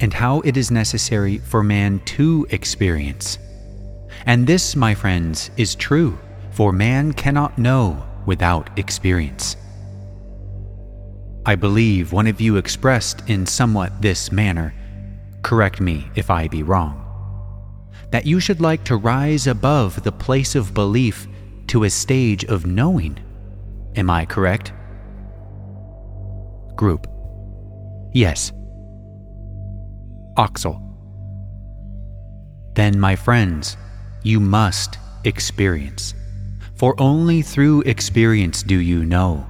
and 0.00 0.12
how 0.12 0.40
it 0.40 0.58
is 0.58 0.70
necessary 0.70 1.38
for 1.38 1.62
man 1.62 2.00
to 2.00 2.46
experience. 2.50 3.38
And 4.26 4.46
this, 4.46 4.76
my 4.76 4.94
friends, 4.94 5.50
is 5.56 5.74
true, 5.74 6.18
for 6.50 6.70
man 6.70 7.14
cannot 7.14 7.56
know 7.56 8.04
without 8.26 8.78
experience. 8.78 9.56
I 11.44 11.56
believe 11.56 12.12
one 12.12 12.28
of 12.28 12.40
you 12.40 12.56
expressed 12.56 13.28
in 13.28 13.46
somewhat 13.46 14.00
this 14.00 14.30
manner 14.30 14.74
correct 15.42 15.80
me 15.80 16.08
if 16.14 16.30
I 16.30 16.46
be 16.46 16.62
wrong, 16.62 16.98
that 18.10 18.26
you 18.26 18.38
should 18.38 18.60
like 18.60 18.84
to 18.84 18.96
rise 18.96 19.48
above 19.48 20.04
the 20.04 20.12
place 20.12 20.54
of 20.54 20.72
belief 20.72 21.26
to 21.66 21.82
a 21.82 21.90
stage 21.90 22.44
of 22.44 22.64
knowing. 22.64 23.18
Am 23.96 24.08
I 24.08 24.24
correct? 24.24 24.72
Group. 26.76 27.08
Yes. 28.12 28.52
Oxel. 30.36 30.80
Then, 32.74 33.00
my 33.00 33.16
friends, 33.16 33.76
you 34.22 34.38
must 34.38 34.96
experience, 35.24 36.14
for 36.76 36.94
only 37.00 37.42
through 37.42 37.82
experience 37.82 38.62
do 38.62 38.76
you 38.76 39.04
know. 39.04 39.46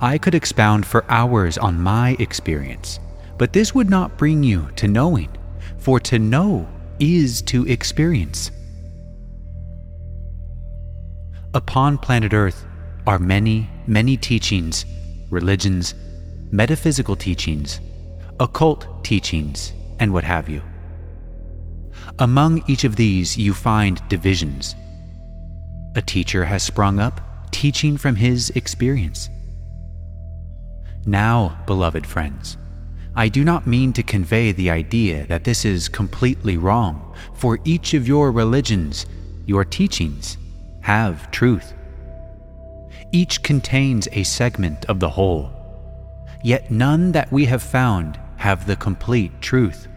I 0.00 0.16
could 0.16 0.34
expound 0.34 0.86
for 0.86 1.04
hours 1.10 1.58
on 1.58 1.80
my 1.80 2.16
experience, 2.20 3.00
but 3.36 3.52
this 3.52 3.74
would 3.74 3.90
not 3.90 4.16
bring 4.16 4.44
you 4.44 4.68
to 4.76 4.86
knowing, 4.86 5.28
for 5.78 5.98
to 6.00 6.18
know 6.18 6.68
is 7.00 7.42
to 7.42 7.66
experience. 7.66 8.52
Upon 11.54 11.98
planet 11.98 12.32
Earth 12.32 12.64
are 13.06 13.18
many, 13.18 13.68
many 13.86 14.16
teachings, 14.16 14.84
religions, 15.30 15.94
metaphysical 16.52 17.16
teachings, 17.16 17.80
occult 18.38 19.02
teachings, 19.04 19.72
and 19.98 20.12
what 20.12 20.24
have 20.24 20.48
you. 20.48 20.62
Among 22.20 22.62
each 22.68 22.84
of 22.84 22.94
these, 22.96 23.36
you 23.36 23.52
find 23.52 24.00
divisions. 24.08 24.76
A 25.96 26.02
teacher 26.02 26.44
has 26.44 26.62
sprung 26.62 27.00
up, 27.00 27.20
teaching 27.50 27.96
from 27.96 28.14
his 28.14 28.50
experience. 28.50 29.28
Now, 31.08 31.58
beloved 31.64 32.06
friends, 32.06 32.58
I 33.16 33.28
do 33.28 33.42
not 33.42 33.66
mean 33.66 33.94
to 33.94 34.02
convey 34.02 34.52
the 34.52 34.68
idea 34.68 35.26
that 35.28 35.42
this 35.42 35.64
is 35.64 35.88
completely 35.88 36.58
wrong, 36.58 37.14
for 37.32 37.58
each 37.64 37.94
of 37.94 38.06
your 38.06 38.30
religions, 38.30 39.06
your 39.46 39.64
teachings, 39.64 40.36
have 40.82 41.30
truth. 41.30 41.72
Each 43.10 43.42
contains 43.42 44.06
a 44.12 44.22
segment 44.22 44.84
of 44.84 45.00
the 45.00 45.08
whole, 45.08 45.50
yet 46.44 46.70
none 46.70 47.12
that 47.12 47.32
we 47.32 47.46
have 47.46 47.62
found 47.62 48.20
have 48.36 48.66
the 48.66 48.76
complete 48.76 49.40
truth, 49.40 49.88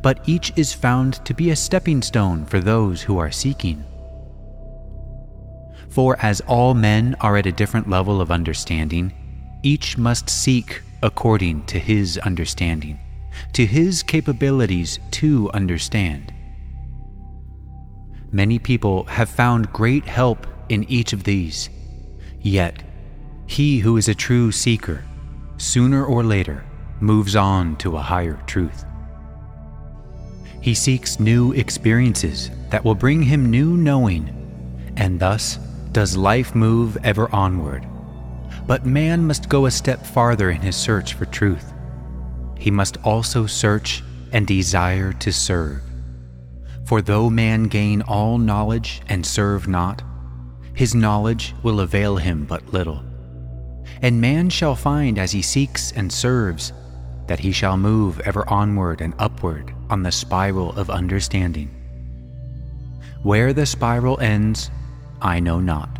but 0.00 0.26
each 0.26 0.50
is 0.56 0.72
found 0.72 1.22
to 1.26 1.34
be 1.34 1.50
a 1.50 1.56
stepping 1.56 2.00
stone 2.00 2.46
for 2.46 2.58
those 2.58 3.02
who 3.02 3.18
are 3.18 3.30
seeking. 3.30 3.84
For 5.90 6.18
as 6.20 6.40
all 6.46 6.72
men 6.72 7.16
are 7.20 7.36
at 7.36 7.44
a 7.44 7.52
different 7.52 7.90
level 7.90 8.22
of 8.22 8.30
understanding, 8.30 9.12
each 9.64 9.96
must 9.96 10.28
seek 10.28 10.82
according 11.02 11.64
to 11.66 11.78
his 11.78 12.18
understanding, 12.18 13.00
to 13.54 13.64
his 13.64 14.02
capabilities 14.02 14.98
to 15.10 15.50
understand. 15.52 16.32
Many 18.30 18.58
people 18.58 19.04
have 19.04 19.28
found 19.28 19.72
great 19.72 20.04
help 20.04 20.46
in 20.68 20.84
each 20.84 21.12
of 21.12 21.24
these, 21.24 21.70
yet, 22.40 22.82
he 23.46 23.78
who 23.78 23.96
is 23.96 24.08
a 24.08 24.14
true 24.14 24.52
seeker, 24.52 25.04
sooner 25.56 26.04
or 26.04 26.22
later, 26.22 26.64
moves 27.00 27.34
on 27.34 27.76
to 27.76 27.96
a 27.96 28.02
higher 28.02 28.40
truth. 28.46 28.84
He 30.60 30.74
seeks 30.74 31.20
new 31.20 31.52
experiences 31.52 32.50
that 32.70 32.84
will 32.84 32.94
bring 32.94 33.22
him 33.22 33.50
new 33.50 33.76
knowing, 33.76 34.92
and 34.96 35.20
thus 35.20 35.56
does 35.92 36.16
life 36.16 36.54
move 36.54 36.96
ever 37.04 37.32
onward 37.34 37.86
but 38.66 38.86
man 38.86 39.26
must 39.26 39.48
go 39.48 39.66
a 39.66 39.70
step 39.70 40.04
farther 40.04 40.50
in 40.50 40.60
his 40.60 40.76
search 40.76 41.14
for 41.14 41.26
truth. 41.26 41.72
He 42.58 42.70
must 42.70 42.96
also 43.04 43.46
search 43.46 44.02
and 44.32 44.46
desire 44.46 45.12
to 45.12 45.32
serve. 45.32 45.82
For 46.86 47.02
though 47.02 47.30
man 47.30 47.64
gain 47.64 48.02
all 48.02 48.38
knowledge 48.38 49.02
and 49.08 49.24
serve 49.24 49.68
not, 49.68 50.02
his 50.74 50.94
knowledge 50.94 51.54
will 51.62 51.80
avail 51.80 52.16
him 52.16 52.44
but 52.44 52.72
little. 52.72 53.02
And 54.02 54.20
man 54.20 54.50
shall 54.50 54.74
find 54.74 55.18
as 55.18 55.32
he 55.32 55.40
seeks 55.40 55.92
and 55.92 56.12
serves 56.12 56.72
that 57.26 57.38
he 57.38 57.52
shall 57.52 57.76
move 57.76 58.20
ever 58.20 58.48
onward 58.48 59.00
and 59.00 59.14
upward 59.18 59.72
on 59.88 60.02
the 60.02 60.12
spiral 60.12 60.72
of 60.72 60.90
understanding. 60.90 61.70
Where 63.22 63.52
the 63.52 63.66
spiral 63.66 64.20
ends, 64.20 64.70
I 65.22 65.40
know 65.40 65.60
not. 65.60 65.98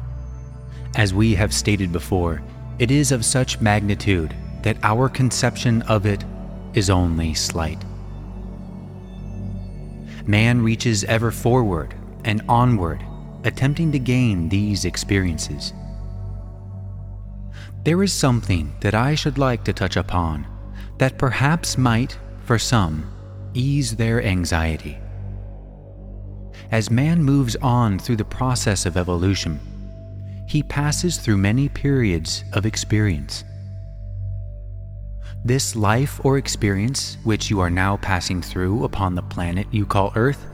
As 0.97 1.15
we 1.15 1.35
have 1.35 1.55
stated 1.55 1.93
before, 1.93 2.43
it 2.79 2.91
is 2.91 3.13
of 3.13 3.25
such 3.25 3.61
magnitude 3.61 4.35
that 4.63 4.79
our 4.83 5.09
conception 5.09 5.83
of 5.83 6.07
it 6.07 6.25
is 6.75 6.91
only 6.91 7.35
slight. 7.35 7.85
Man 10.27 10.63
reaches 10.63 11.05
ever 11.05 11.31
forward 11.31 11.95
and 12.25 12.43
onward, 12.49 13.05
attempting 13.45 13.93
to 13.93 13.99
gain 13.99 14.49
these 14.49 14.85
experiences. 14.85 15.73
There 17.85 18.03
is 18.03 18.13
something 18.13 18.75
that 18.81 18.95
I 18.95 19.15
should 19.15 19.37
like 19.37 19.65
to 19.65 19.75
touch 19.75 19.97
upon 19.97 20.47
that 20.99 21.19
perhaps 21.19 21.77
might, 21.77 22.19
for 22.45 22.59
some, 22.59 23.13
ease 23.53 23.97
their 23.97 24.23
anxiety. 24.25 24.99
As 26.71 26.91
man 26.91 27.23
moves 27.23 27.57
on 27.57 27.99
through 27.99 28.17
the 28.17 28.25
process 28.25 28.87
of 28.87 28.97
evolution, 28.97 29.61
he 30.47 30.63
passes 30.63 31.19
through 31.19 31.37
many 31.37 31.69
periods 31.69 32.45
of 32.53 32.67
experience. 32.67 33.45
This 35.45 35.77
life 35.77 36.25
or 36.25 36.39
experience, 36.39 37.19
which 37.25 37.51
you 37.51 37.61
are 37.61 37.71
now 37.71 37.99
passing 37.99 38.41
through 38.41 38.85
upon 38.85 39.15
the 39.15 39.23
planet 39.23 39.67
you 39.71 39.85
call 39.85 40.13
Earth, 40.17 40.47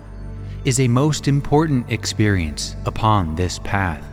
is 0.64 0.80
a 0.80 0.88
most 0.88 1.28
important 1.28 1.90
experience 1.90 2.74
upon 2.86 3.34
this 3.34 3.58
path. 3.60 4.04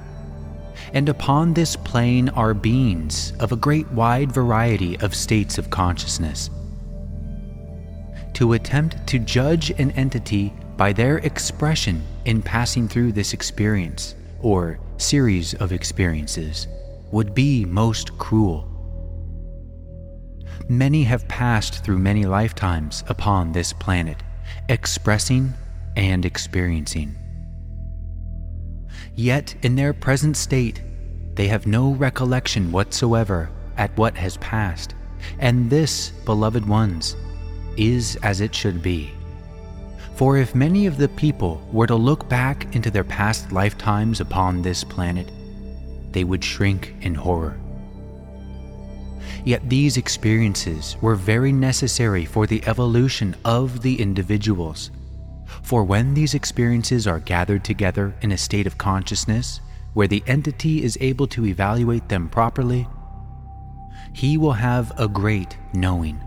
And 0.94 1.10
upon 1.10 1.54
this 1.54 1.76
plane 1.76 2.30
are 2.30 2.54
beings 2.54 3.34
of 3.40 3.52
a 3.52 3.58
great 3.58 3.92
wide 3.92 4.32
variety 4.32 4.98
of 5.00 5.16
states 5.16 5.58
of 5.58 5.70
consciousness. 5.70 6.50
To 8.34 8.54
attempt 8.54 9.08
to 9.08 9.20
judge 9.20 9.72
an 9.72 9.92
entity 9.92 10.54
by 10.78 10.94
their 10.94 11.18
expression 11.18 12.04
in 12.26 12.42
passing 12.44 12.88
through 12.88 13.14
this 13.14 13.34
experience, 13.34 14.16
or 14.42 14.80
series 14.98 15.54
of 15.56 15.72
experiences 15.72 16.68
would 17.12 17.34
be 17.34 17.66
most 17.66 18.18
cruel. 18.18 18.70
Many 20.70 21.04
have 21.04 21.28
passed 21.28 21.84
through 21.84 22.00
many 22.00 22.26
lifetimes 22.26 23.04
upon 23.08 23.52
this 23.52 23.72
planet, 23.74 24.22
expressing 24.68 25.54
and 25.96 26.26
experiencing. 26.26 27.16
Yet, 29.16 29.56
in 29.64 29.76
their 29.76 29.94
present 29.94 30.36
state, 30.38 30.82
they 31.36 31.48
have 31.48 31.68
no 31.68 31.94
recollection 31.94 32.72
whatsoever 32.72 33.50
at 33.78 33.96
what 33.98 34.16
has 34.18 34.38
passed, 34.38 34.94
and 35.40 35.70
this, 35.70 36.10
beloved 36.26 36.68
ones, 36.68 37.16
is 37.78 38.18
as 38.24 38.42
it 38.42 38.54
should 38.54 38.82
be. 38.82 39.12
For 40.18 40.38
if 40.38 40.56
many 40.56 40.88
of 40.88 40.98
the 40.98 41.10
people 41.10 41.62
were 41.72 41.86
to 41.86 41.96
look 41.96 42.28
back 42.28 42.76
into 42.76 42.90
their 42.90 43.04
past 43.04 43.52
lifetimes 43.52 44.20
upon 44.20 44.64
this 44.64 44.84
planet, 44.84 45.32
they 46.12 46.24
would 46.24 46.44
shrink 46.44 46.96
in 47.02 47.14
horror. 47.14 47.60
Yet 49.46 49.70
these 49.70 49.96
experiences 49.96 50.98
were 51.02 51.14
very 51.14 51.52
necessary 51.52 52.26
for 52.26 52.48
the 52.48 52.64
evolution 52.66 53.36
of 53.46 53.84
the 53.84 54.02
individuals. 54.02 54.90
For 55.62 55.84
when 55.84 56.16
these 56.16 56.34
experiences 56.34 57.06
are 57.06 57.20
gathered 57.20 57.64
together 57.64 58.16
in 58.24 58.32
a 58.32 58.38
state 58.40 58.66
of 58.66 58.80
consciousness 58.80 59.62
where 59.94 60.08
the 60.08 60.24
entity 60.26 60.84
is 60.84 60.98
able 61.00 61.28
to 61.28 61.46
evaluate 61.46 62.10
them 62.10 62.28
properly, 62.28 62.88
he 64.14 64.40
will 64.40 64.54
have 64.54 64.92
a 65.00 65.08
great 65.08 65.58
knowing. 65.74 66.20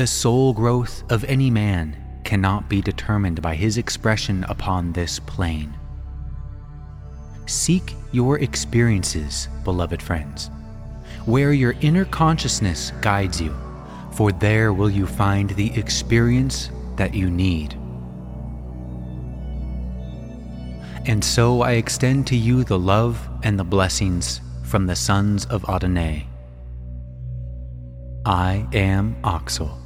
The 0.00 0.06
soul 0.06 0.54
growth 0.54 1.04
of 1.12 1.24
any 1.24 1.50
man 1.50 1.94
cannot 2.24 2.70
be 2.70 2.80
determined 2.80 3.42
by 3.42 3.54
his 3.54 3.76
expression 3.76 4.46
upon 4.48 4.94
this 4.94 5.18
plane. 5.18 5.78
Seek 7.44 7.94
your 8.10 8.38
experiences, 8.38 9.48
beloved 9.62 10.00
friends, 10.00 10.50
where 11.26 11.52
your 11.52 11.74
inner 11.82 12.06
consciousness 12.06 12.92
guides 13.02 13.42
you, 13.42 13.54
for 14.12 14.32
there 14.32 14.72
will 14.72 14.88
you 14.88 15.06
find 15.06 15.50
the 15.50 15.70
experience 15.78 16.70
that 16.96 17.12
you 17.12 17.30
need. 17.30 17.74
And 21.04 21.22
so 21.22 21.60
I 21.60 21.72
extend 21.72 22.26
to 22.28 22.36
you 22.36 22.64
the 22.64 22.78
love 22.78 23.28
and 23.42 23.58
the 23.58 23.64
blessings 23.64 24.40
from 24.62 24.86
the 24.86 24.96
sons 24.96 25.44
of 25.44 25.62
Adonai. 25.68 26.26
I 28.24 28.66
am 28.72 29.14
Oxel. 29.24 29.79